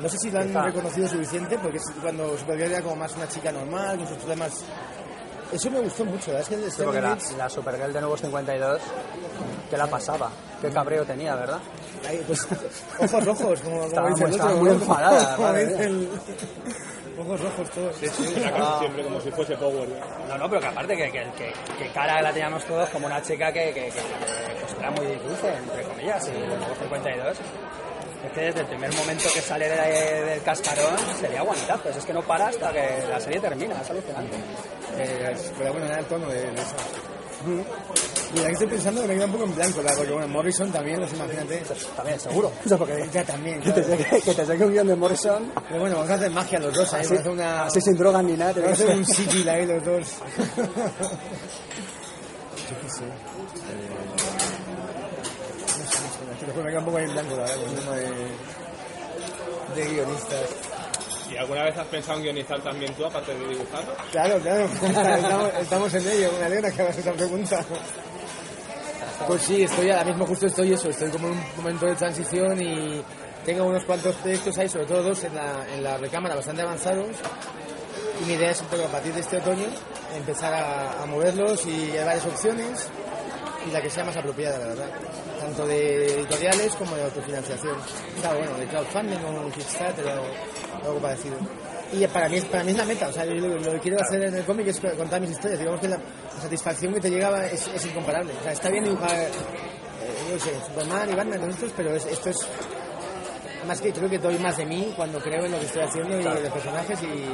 No 0.00 0.08
sé 0.08 0.18
si 0.18 0.30
lo 0.30 0.38
han 0.40 0.46
Está. 0.48 0.62
reconocido 0.62 1.08
suficiente 1.08 1.58
porque 1.58 1.78
es 1.78 1.84
cuando 2.00 2.36
Supergirl 2.38 2.70
era 2.72 2.82
como 2.82 2.96
más 2.96 3.14
una 3.16 3.28
chica 3.28 3.50
normal, 3.52 3.96
con 3.98 4.06
sus 4.08 4.16
problemas. 4.18 4.64
Eso 5.52 5.70
me 5.70 5.80
gustó 5.80 6.04
mucho, 6.04 6.32
la 6.32 6.38
verdad 6.38 6.52
es 6.52 6.58
que 6.58 6.64
el 6.64 6.72
sí, 6.72 6.82
porque 6.84 7.00
la, 7.00 7.16
la 7.38 7.48
Supergirl 7.48 7.92
de 7.92 8.00
Nuevos 8.00 8.20
52, 8.20 8.80
que 9.70 9.76
la 9.76 9.86
pasaba? 9.86 10.30
Qué 10.60 10.70
cabreo 10.70 11.04
tenía, 11.04 11.34
¿verdad? 11.36 11.58
ahí, 12.08 12.22
pues, 12.26 12.46
ojos 12.98 13.24
rojos, 13.24 13.60
como, 13.60 13.76
como 13.76 13.86
Estaba 13.88 14.08
dice 14.10 14.26
muy- 14.26 14.34
el 14.34 14.40
otro. 14.40 14.56
muy 14.56 14.70
enfadada, 14.70 15.36
Como 15.36 15.52
dice 15.54 15.84
el- 15.84 16.08
Ojos 17.18 17.40
rojos 17.40 17.70
todos. 17.70 17.96
Era 18.02 18.50
casi 18.52 18.78
siempre 18.80 19.02
como 19.04 19.20
si 19.22 19.30
fuese 19.30 19.56
Power. 19.56 19.88
No, 20.28 20.36
no, 20.36 20.48
pero 20.50 20.60
que 20.60 20.66
aparte 20.66 20.96
que, 20.96 21.04
que, 21.10 21.24
que, 21.38 21.52
que 21.78 21.90
cara 21.92 22.20
la 22.20 22.30
teníamos 22.30 22.62
todos 22.64 22.88
como 22.90 23.06
una 23.06 23.22
chica 23.22 23.50
que, 23.52 23.72
pues 24.94 25.08
era 25.08 25.18
muy 25.18 25.28
dulce, 25.28 25.48
entre 25.56 25.82
comillas, 25.84 26.28
y 26.28 26.30
Nuevos 26.46 26.78
52. 26.80 27.36
Es 28.26 28.32
que 28.32 28.40
desde 28.40 28.60
el 28.60 28.66
primer 28.66 28.92
momento 28.94 29.28
que 29.32 29.40
sale 29.40 29.68
de- 29.68 30.24
del 30.24 30.42
cascarón 30.42 30.96
sería 31.20 31.42
guantazos, 31.42 31.94
es 31.96 32.04
que 32.04 32.12
no 32.12 32.22
para 32.22 32.48
hasta 32.48 32.72
que 32.72 33.04
la 33.08 33.20
serie 33.20 33.40
termina, 33.40 33.80
es 33.80 33.90
alucinante. 33.90 34.36
Eh, 34.98 35.32
es- 35.34 35.52
pero 35.58 35.72
bueno, 35.72 35.86
era 35.86 35.98
el 36.00 36.06
tono 36.06 36.26
de, 36.28 36.40
de 36.40 36.54
eso. 36.54 36.74
Y 38.34 38.38
la 38.40 38.46
que 38.46 38.52
estoy 38.54 38.66
pensando 38.66 39.02
que 39.02 39.06
me 39.08 39.14
queda 39.14 39.26
un 39.26 39.32
poco 39.32 39.44
en 39.44 39.54
blanco, 39.54 39.82
la- 39.82 39.92
porque 39.94 40.10
bueno, 40.10 40.26
Morrison 40.28 40.72
también, 40.72 40.98
pues 40.98 41.12
imagínate. 41.12 41.62
También, 41.94 42.18
seguro. 42.18 42.50
O 42.64 42.68
sea, 42.68 42.76
porque 42.78 43.08
Ya 43.12 43.22
también, 43.22 43.60
que 43.60 43.70
te, 43.70 43.84
saque, 43.84 44.20
que 44.22 44.34
te 44.34 44.46
saque 44.46 44.64
un 44.64 44.72
guion 44.72 44.86
de 44.88 44.96
Morrison 44.96 45.52
Pero 45.68 45.80
bueno, 45.80 45.96
vamos 45.96 46.10
a 46.10 46.14
hacer 46.14 46.30
magia 46.30 46.58
los 46.58 46.74
dos, 46.74 46.92
¿eh? 46.94 46.96
así, 46.96 47.06
Vamos 47.14 47.18
a 47.18 47.20
hacer 47.20 47.32
una... 47.32 47.64
así 47.66 47.80
sin 47.80 47.96
drogas 47.96 48.24
ni 48.24 48.32
nada. 48.32 48.52
Vamos 48.56 48.72
a 48.72 48.74
tiene 48.74 48.82
hacer 48.82 48.86
que 48.88 48.94
un 48.98 49.06
sigil 49.06 49.48
ahí 49.48 49.66
los 49.66 49.84
dos. 49.84 50.06
Yo 52.68 52.80
qué 52.82 52.90
sé. 52.90 53.04
Eh, 53.04 53.10
Después 56.56 56.64
me 56.64 56.70
queda 56.70 56.78
un 56.78 56.86
poco 56.86 56.96
ahí 56.96 57.04
en 57.04 57.12
blanco, 57.12 57.36
la 57.36 57.42
verdad, 57.42 57.56
con 57.56 57.68
el 57.68 57.78
tema 57.78 57.96
de, 57.96 59.82
de 59.82 59.90
guionistas. 59.92 60.40
¿Y 61.30 61.36
alguna 61.36 61.64
vez 61.64 61.76
has 61.76 61.86
pensado 61.88 62.16
en 62.16 62.24
guionizar 62.24 62.62
también 62.62 62.94
tú, 62.94 63.04
aparte 63.04 63.34
de 63.34 63.48
dibujarlo? 63.48 63.94
Claro, 64.10 64.38
claro, 64.38 64.64
estamos, 65.18 65.54
estamos 65.60 65.94
en 65.94 66.08
ello, 66.08 66.30
me 66.38 66.46
alegra 66.46 66.70
que 66.70 66.80
hagas 66.80 66.96
esa 66.96 67.12
pregunta. 67.12 67.62
Pues 69.26 69.42
sí, 69.42 69.64
estoy 69.64 69.90
ahora 69.90 70.04
mismo 70.04 70.24
justo 70.24 70.46
estoy 70.46 70.72
eso, 70.72 70.88
estoy 70.88 71.10
como 71.10 71.26
en 71.28 71.34
un 71.34 71.44
momento 71.58 71.84
de 71.84 71.94
transición 71.94 72.62
y 72.62 73.02
tengo 73.44 73.64
unos 73.64 73.84
cuantos 73.84 74.14
proyectos 74.16 74.56
ahí, 74.56 74.68
sobre 74.70 74.86
todo 74.86 75.02
dos 75.02 75.24
en 75.24 75.34
la, 75.34 75.66
en 75.74 75.84
la 75.84 75.98
recámara 75.98 76.36
bastante 76.36 76.62
avanzados 76.62 77.08
y 78.22 78.24
mi 78.24 78.32
idea 78.32 78.50
es 78.52 78.62
un 78.62 78.68
poco 78.68 78.84
a 78.84 78.88
partir 78.88 79.12
de 79.12 79.20
este 79.20 79.36
otoño 79.36 79.66
empezar 80.16 80.54
a, 80.54 81.02
a 81.02 81.06
moverlos 81.06 81.66
y 81.66 81.98
hay 81.98 82.04
varias 82.04 82.24
opciones 82.24 82.88
y 83.66 83.70
la 83.70 83.80
que 83.82 83.90
sea 83.90 84.04
más 84.04 84.16
apropiada, 84.16 84.58
la 84.58 84.66
verdad, 84.68 84.90
tanto 85.40 85.66
de 85.66 86.14
editoriales 86.14 86.74
como 86.76 86.94
de 86.94 87.04
autofinanciación. 87.04 87.76
Claro, 88.20 88.38
bueno, 88.38 88.58
de 88.58 88.66
crowdfunding 88.66 89.18
o 89.24 89.50
Kickstarter 89.50 90.06
o 90.06 90.86
algo 90.86 91.00
parecido. 91.00 91.36
Y 91.92 92.06
para 92.08 92.28
mí, 92.28 92.40
para 92.40 92.64
mí 92.64 92.72
es 92.72 92.78
la 92.78 92.84
meta, 92.84 93.08
o 93.08 93.12
sea, 93.12 93.24
yo 93.24 93.34
lo, 93.34 93.72
que 93.72 93.78
quiero 93.78 94.00
hacer 94.00 94.22
en 94.24 94.34
el 94.34 94.44
cómic 94.44 94.66
es 94.68 94.80
contar 94.96 95.20
mis 95.20 95.30
historias, 95.30 95.60
digamos 95.60 95.80
que 95.80 95.88
la, 95.88 95.98
satisfacción 96.40 96.92
que 96.94 97.00
te 97.00 97.10
llegaba 97.10 97.46
es, 97.46 97.66
es 97.68 97.86
incomparable. 97.86 98.32
O 98.38 98.42
sea, 98.42 98.52
está 98.52 98.68
bien 98.70 98.84
dibujar, 98.84 99.10
eh, 99.16 99.30
qué 100.32 100.40
sé, 100.40 100.50
Superman 100.66 101.10
y 101.10 101.14
Batman, 101.14 101.40
todos 101.40 101.54
estos, 101.54 101.72
pero 101.76 101.94
es- 101.94 102.06
esto 102.06 102.30
es 102.30 102.36
más 103.66 103.80
que 103.80 103.92
creo 103.92 104.08
que 104.08 104.18
doy 104.18 104.38
más 104.38 104.56
de 104.56 104.66
mí 104.66 104.92
cuando 104.96 105.18
creo 105.20 105.44
en 105.44 105.52
lo 105.52 105.58
que 105.58 105.66
estoy 105.66 105.82
haciendo 105.82 106.20
y 106.20 106.22
de 106.22 106.40
los 106.40 106.52
personajes 106.52 107.02
y... 107.02 107.24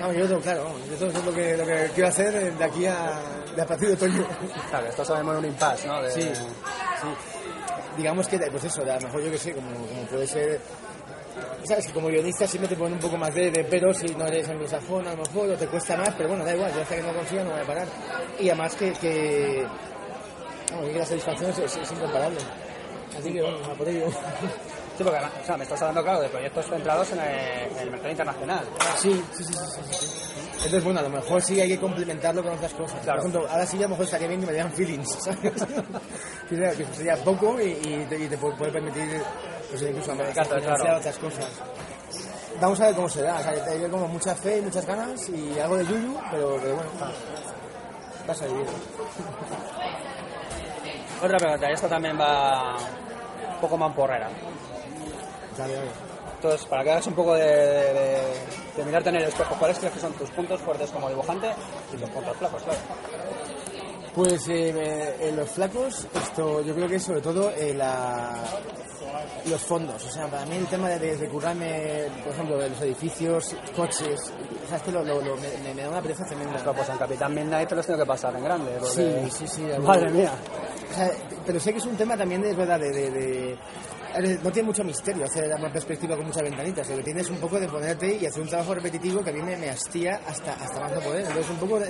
Vamos, 0.00 0.16
yo, 0.16 0.40
claro, 0.40 0.64
vamos, 0.64 0.80
eso 0.92 1.06
es 1.06 1.24
lo 1.24 1.32
que, 1.32 1.56
lo 1.56 1.64
que 1.64 1.90
quiero 1.94 2.08
hacer 2.08 2.52
de 2.56 2.64
aquí 2.64 2.86
a, 2.86 3.20
de 3.56 3.62
a 3.62 3.66
partir 3.66 3.88
de 3.88 3.94
otoño. 3.94 4.26
Claro, 4.70 4.86
esto 4.86 5.04
sabemos 5.04 5.32
en 5.34 5.38
un 5.40 5.44
impasse, 5.46 5.86
¿no? 5.86 6.02
De- 6.02 6.10
Sí, 6.10 6.22
sí. 6.34 6.44
Digamos 7.96 8.26
que, 8.28 8.38
pues 8.38 8.64
eso, 8.64 8.82
a 8.82 8.86
lo 8.94 9.00
mejor 9.00 9.22
yo 9.22 9.30
que 9.30 9.38
sé, 9.38 9.52
como, 9.52 9.70
como 9.70 10.02
puede 10.10 10.26
ser. 10.26 10.60
Sabes 11.64 11.86
que 11.86 11.92
como 11.92 12.08
guionista 12.08 12.46
siempre 12.46 12.68
te 12.68 12.76
ponen 12.76 12.94
un 12.94 12.98
poco 13.00 13.16
más 13.16 13.34
de, 13.34 13.50
de 13.50 13.64
pero 13.64 13.92
si 13.94 14.06
no 14.14 14.26
eres 14.26 14.48
anglosajón, 14.48 15.06
a 15.06 15.12
lo 15.14 15.22
mejor, 15.24 15.50
o 15.50 15.56
te 15.56 15.66
cuesta 15.66 15.96
más, 15.96 16.10
pero 16.16 16.28
bueno, 16.30 16.44
da 16.44 16.54
igual, 16.54 16.72
yo 16.74 16.82
hasta 16.82 16.96
que 16.96 17.02
no 17.02 17.12
consiga 17.14 17.44
no 17.44 17.50
voy 17.50 17.60
a 17.60 17.64
parar. 17.64 17.86
Y 18.38 18.48
además 18.48 18.74
que. 18.74 18.92
que 18.92 19.66
la 20.94 21.04
satisfacción 21.06 21.50
es, 21.50 21.58
es- 21.58 21.76
es 21.76 21.92
incomparable. 21.92 22.38
Así 23.18 23.32
que 23.32 23.42
bueno, 23.42 23.58
a 23.64 23.74
por 23.74 23.88
ello. 23.88 24.06
Sí, 24.96 25.04
porque 25.04 25.18
o 25.18 25.46
sea, 25.46 25.56
me 25.56 25.64
estás 25.64 25.80
hablando, 25.80 26.02
claro, 26.02 26.20
de 26.20 26.28
proyectos 26.28 26.66
centrados 26.66 27.12
en 27.12 27.20
el, 27.20 27.72
en 27.72 27.78
el 27.78 27.90
mercado 27.90 28.10
internacional. 28.10 28.64
Sí, 28.98 29.24
sí, 29.32 29.44
sí, 29.44 29.54
sí, 29.54 29.82
sí. 29.90 30.22
Entonces, 30.56 30.84
bueno, 30.84 31.00
a 31.00 31.02
lo 31.02 31.10
mejor 31.10 31.42
sí 31.42 31.60
hay 31.60 31.68
que 31.68 31.78
complementarlo 31.80 32.42
con 32.42 32.52
otras 32.52 32.72
cosas. 32.74 33.00
Claro. 33.02 33.22
Por 33.22 33.30
ejemplo, 33.30 33.50
ahora 33.50 33.66
sí 33.66 33.78
a 33.78 33.82
lo 33.82 33.88
mejor 33.88 34.04
estaría 34.04 34.28
bien 34.28 34.40
que 34.40 34.46
me 34.46 34.52
dieran 34.52 34.72
feelings, 34.72 35.08
¿sabes? 35.24 35.52
que, 36.48 36.86
sería, 36.94 37.16
poco 37.24 37.60
y, 37.60 37.70
y 37.70 38.06
te, 38.08 38.18
y 38.18 38.28
te 38.28 38.38
puede, 38.38 38.70
permitir 38.70 39.22
pues, 39.70 39.82
incluso 39.82 40.12
financiar 40.12 40.46
claro. 40.46 40.98
otras 40.98 41.18
cosas. 41.18 41.46
Vamos 42.60 42.80
a 42.80 42.86
ver 42.86 42.94
cómo 42.94 43.08
se 43.08 43.22
da. 43.22 43.40
O 43.40 43.42
sea, 43.42 43.72
hay 43.72 43.90
como 43.90 44.06
mucha 44.06 44.36
fe 44.36 44.58
y 44.58 44.60
muchas 44.60 44.86
ganas 44.86 45.28
y 45.28 45.58
algo 45.58 45.76
de 45.78 45.86
yuyu, 45.86 46.16
pero, 46.30 46.58
pero 46.62 46.76
bueno, 46.76 46.90
vas 48.26 48.42
a 48.42 48.46
vivir. 48.46 48.66
Otra 51.22 51.38
pregunta, 51.38 51.70
y 51.70 51.72
esta 51.72 51.88
también 51.88 52.18
va 52.20 52.76
un 52.76 53.60
poco 53.60 53.76
mamporrera. 53.76 54.28
Dale, 55.56 55.74
dale. 55.74 55.90
Entonces, 56.36 56.66
para 56.66 56.82
que 56.82 56.90
hagas 56.90 57.06
un 57.06 57.14
poco 57.14 57.34
de, 57.34 57.44
de- 57.44 57.92
de- 57.94 58.22
de 58.76 58.84
mirarte 58.84 59.10
en 59.10 59.16
el 59.16 59.24
espejo, 59.24 59.54
¿cuáles 59.58 59.78
crees 59.78 59.94
que 59.94 60.00
son 60.00 60.12
tus 60.14 60.28
puntos 60.30 60.60
fuertes 60.60 60.90
como 60.90 61.08
dibujante 61.08 61.48
y 61.92 61.96
tus 61.96 62.10
puntos 62.10 62.36
flacos, 62.36 62.62
claro? 62.62 62.78
Pues 64.14 64.46
eh, 64.48 65.16
en 65.20 65.36
los 65.36 65.48
flacos, 65.50 66.06
esto 66.14 66.60
yo 66.62 66.74
creo 66.74 66.86
que 66.88 66.96
es 66.96 67.02
sobre 67.02 67.22
todo 67.22 67.50
eh, 67.52 67.72
la, 67.72 68.34
los 69.46 69.60
fondos. 69.62 70.04
O 70.04 70.10
sea, 70.10 70.26
para 70.26 70.44
mí 70.44 70.56
el 70.56 70.66
tema 70.66 70.90
de, 70.90 71.16
de 71.16 71.28
currarme, 71.28 72.08
por 72.22 72.32
ejemplo, 72.34 72.58
de 72.58 72.68
los 72.70 72.80
edificios, 72.82 73.54
coches, 73.74 74.20
o 74.64 74.68
sea, 74.68 74.76
es 74.76 74.82
que 74.82 74.90
lo, 74.92 75.02
lo- 75.02 75.22
lo- 75.22 75.36
me, 75.36 75.72
me 75.74 75.82
da 75.82 75.88
una 75.88 76.02
pereza 76.02 76.24
tremenda. 76.26 76.58
Pero 76.58 76.74
pues 76.74 76.88
en 76.90 76.98
Capitán 76.98 77.34
Midnight 77.34 77.68
te 77.70 77.74
los 77.74 77.86
tengo 77.86 78.00
que 78.00 78.06
pasar 78.06 78.36
en 78.36 78.44
grande. 78.44 78.72
porque- 78.80 79.28
Sí, 79.30 79.30
sí, 79.30 79.46
sí. 79.48 79.62
Madre 79.80 80.10
mía. 80.10 80.32
O 80.90 80.94
sea, 80.94 81.10
pero 81.44 81.60
sé 81.60 81.72
que 81.72 81.78
es 81.78 81.86
un 81.86 81.96
tema 81.96 82.16
también, 82.16 82.44
es 82.44 82.56
verdad, 82.56 82.78
de... 82.80 82.90
de- 82.90 83.10
de- 83.10 83.58
ver, 84.20 84.38
no 84.44 84.52
tiene 84.52 84.66
mucho 84.66 84.84
misterio 84.84 85.24
hacer 85.24 85.50
una 85.58 85.72
perspectiva 85.72 86.16
con 86.16 86.26
muchas 86.26 86.42
ventanitas. 86.42 86.86
Lo 86.90 86.96
que 86.96 87.02
tienes 87.02 87.30
un 87.30 87.38
poco 87.38 87.58
de 87.58 87.66
ponerte 87.66 88.14
y 88.16 88.26
hacer 88.26 88.42
un 88.42 88.48
trabajo 88.48 88.74
repetitivo 88.74 89.22
que 89.24 89.30
a 89.30 89.32
mí 89.32 89.40
me, 89.40 89.56
me 89.56 89.70
hastía 89.70 90.20
hasta, 90.26 90.52
hasta 90.52 90.80
más 90.80 90.92
no 90.92 91.00
poder. 91.00 91.22
Entonces, 91.26 91.50
un 91.50 91.56
poco 91.56 91.78
de. 91.80 91.88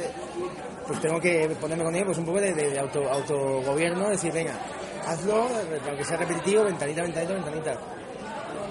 Pues 0.87 1.01
tengo 1.01 1.21
que 1.21 1.49
ponerme 1.61 1.83
con 1.85 1.95
ello, 1.97 2.07
pues 2.07 2.19
un 2.19 2.25
poco 2.27 2.41
de, 2.41 2.79
auto, 2.79 3.09
autogobierno, 3.11 4.09
decir, 4.09 4.33
venga, 4.33 4.55
hazlo, 5.07 5.49
aunque 5.89 6.05
sea 6.05 6.17
repetitivo, 6.17 6.63
ventanita, 6.65 7.03
ventanita, 7.03 7.33
ventanita. 7.35 7.73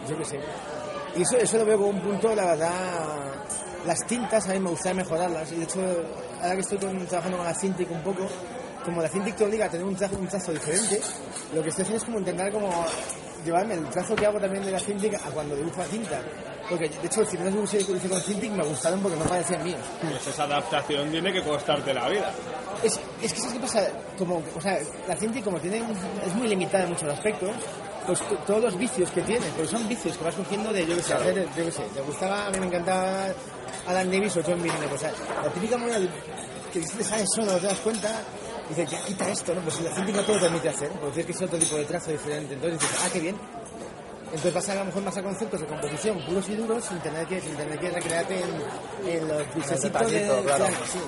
Yo 0.08 0.18
qué 0.18 0.26
sé. 0.26 0.40
Y 1.18 1.22
eso, 1.24 1.38
eso 1.38 1.58
lo 1.58 1.66
veo 1.66 1.78
como 1.78 1.90
un 1.90 2.00
punto, 2.02 2.34
la 2.34 2.46
verdad. 2.46 3.34
Las 3.86 4.06
tintas 4.08 4.48
a 4.48 4.54
mí 4.54 4.60
me 4.62 4.70
gustaría 4.70 5.04
mejorarlas. 5.04 5.52
Y 5.52 5.56
de 5.58 5.64
hecho, 5.64 5.82
ahora 6.42 6.56
que 6.56 6.62
estoy 6.62 6.78
trabajando 6.78 7.38
con 7.38 7.46
la 7.46 7.54
Cintiq 7.54 7.92
un 7.92 8.02
poco, 8.02 8.28
como 8.84 9.02
la 9.02 9.10
Cintiq 9.10 9.36
te 9.36 9.46
obliga 9.46 9.66
a 9.66 9.70
tener 9.70 9.86
un 9.86 9.96
trazo, 9.96 10.18
un 10.18 10.28
trazo 10.28 10.52
diferente, 10.52 11.02
lo 11.54 11.64
que 11.64 11.70
estoy 11.70 11.84
haciendo 11.84 11.98
es 11.98 12.06
como 12.06 12.20
intentar 12.20 12.52
como 12.52 12.70
llevarme 13.46 13.74
el 13.76 13.90
trazo 13.90 14.16
que 14.16 14.26
hago 14.26 14.40
también 14.40 14.64
de 14.64 14.72
la 14.72 14.80
Cintiq 14.80 15.14
a 15.16 15.30
cuando 15.32 15.56
dibujo 15.56 15.82
a 15.82 15.86
cinta. 15.86 16.22
Porque 16.70 16.88
de 16.88 17.08
hecho, 17.08 17.26
si 17.26 17.38
no 17.38 17.46
los 17.46 17.54
dibujé 17.54 17.78
que 17.86 17.92
hice 17.94 18.10
con 18.10 18.22
Cintiq 18.22 18.52
me 18.52 18.64
gustaron 18.64 19.00
porque 19.02 19.18
no 19.18 19.26
parecían 19.26 19.64
míos. 19.64 19.82
Pues 20.02 20.28
esa 20.28 20.44
adaptación 20.44 21.12
tiene 21.12 21.34
que 21.34 21.42
costarte 21.44 21.94
la 21.94 22.08
vida. 22.08 22.32
Es, 22.84 23.00
es 23.22 23.34
que 23.34 23.40
¿sabes 23.40 23.54
qué 23.54 23.60
pasa? 23.60 23.88
Como, 24.18 24.42
o 24.56 24.62
sea, 24.62 24.80
la 25.08 25.16
Cintiq 25.16 25.44
como 25.44 25.60
tiene, 25.60 25.84
es 26.26 26.34
muy 26.36 26.48
limitada 26.48 26.84
en 26.84 26.92
muchos 26.92 27.10
aspectos, 27.10 27.52
pues 28.06 28.20
todos 28.46 28.62
los 28.62 28.78
vicios 28.78 29.10
que 29.12 29.22
tiene, 29.22 29.46
pues 29.56 29.70
son 29.70 29.88
vicios 29.88 30.18
que 30.18 30.24
vas 30.24 30.36
cogiendo 30.36 30.74
de, 30.74 30.86
yo 30.86 30.96
qué 30.96 31.04
sé, 31.04 31.14
hacer, 31.14 31.48
yo 31.56 31.66
qué 31.66 31.72
sé, 31.72 31.84
te 31.94 32.02
gustaba, 32.02 32.48
a 32.48 32.52
mí 32.52 32.60
me 32.60 32.68
encantaba 32.68 33.28
Alan 33.88 34.10
Davis 34.12 34.38
o 34.38 34.42
John 34.44 34.60
pues, 34.60 34.94
o 34.94 34.98
sea, 34.98 35.12
la 35.44 35.50
típica 35.50 35.78
manera 35.78 36.00
que 36.74 36.80
te 36.80 37.04
sales 37.04 37.28
solo, 37.36 37.58
te 37.58 37.68
das 37.68 37.80
cuenta, 37.80 38.10
y 38.72 38.76
dices, 38.76 38.90
ya 38.92 39.06
quita 39.06 39.30
esto, 39.30 39.54
¿no? 39.54 39.62
Pues 39.62 39.82
la 39.82 39.94
Cintiq 39.96 40.16
no 40.16 40.24
te 40.24 40.34
lo 40.34 40.40
permite 40.40 40.70
hacer, 40.70 40.90
porque 40.92 41.14
tienes 41.16 41.26
que 41.28 41.34
ser 41.34 41.48
otro 41.48 41.60
tipo 41.60 41.76
de 41.76 41.86
trazo 41.86 42.12
diferente, 42.12 42.54
entonces 42.54 42.80
dices, 42.80 42.98
ah, 43.04 43.10
qué 43.12 43.20
bien. 43.20 43.36
Entonces 44.26 44.54
vas 44.54 44.70
a, 44.70 44.72
a 44.72 44.76
lo 44.76 44.86
mejor 44.86 45.04
más 45.04 45.18
a 45.18 45.24
conceptos 45.24 45.60
de 45.60 45.68
composición 45.68 46.26
puros 46.26 46.48
y 46.50 46.56
duros 46.56 46.86
sin 46.86 47.00
tener 47.00 47.28
que, 47.28 47.42
sin 47.42 47.54
tener 47.56 47.78
que 47.78 47.90
recrearte 47.90 48.40
en, 48.40 49.10
en 49.10 49.28
los 49.28 49.56
bisecitos 49.56 50.10
de... 50.10 50.20
detallito, 50.20 50.44
claro. 50.46 50.66
sí. 50.92 51.00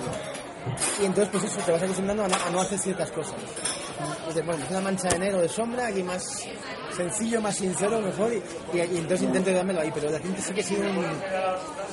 Y 1.02 1.06
entonces, 1.06 1.30
pues 1.32 1.44
eso, 1.46 1.60
te 1.66 1.72
vas 1.74 1.84
acostumbrando 1.84 2.24
a 2.24 2.28
no, 2.28 2.36
a 2.36 2.50
no 2.50 2.62
hacer 2.62 2.80
ciertas 2.80 3.12
cosas. 3.12 3.36
Dices, 4.28 4.46
bueno, 4.46 4.60
pues 4.60 4.72
una 4.72 4.82
mancha 4.82 5.10
de 5.10 5.20
negro 5.20 5.42
de 5.42 5.50
sombra, 5.50 5.88
aquí 5.88 6.04
más 6.04 6.24
sencillo, 6.96 7.42
más 7.42 7.56
sincero, 7.56 8.00
mejor, 8.02 8.32
y, 8.34 8.38
y- 8.78 8.80
y 8.82 8.98
entonces 8.98 9.24
intento 9.24 9.52
dármelo 9.54 9.82
ahí, 9.82 9.92
pero 9.94 10.10
la 10.10 10.20
gente 10.20 10.42
sí 10.42 10.54
que 10.54 10.62
ha 10.62 10.64
sido 10.64 10.82
un, 10.90 11.06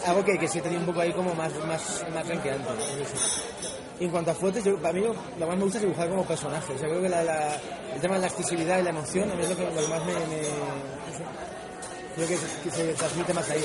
algo 0.06 0.24
que, 0.24 0.38
que 0.38 0.46
sí 0.48 0.58
he 0.58 0.62
tenido 0.62 0.80
un 0.80 0.86
poco 0.86 1.00
ahí 1.00 1.12
como 1.12 1.34
más, 1.34 1.52
más, 1.66 2.04
más 2.12 2.26
renqueante. 2.26 2.68
¿no? 2.68 3.89
Y 4.00 4.04
en 4.06 4.10
cuanto 4.10 4.30
a 4.30 4.34
fotos, 4.34 4.64
yo, 4.64 4.76
para 4.78 4.94
mí 4.94 5.00
lo, 5.38 5.46
más 5.46 5.56
me 5.58 5.62
gusta 5.64 5.78
es 5.78 5.82
dibujar 5.84 6.08
como 6.08 6.24
personajes. 6.24 6.74
O 6.74 6.78
sea, 6.78 6.88
creo 6.88 7.02
que 7.02 7.08
la- 7.08 7.22
la- 7.22 7.54
el 7.94 8.00
tema 8.00 8.14
de 8.14 8.20
la 8.22 8.26
accesibilidad 8.28 8.78
y 8.78 8.82
la 8.82 8.90
emoción 8.90 9.30
a 9.30 9.34
mí 9.34 9.42
es 9.42 9.50
lo 9.50 9.56
que, 9.56 9.64
lo 9.64 9.70
que 9.82 9.88
más 9.88 10.04
me... 10.06 10.14
creo 12.14 12.28
que, 12.28 12.38
que 12.64 12.70
se 12.70 12.94
transmite 12.94 13.34
más 13.34 13.50
ahí. 13.50 13.64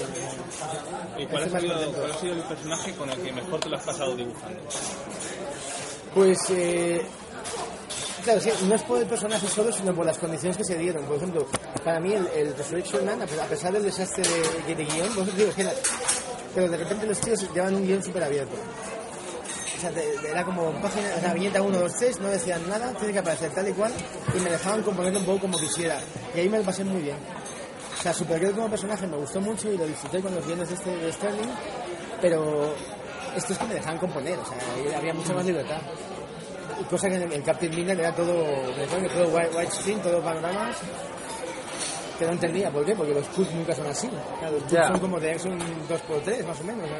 ¿Y 1.17 1.25
cuál 1.27 1.43
ha, 1.43 1.59
sido, 1.59 1.73
contento. 1.73 1.99
cuál 1.99 2.11
ha 2.11 2.17
sido 2.19 2.33
el 2.33 2.41
personaje 2.43 2.91
con 2.95 3.09
el 3.09 3.17
que 3.21 3.31
mejor 3.31 3.59
te 3.61 3.69
lo 3.69 3.77
has 3.77 3.83
pasado 3.83 4.15
dibujando? 4.15 4.59
Pues, 6.13 6.37
eh, 6.49 7.01
claro, 8.23 8.41
sí, 8.41 8.49
no 8.67 8.75
es 8.75 8.81
por 8.83 8.99
el 8.99 9.07
personaje 9.07 9.47
solo, 9.47 9.71
sino 9.71 9.93
por 9.95 10.05
las 10.05 10.17
condiciones 10.17 10.57
que 10.57 10.63
se 10.65 10.77
dieron. 10.77 11.03
Por 11.05 11.17
ejemplo, 11.17 11.47
para 11.83 11.99
mí 11.99 12.13
el, 12.13 12.27
el 12.35 12.55
Resurrection 12.57 13.05
Man, 13.05 13.21
a 13.21 13.25
pesar- 13.25 13.71
del 13.71 13.83
desastre 13.83 14.23
de, 14.67 14.75
de 14.75 14.83
guion, 14.85 15.07
por 15.13 15.23
ejemplo, 15.27 15.33
digo, 15.37 15.49
es 15.49 15.55
que 15.55 15.63
la- 15.63 15.73
pero 16.53 16.69
de 16.69 16.77
repente 16.77 17.05
los 17.05 17.19
tíos 17.19 17.45
llevan 17.53 17.75
un 17.75 17.85
guion 17.85 18.03
súper 18.03 18.23
abierto. 18.23 18.55
Sea, 19.93 20.31
era 20.31 20.43
como 20.43 20.71
página, 20.81 21.09
o 21.17 21.19
sea, 21.19 21.33
viñeta 21.33 21.61
1, 21.61 21.79
2, 21.79 21.93
3, 21.99 22.19
no 22.21 22.29
decían 22.29 22.67
nada, 22.69 22.91
tiene 22.93 23.13
que 23.13 23.19
aparecer 23.19 23.51
tal 23.51 23.67
y 23.67 23.73
cual, 23.73 23.91
y 24.35 24.39
me 24.39 24.49
dejaban 24.49 24.81
componerlo 24.83 25.19
un 25.19 25.25
poco 25.25 25.39
como 25.41 25.57
quisiera. 25.59 25.99
Y 26.33 26.39
ahí 26.39 26.49
me 26.49 26.57
lo 26.59 26.63
pasé 26.63 26.83
muy 26.83 27.01
bien. 27.01 27.17
O 27.97 28.01
sea, 28.01 28.13
Supergirl 28.13 28.53
como 28.53 28.69
personaje 28.69 29.07
me 29.07 29.17
gustó 29.17 29.41
mucho 29.41 29.71
y 29.71 29.77
lo 29.77 29.85
disfruté 29.85 30.21
con 30.21 30.33
los 30.35 30.45
guiones 30.45 30.69
de, 30.69 30.75
este, 30.75 30.95
de 30.95 31.11
Sterling, 31.11 31.49
pero 32.21 32.73
esto 33.35 33.53
es 33.53 33.59
que 33.59 33.65
me 33.65 33.73
dejaban 33.75 33.97
componer, 33.97 34.37
o 34.39 34.45
sea, 34.45 34.97
había 34.97 35.13
mucha 35.13 35.33
más 35.33 35.45
libertad. 35.45 35.81
Cosa 36.89 37.09
que 37.09 37.15
en 37.15 37.31
el, 37.31 37.43
Captain 37.43 37.73
Midnight 37.73 37.99
era 37.99 38.13
todo, 38.13 38.33
me 38.77 39.09
todo 39.09 39.27
white, 39.29 39.55
widescreen, 39.55 40.01
todo 40.01 40.21
panoramas, 40.21 40.77
que 42.19 42.25
no 42.25 42.31
entendía, 42.31 42.69
¿por 42.69 42.85
qué? 42.85 42.95
Porque 42.95 43.13
los 43.13 43.25
CUT 43.27 43.49
nunca 43.51 43.75
son 43.75 43.87
así. 43.87 44.09
Claro, 44.39 44.59
los 44.59 44.71
Ya. 44.71 44.87
son 44.87 44.99
como 44.99 45.19
de 45.19 45.37
son 45.39 45.57
2x3 45.59 46.45
más 46.45 46.59
o 46.59 46.63
menos. 46.63 46.83
o 46.83 46.87
sea, 46.87 46.99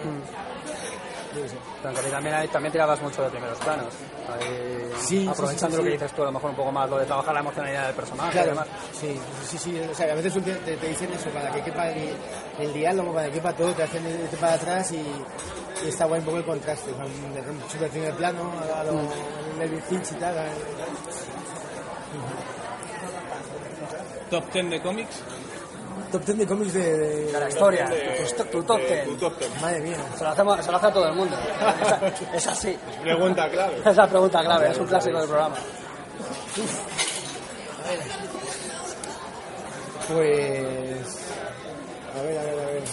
también 2.51 2.71
tirabas 2.71 3.01
mucho 3.01 3.23
de 3.23 3.29
primeros 3.29 3.57
planos. 3.59 3.93
Ahí, 4.33 4.91
Sí, 4.97 5.27
aprovechando 5.27 5.67
sí, 5.67 5.71
sí, 5.71 5.77
lo 5.77 5.83
que 5.83 5.91
dices 5.91 6.13
tú, 6.13 6.21
a 6.21 6.25
lo 6.25 6.31
mejor 6.31 6.49
un 6.51 6.55
poco 6.55 6.71
más 6.71 6.89
lo 6.89 6.97
de 6.97 7.05
trabajar 7.05 7.33
la 7.33 7.39
emocionalidad 7.41 7.87
del 7.87 7.95
personaje 7.95 8.29
y 8.29 8.31
Claro, 8.31 8.49
demás. 8.49 8.67
sí, 8.93 9.19
sí, 9.47 9.57
sí, 9.57 9.79
o 9.79 9.93
sea, 9.93 10.11
a 10.11 10.15
veces 10.15 10.33
te, 10.33 10.77
dicen 10.87 11.11
eso, 11.13 11.29
para 11.29 11.51
que 11.51 11.61
quepa 11.61 11.89
el, 11.89 12.13
el 12.59 12.73
diálogo, 12.73 13.13
para 13.13 13.27
que 13.27 13.33
quepa 13.33 13.53
todo, 13.53 13.73
te 13.73 13.83
hacen 13.83 14.07
irte 14.07 14.37
para 14.37 14.53
atrás 14.53 14.91
y, 14.91 14.97
y 15.85 15.89
está 15.89 16.05
guay 16.05 16.19
un 16.19 16.25
poco 16.25 16.37
el 16.37 16.45
contraste, 16.45 16.91
o 16.91 16.95
sea, 16.95 17.05
un 17.05 17.69
super 17.69 17.89
primer 17.89 18.13
plano, 18.15 18.51
a 18.73 18.83
lo 18.83 18.93
David 19.59 19.81
Finch 19.89 20.11
y 20.13 20.15
tal. 20.15 20.35
¿Top 24.29 24.51
10 24.51 24.69
de 24.69 24.81
cómics? 24.81 25.21
Top 26.11 26.23
10 26.25 26.37
de 26.37 26.47
cómics 26.47 26.73
de... 26.73 26.97
de- 26.97 27.31
De 27.31 27.39
la 27.39 27.49
historia, 27.49 27.87
de- 27.87 28.25
tu, 28.37 28.43
tu 28.45 28.63
top 28.63 28.77
de- 28.79 28.87
10. 28.95 29.05
tu 29.05 29.15
top 29.17 29.39
10. 29.39 29.61
Madre 29.61 29.79
mía. 29.81 29.97
Se 30.17 30.23
lo, 30.23 30.29
hacemos, 30.29 30.63
se 30.65 30.71
lo 30.71 30.77
hace 30.77 30.87
a 30.87 30.93
todo 30.93 31.07
el 31.07 31.15
mundo. 31.15 31.35
Es, 32.33 32.33
es 32.43 32.47
así. 32.47 32.77
Pregunta 33.01 33.49
clave. 33.49 33.77
Es 33.85 33.95
la 33.97 34.07
pregunta 34.07 34.41
clave, 34.43 34.69
es 34.71 34.77
un 34.77 34.85
clásico 34.87 35.17
del 35.19 35.27
programa. 35.27 35.55
Pues... 40.07 41.17
A 42.17 42.21
ver, 42.21 42.37
a 42.37 42.43
ver, 42.43 42.59
a 42.59 42.65
ver. 42.67 42.83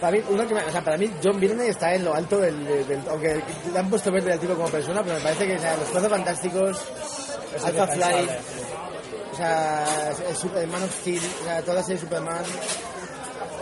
Para 0.00 0.12
mí, 0.12 0.22
uno 0.28 0.46
que 0.46 0.54
me- 0.54 0.64
o 0.64 0.70
sea, 0.70 0.84
para 0.84 0.96
mí 0.96 1.10
John 1.24 1.40
Byrne 1.40 1.68
está 1.68 1.94
en 1.94 2.04
lo 2.04 2.14
alto 2.14 2.38
del, 2.38 2.64
del- 2.64 2.86
del- 2.86 3.08
aunque 3.08 3.42
le 3.72 3.78
han 3.78 3.90
puesto 3.90 4.12
verde 4.12 4.32
al 4.32 4.38
tipo 4.38 4.54
como 4.54 4.68
persona, 4.68 5.02
pero 5.02 5.16
me 5.16 5.20
parece 5.22 5.46
que 5.46 5.56
o 5.56 5.60
sea, 5.60 5.76
los 5.76 5.88
cuatro 5.88 6.10
fantásticos, 6.10 6.78
Alpha 7.64 7.86
Flight, 7.88 8.30
o 8.30 8.32
sea, 9.38 9.84
el, 10.28 10.36
Super- 10.36 10.62
el 10.62 10.68
Man 10.68 10.82
of 10.82 10.92
Steel, 11.00 11.22
o 11.40 11.44
sea, 11.44 11.62
toda 11.62 11.74
la 11.76 11.82
serie 11.82 11.96
de 11.96 12.00
Superman. 12.02 12.42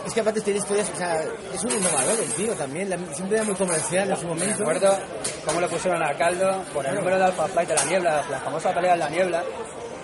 Es 0.05 0.13
que 0.13 0.21
aparte 0.21 0.39
tiene 0.41 0.59
historias, 0.59 0.89
o 0.93 0.97
sea, 0.97 1.21
es 1.53 1.63
un 1.65 1.71
innovador 1.71 2.17
el 2.19 2.31
tío 2.33 2.53
también, 2.53 2.89
la- 2.89 2.97
siempre 3.13 3.37
era 3.37 3.43
muy 3.45 3.55
comercial 3.55 4.09
en 4.09 4.15
su 4.15 4.23
Me 4.23 4.29
momento. 4.29 4.63
acuerdo 4.63 4.97
cómo 5.45 5.59
le 5.61 5.67
pusieron 5.67 6.01
al 6.01 6.17
caldo 6.17 6.63
por 6.73 6.85
el 6.85 6.95
número 6.95 7.17
de 7.17 7.23
Alpha 7.25 7.47
Flight 7.47 7.67
de 7.69 7.75
la 7.75 7.83
niebla, 7.85 8.25
la 8.29 8.39
famosa 8.39 8.73
pelea 8.73 8.93
en 8.93 8.99
la 8.99 9.09
niebla, 9.09 9.43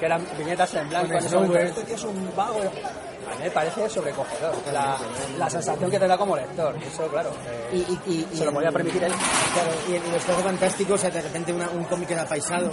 que 0.03 0.07
eran 0.07 0.27
viñetas 0.37 0.73
en 0.73 0.89
blanco. 0.89 1.07
Con 1.07 1.17
en 1.17 1.25
ese 1.25 1.35
momento, 1.35 1.53
Snowbird. 1.53 1.69
Este 1.69 1.83
tío 1.83 1.95
es 1.95 2.03
un 2.03 2.35
vago. 2.35 2.59
A 2.59 3.35
mí 3.35 3.43
me 3.45 3.51
parece 3.51 3.89
sobrecogedor. 3.89 4.53
La, 4.73 4.97
la 5.37 5.49
sensación 5.49 5.89
que 5.89 5.97
te 5.97 6.07
da 6.07 6.17
como 6.17 6.35
lector. 6.35 6.75
Eso, 6.85 7.07
claro, 7.07 7.29
eh, 7.47 7.69
Y, 7.73 7.77
y, 7.77 7.99
y- 8.13 8.27
y 8.33 8.37
se 8.37 8.43
lo 8.45 8.51
podía 8.51 8.69
permitir 8.71 9.01
él. 9.03 9.11
Claro, 9.53 9.71
y 9.89 9.95
en, 9.95 10.11
los 10.11 10.23
Cuatro 10.25 10.43
Fantásticos, 10.43 10.95
o 10.95 10.97
sea, 10.97 11.09
de 11.09 11.21
repente 11.21 11.53
una- 11.53 11.69
un 11.69 11.85
cómic 11.85 12.11
era 12.11 12.25
paisado, 12.25 12.69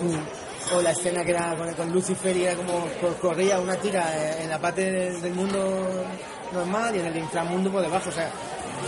o 0.74 0.82
la 0.82 0.90
escena 0.90 1.24
que 1.24 1.30
era 1.30 1.54
con, 1.56 1.72
con 1.74 1.92
Lucifer 1.92 2.36
y 2.36 2.44
era 2.46 2.54
como 2.56 2.80
co- 3.00 3.14
corría 3.20 3.60
una 3.60 3.76
tira 3.76 4.04
eh, 4.16 4.42
en 4.42 4.50
la 4.50 4.58
parte 4.58 4.90
del, 4.90 5.22
del 5.22 5.34
mundo 5.34 6.04
normal 6.52 6.96
y 6.96 6.98
en 6.98 7.06
el 7.06 7.16
inframundo 7.16 7.70
por 7.70 7.80
debajo, 7.82 8.08
o 8.08 8.12
sea, 8.12 8.28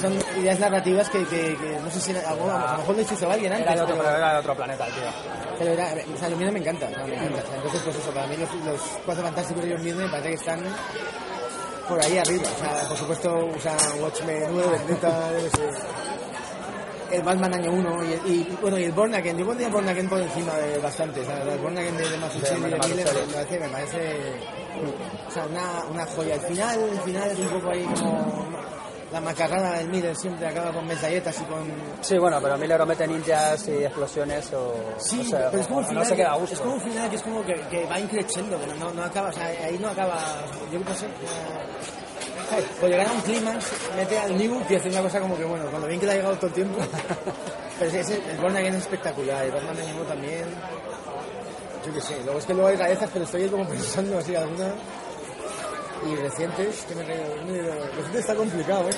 son 0.01 0.13
ideas 0.41 0.59
narrativas 0.59 1.09
que, 1.11 1.25
que- 1.27 1.57
que 1.57 1.79
no 1.83 1.91
sé 1.91 2.01
si 2.01 2.11
era- 2.13 2.29
a 2.31 2.35
lo 2.35 2.51
a 2.51 2.73
lo 2.73 2.79
mejor 2.79 2.97
lo 2.97 3.03
hizo 3.03 3.31
alguien 3.31 3.53
antes, 3.53 3.67
Era 3.67 3.77
de 3.77 3.83
otro, 3.83 3.97
pero, 3.97 4.17
era 4.17 4.33
de 4.33 4.39
otro 4.39 4.55
planeta, 4.57 4.87
el 4.87 4.93
tío. 4.95 5.03
pero 5.59 5.71
era, 5.73 5.95
o 6.15 6.19
sea, 6.19 6.29
me 6.31 6.45
encanta, 6.59 6.89
me 6.89 7.15
encanta. 7.15 7.43
O 7.43 7.47
sea, 7.47 7.57
entonces, 7.57 7.81
pues 7.85 7.97
eso, 7.97 8.11
para 8.13 8.27
mí 8.27 8.37
los, 8.37 8.55
los 8.67 8.81
Cuatro 9.05 9.25
Fantásticos 9.25 9.63
de 9.65 9.71
los 9.71 9.81
Mirror 9.83 10.05
me 10.05 10.09
parece 10.11 10.29
que 10.31 10.35
están 10.35 10.61
por 11.89 12.01
ahí 12.03 12.17
arriba, 12.19 12.45
o 12.45 12.59
sea, 12.61 12.89
por 12.89 12.97
supuesto, 12.97 13.35
o 13.35 13.61
sea, 13.61 13.77
Watchmen 14.01 14.45
9, 14.51 14.69
Vendetta, 14.87 15.31
el 17.11 17.23
Batman 17.23 17.53
año 17.55 17.73
1 17.73 18.05
y, 18.05 18.13
el- 18.13 18.27
y, 18.27 18.59
bueno 18.63 18.79
y 18.79 18.85
el 18.85 18.93
Born 18.93 19.15
Again 19.15 19.37
yo 19.37 19.45
pondría 19.45 19.69
Born 19.69 19.87
Again 19.89 20.09
por 20.09 20.19
encima 20.21 20.55
de 20.55 20.79
bastante 20.79 21.21
o 21.21 21.25
sea, 21.27 21.43
el 21.43 21.59
Born 21.59 21.77
Again 21.77 21.97
de, 21.99 22.09
de 22.09 22.17
Mazzucchelli 22.17 22.61
y 22.61 22.63
De 22.65 22.71
de 22.71 22.79
Miller 22.89 23.05
Mazzucchelli. 23.07 23.27
me 23.27 23.35
parece, 23.35 23.61
me 23.61 23.69
parece 23.69 24.19
o 25.29 25.31
sea, 25.31 25.45
una, 25.45 25.85
una 25.91 26.07
joya 26.07 26.35
al 26.37 26.41
final 26.41 26.81
el 26.81 27.01
final 27.01 27.31
es 27.31 27.39
un 27.39 27.49
poco 27.49 27.69
ahí 27.71 27.85
como 27.85 28.62
la 29.13 29.21
macarrada 29.21 29.77
del 29.79 29.89
Miller 29.89 30.17
siempre 30.17 30.47
acaba 30.47 30.73
con 30.73 30.87
metralletas 30.87 31.39
y 31.41 31.45
con 31.45 31.71
Sí, 32.01 32.17
bueno, 32.19 32.39
pero 32.43 32.57
Miller 32.57 32.81
o 32.81 32.87
mete 32.87 33.07
ninjas 33.07 33.69
y 33.69 33.85
explosiones 33.85 34.53
o. 34.55 34.75
sí 34.99 35.21
o 35.21 35.25
sea, 35.25 35.51
pero 35.51 35.61
es 35.63 35.67
como 35.69 35.79
un 35.81 35.85
final 35.87 36.03
no 36.03 36.09
se 36.09 36.17
queda 36.17 36.31
a 36.31 36.35
que- 36.35 36.41
gusto. 36.41 36.55
es 36.55 36.61
como 36.61 36.75
un 36.75 36.81
final 36.81 37.11
que 37.11 37.17
es 37.17 37.23
como 37.23 37.45
que, 37.45 37.55
que 37.71 37.85
va 37.87 38.01
increciendo 38.01 38.59
pero 38.59 38.75
no, 38.77 38.91
no 38.93 39.03
acaba 39.05 39.29
o 39.29 39.33
sea 39.33 39.47
ahí 39.47 39.79
no 39.79 39.89
acaba 39.89 40.19
yo 40.73 40.83
qué 40.85 40.95
sé. 40.95 41.07
Pues 42.81 42.91
llegar 42.93 43.07
a 43.09 43.13
un 43.13 43.21
clímax, 43.23 43.65
mete 43.97 44.19
al 44.19 44.37
New 44.37 44.61
y 44.69 44.75
hace 44.75 44.89
una 44.91 45.01
cosa 45.01 45.21
como 45.21 45.37
que, 45.39 45.45
bueno, 45.45 45.65
cuando 45.71 45.89
bien 45.89 45.99
que 46.01 46.05
le 46.07 46.13
ha 46.13 46.15
llegado 46.17 46.35
todo 46.37 46.49
el 46.49 46.53
tiempo. 46.53 46.79
Pero 47.79 47.91
ese- 47.99 48.21
el 48.31 48.37
Born 48.39 48.55
Again 48.57 48.75
es 48.75 48.83
espectacular, 48.83 49.45
el 49.47 49.53
Batman 49.53 49.77
de 49.77 49.85
nuevo 49.85 50.03
también. 50.05 50.45
Yo 51.87 51.93
qué 51.95 52.01
sé. 52.01 52.21
Luego 52.25 52.39
es 52.39 52.45
que 52.47 52.53
luego 52.53 52.69
hay 52.69 52.77
rarezas, 52.77 53.09
pero 53.13 53.25
estoy 53.25 53.49
como 53.49 53.67
pensando 53.69 54.19
así 54.19 54.37
algunas. 54.37 54.69
Y 56.05 56.17
recientes, 56.17 56.85
que 56.89 56.95
me 56.97 57.05
Recientes 57.05 58.21
está 58.21 58.35
complicado, 58.35 58.89
¿eh? 58.91 58.95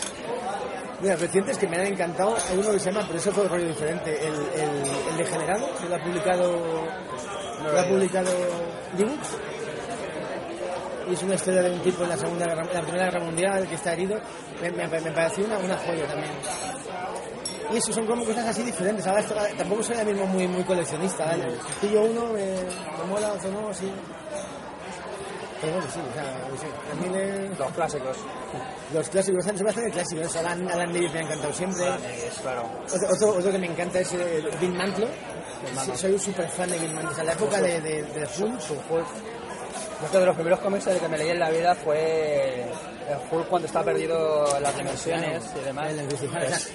Mira, 1.01 1.17
recientes 1.17 1.59
que 1.59 1.67
me 1.69 1.77
han 1.77 1.87
encantado, 1.87 2.35
hay 2.51 2.59
uno 2.59 2.71
que 2.71 2.79
se 2.79 2.90
llama, 2.90 3.05
pero 3.07 3.19
eso 3.19 3.31
es 3.31 3.37
otro 3.38 3.49
rollo 3.51 3.67
diferente, 3.69 4.27
el, 4.27 4.35
el, 4.35 4.87
el 5.11 5.17
Degenerado, 5.19 5.69
que 5.81 5.88
lo 5.88 5.97
ha 5.97 5.99
publicado, 5.99 6.53
lo 7.73 7.81
ha 7.81 7.85
publicado 7.85 8.31
Dibux. 8.97 9.29
Y 11.11 11.12
es 11.12 11.23
una 11.23 11.35
historia 11.35 11.61
de 11.62 11.71
un 11.73 11.81
tipo 11.81 12.03
en 12.05 12.09
la 12.09 12.17
segunda 12.17 12.47
guerra, 12.47 12.64
la 12.73 12.81
primera 12.81 13.05
guerra 13.07 13.21
mundial 13.21 13.69
que 13.69 13.75
está 13.75 13.93
herido. 13.93 14.19
Me, 14.62 14.71
me, 14.71 14.87
me 14.88 15.11
pareció 15.12 15.45
una, 15.45 15.59
una 15.59 15.77
joya 15.77 16.07
también. 16.07 16.33
Y 17.71 17.77
eso 17.77 17.93
son 17.93 18.07
como 18.07 18.25
cosas 18.25 18.47
así 18.47 18.62
diferentes. 18.62 19.07
Ahora 19.07 19.21
esto- 19.21 19.35
tampoco 19.59 19.83
soy 19.83 19.97
ahora 19.97 20.07
mismo 20.11 20.27
muy, 20.27 20.47
muy 20.49 20.62
coleccionista. 20.64 21.27
¿vale? 21.27 21.49
Pillo 21.83 22.03
uno, 22.05 22.29
me, 22.33 22.40
me 22.55 23.05
mola, 23.11 23.33
otro 23.35 23.51
no, 23.51 23.69
así. 23.69 23.90
Sí, 25.92 26.00
o 26.00 26.14
sea, 26.14 26.48
no 26.48 26.57
sé, 26.57 26.66
a 26.92 26.94
mí 26.94 27.09
le- 27.16 27.48
Los 27.57 27.72
clásicos. 27.72 28.16
los 28.92 29.09
clásicos, 29.09 29.44
se 29.44 29.53
me 29.64 29.70
hacen 29.70 29.90
clásicos. 29.90 30.37
Alan, 30.37 30.68
Alan 30.70 30.92
Davis 30.92 31.12
me 31.12 31.18
ha 31.20 31.22
encantado 31.22 31.53
siempre. 31.53 31.85
Es 32.27 32.38
claro. 32.40 32.62
Otro, 32.87 33.09
otro, 33.14 33.38
otro 33.38 33.53
que 33.53 33.59
me 33.59 33.66
encanta 33.66 34.00
es 34.00 34.12
eh, 34.14 34.42
Bill 34.61 34.74
Mantlo. 34.74 35.07
Sí, 35.85 35.90
soy 35.96 36.12
un 36.12 36.20
super 36.20 36.48
fan 36.48 36.70
de 36.70 36.79
Bill 36.79 36.92
Mantlo. 36.92 37.11
O 37.12 37.14
sea, 37.14 37.24
la 37.24 37.33
época 37.33 37.61
de, 37.61 37.81
de, 37.81 38.03
de 38.03 38.20
Hulk, 38.38 38.61
Hulk. 38.90 39.07
Uno 40.11 40.20
de 40.20 40.27
los 40.27 40.35
primeros 40.35 40.61
cómics 40.61 40.85
que 41.00 41.09
me 41.09 41.16
leí 41.16 41.31
en 41.31 41.38
la 41.38 41.50
vida 41.50 41.74
fue 41.74 42.62
el 42.62 43.16
Hulk 43.31 43.48
cuando 43.48 43.66
está 43.66 43.83
perdido 43.83 44.57
en 44.57 44.62
las 44.62 44.77
dimensiones 44.77 45.44
y 45.61 45.64
demás. 45.64 45.90
el. 45.90 46.07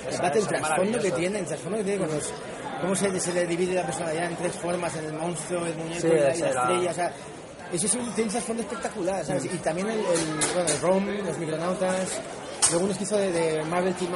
O 0.07 0.11
sea, 0.11 0.31
trasfondo 0.31 0.99
que 0.99 1.11
tiene, 1.11 1.39
el 1.39 1.45
trasfondo 1.45 1.77
que 1.77 1.83
tiene 1.83 1.99
con 1.99 2.15
los... 2.15 2.33
Cómo 2.81 2.95
se, 2.95 3.19
se 3.19 3.33
le 3.33 3.45
divide 3.45 3.75
la 3.75 3.85
personalidad 3.85 4.25
en 4.31 4.37
tres 4.37 4.53
formas, 4.55 4.95
en 4.95 5.05
el 5.05 5.13
monstruo, 5.13 5.65
el 5.65 5.75
muñeco 5.75 5.99
Sí, 6.01 6.07
y 6.07 6.11
la, 6.17 6.35
y 6.35 6.39
la 6.39 6.49
estrella, 6.49 6.91
o 6.91 6.93
sea... 6.93 7.13
Es 7.71 7.83
un, 7.93 8.05
tiene 8.13 8.23
un 8.23 8.29
trasfondo 8.29 8.63
espectacular, 8.63 9.23
¿sabes? 9.23 9.45
Y 9.45 9.57
también 9.57 9.87
el, 9.87 9.99
el, 9.99 10.05
bueno, 10.81 11.23
los 11.23 11.37
micronautas, 11.37 12.19
luego 12.71 12.85
unos 12.85 12.97
que 12.97 13.03
hizo 13.03 13.15
de, 13.17 13.63
Marvel 13.65 13.93
Team 13.93 14.11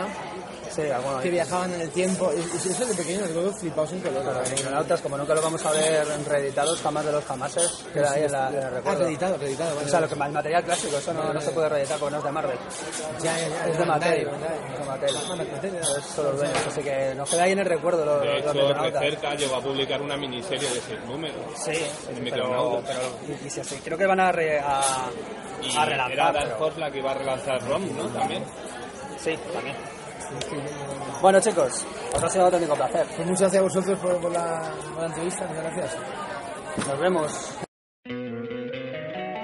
Sí, 0.75 0.81
que 1.21 1.29
viajaban 1.29 1.73
en 1.73 1.81
el 1.81 1.89
tiempo. 1.91 2.31
Y- 2.33 2.39
y 2.39 2.71
Eso 2.71 2.85
de 2.85 2.93
pequeño, 2.95 3.21
los 3.21 3.31
huevos 3.35 3.59
flipados 3.59 3.91
en 3.93 4.01
color. 4.01 4.25
Los 4.25 4.49
Micronautas, 4.51 5.01
como 5.01 5.17
nunca 5.17 5.33
lo 5.35 5.41
vamos 5.41 5.65
a 5.65 5.71
ver 5.71 6.05
reeditados, 6.27 6.81
jamás 6.81 7.05
de 7.05 7.11
los 7.11 7.23
jamases, 7.25 7.83
queda 7.93 8.11
ahí 8.11 8.23
en, 8.23 8.31
la, 8.31 8.49
en 8.49 8.55
el 8.55 8.63
Ah, 8.63 8.69
recuerdo. 8.69 8.99
reeditado, 9.03 9.37
reeditado. 9.37 9.75
vale, 9.75 9.87
O 9.87 9.89
sea, 9.89 9.99
lo 10.01 10.07
que, 10.07 10.13
el 10.15 10.19
material 10.31 10.63
clásico, 10.63 10.97
eso 10.97 11.13
no, 11.13 11.33
no 11.33 11.41
se 11.41 11.51
puede 11.51 11.69
reeditar 11.69 11.99
porque 11.99 12.11
no 12.13 12.17
es 12.19 12.23
de 12.23 12.31
Marvel. 12.31 12.57
Ya, 13.21 13.37
ya, 13.37 13.47
ya, 13.47 13.65
Es 13.67 13.77
de 13.77 13.85
Mattel. 13.85 14.27
Es 14.73 14.79
de 14.79 14.85
Mattel. 14.85 15.15
Ah. 15.15 15.97
Es 15.99 16.05
solo 16.05 16.29
los 16.31 16.39
dueños, 16.39 16.57
así 16.67 16.81
que 16.81 17.13
nos 17.15 17.29
queda 17.29 17.43
ahí 17.43 17.51
en 17.51 17.59
el 17.59 17.65
recuerdo 17.65 18.05
los, 18.05 18.21
De 18.21 18.37
hecho. 18.39 18.73
Recerca 18.73 19.35
llegó 19.35 19.55
a 19.55 19.61
publicar 19.61 20.01
una 20.01 20.17
miniserie 20.17 20.69
de 20.69 20.81
seis 20.81 20.99
números. 21.07 21.35
Sí, 21.63 21.71
El 22.09 22.23
pero, 22.31 22.81
pero 22.85 22.99
y, 23.43 23.47
y 23.47 23.49
si 23.49 23.59
así, 23.59 23.75
creo 23.83 23.97
que 23.97 24.05
van 24.05 24.19
a, 24.19 24.31
re- 24.31 24.59
a, 24.59 24.79
a 24.79 25.09
era 25.71 25.85
relanzar. 25.85 26.33
Dark 26.33 26.45
pero- 26.53 26.65
Horse 26.65 26.79
la 26.79 26.91
que 26.91 26.99
iba 26.99 27.11
a 27.11 27.13
relanzar 27.13 27.61
ROM, 27.67 27.95
¿no? 27.97 28.07
También. 28.07 28.43
Sí, 29.19 29.37
también. 29.53 29.75
Bueno, 31.21 31.39
chicos, 31.39 31.85
os 32.13 32.23
ha 32.23 32.29
sido 32.29 32.47
un 32.47 32.53
auténtico 32.53 32.75
placer. 32.75 33.05
Pues 33.15 33.27
muchas 33.27 33.41
gracias 33.41 33.59
a 33.59 33.63
vosotros 33.63 33.99
por, 33.99 34.17
por 34.21 34.31
la, 34.31 34.73
por 34.93 35.01
la 35.01 35.07
entrevista, 35.07 35.47
muchas 35.47 35.63
gracias. 35.63 35.97
Nos 36.87 36.99
vemos. 36.99 37.57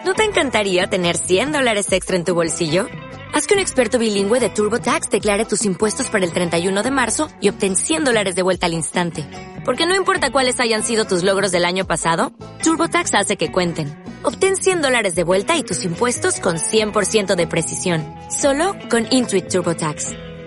¿No 0.06 0.14
te 0.14 0.24
encantaría 0.24 0.88
tener 0.88 1.18
100 1.18 1.52
dólares 1.52 1.92
extra 1.92 2.16
en 2.16 2.24
tu 2.24 2.34
bolsillo? 2.34 2.88
Haz 3.32 3.46
que 3.46 3.54
un 3.54 3.60
experto 3.60 4.00
bilingüe 4.00 4.40
de 4.40 4.50
TurboTax 4.50 5.10
declare 5.10 5.46
tus 5.46 5.64
impuestos 5.66 6.10
para 6.10 6.26
el 6.26 6.34
31 6.34 6.82
de 6.82 6.92
marzo 6.92 7.30
y 7.40 7.50
obtén 7.50 7.76
100 7.76 8.06
dólares 8.06 8.36
de 8.36 8.42
vuelta 8.42 8.66
al 8.66 8.74
instante. 8.74 9.26
Porque 9.66 9.86
no 9.86 9.96
importa 9.96 10.32
cuáles 10.32 10.60
hayan 10.60 10.84
sido 10.84 11.06
tus 11.06 11.24
logros 11.24 11.52
del 11.52 11.64
año 11.64 11.86
pasado, 11.86 12.34
TurboTax 12.64 13.14
hace 13.14 13.38
que 13.38 13.52
cuenten. 13.52 14.04
Obtén 14.24 14.56
100 14.58 14.82
dólares 14.82 15.14
de 15.14 15.24
vuelta 15.24 15.56
y 15.58 15.64
tus 15.64 15.86
impuestos 15.86 16.40
con 16.40 16.58
100% 16.58 17.36
de 17.36 17.48
precisión. 17.48 18.04
Solo 18.32 18.76
con 18.90 19.06
Intuit 19.12 19.48
TurboTax. 19.48 20.29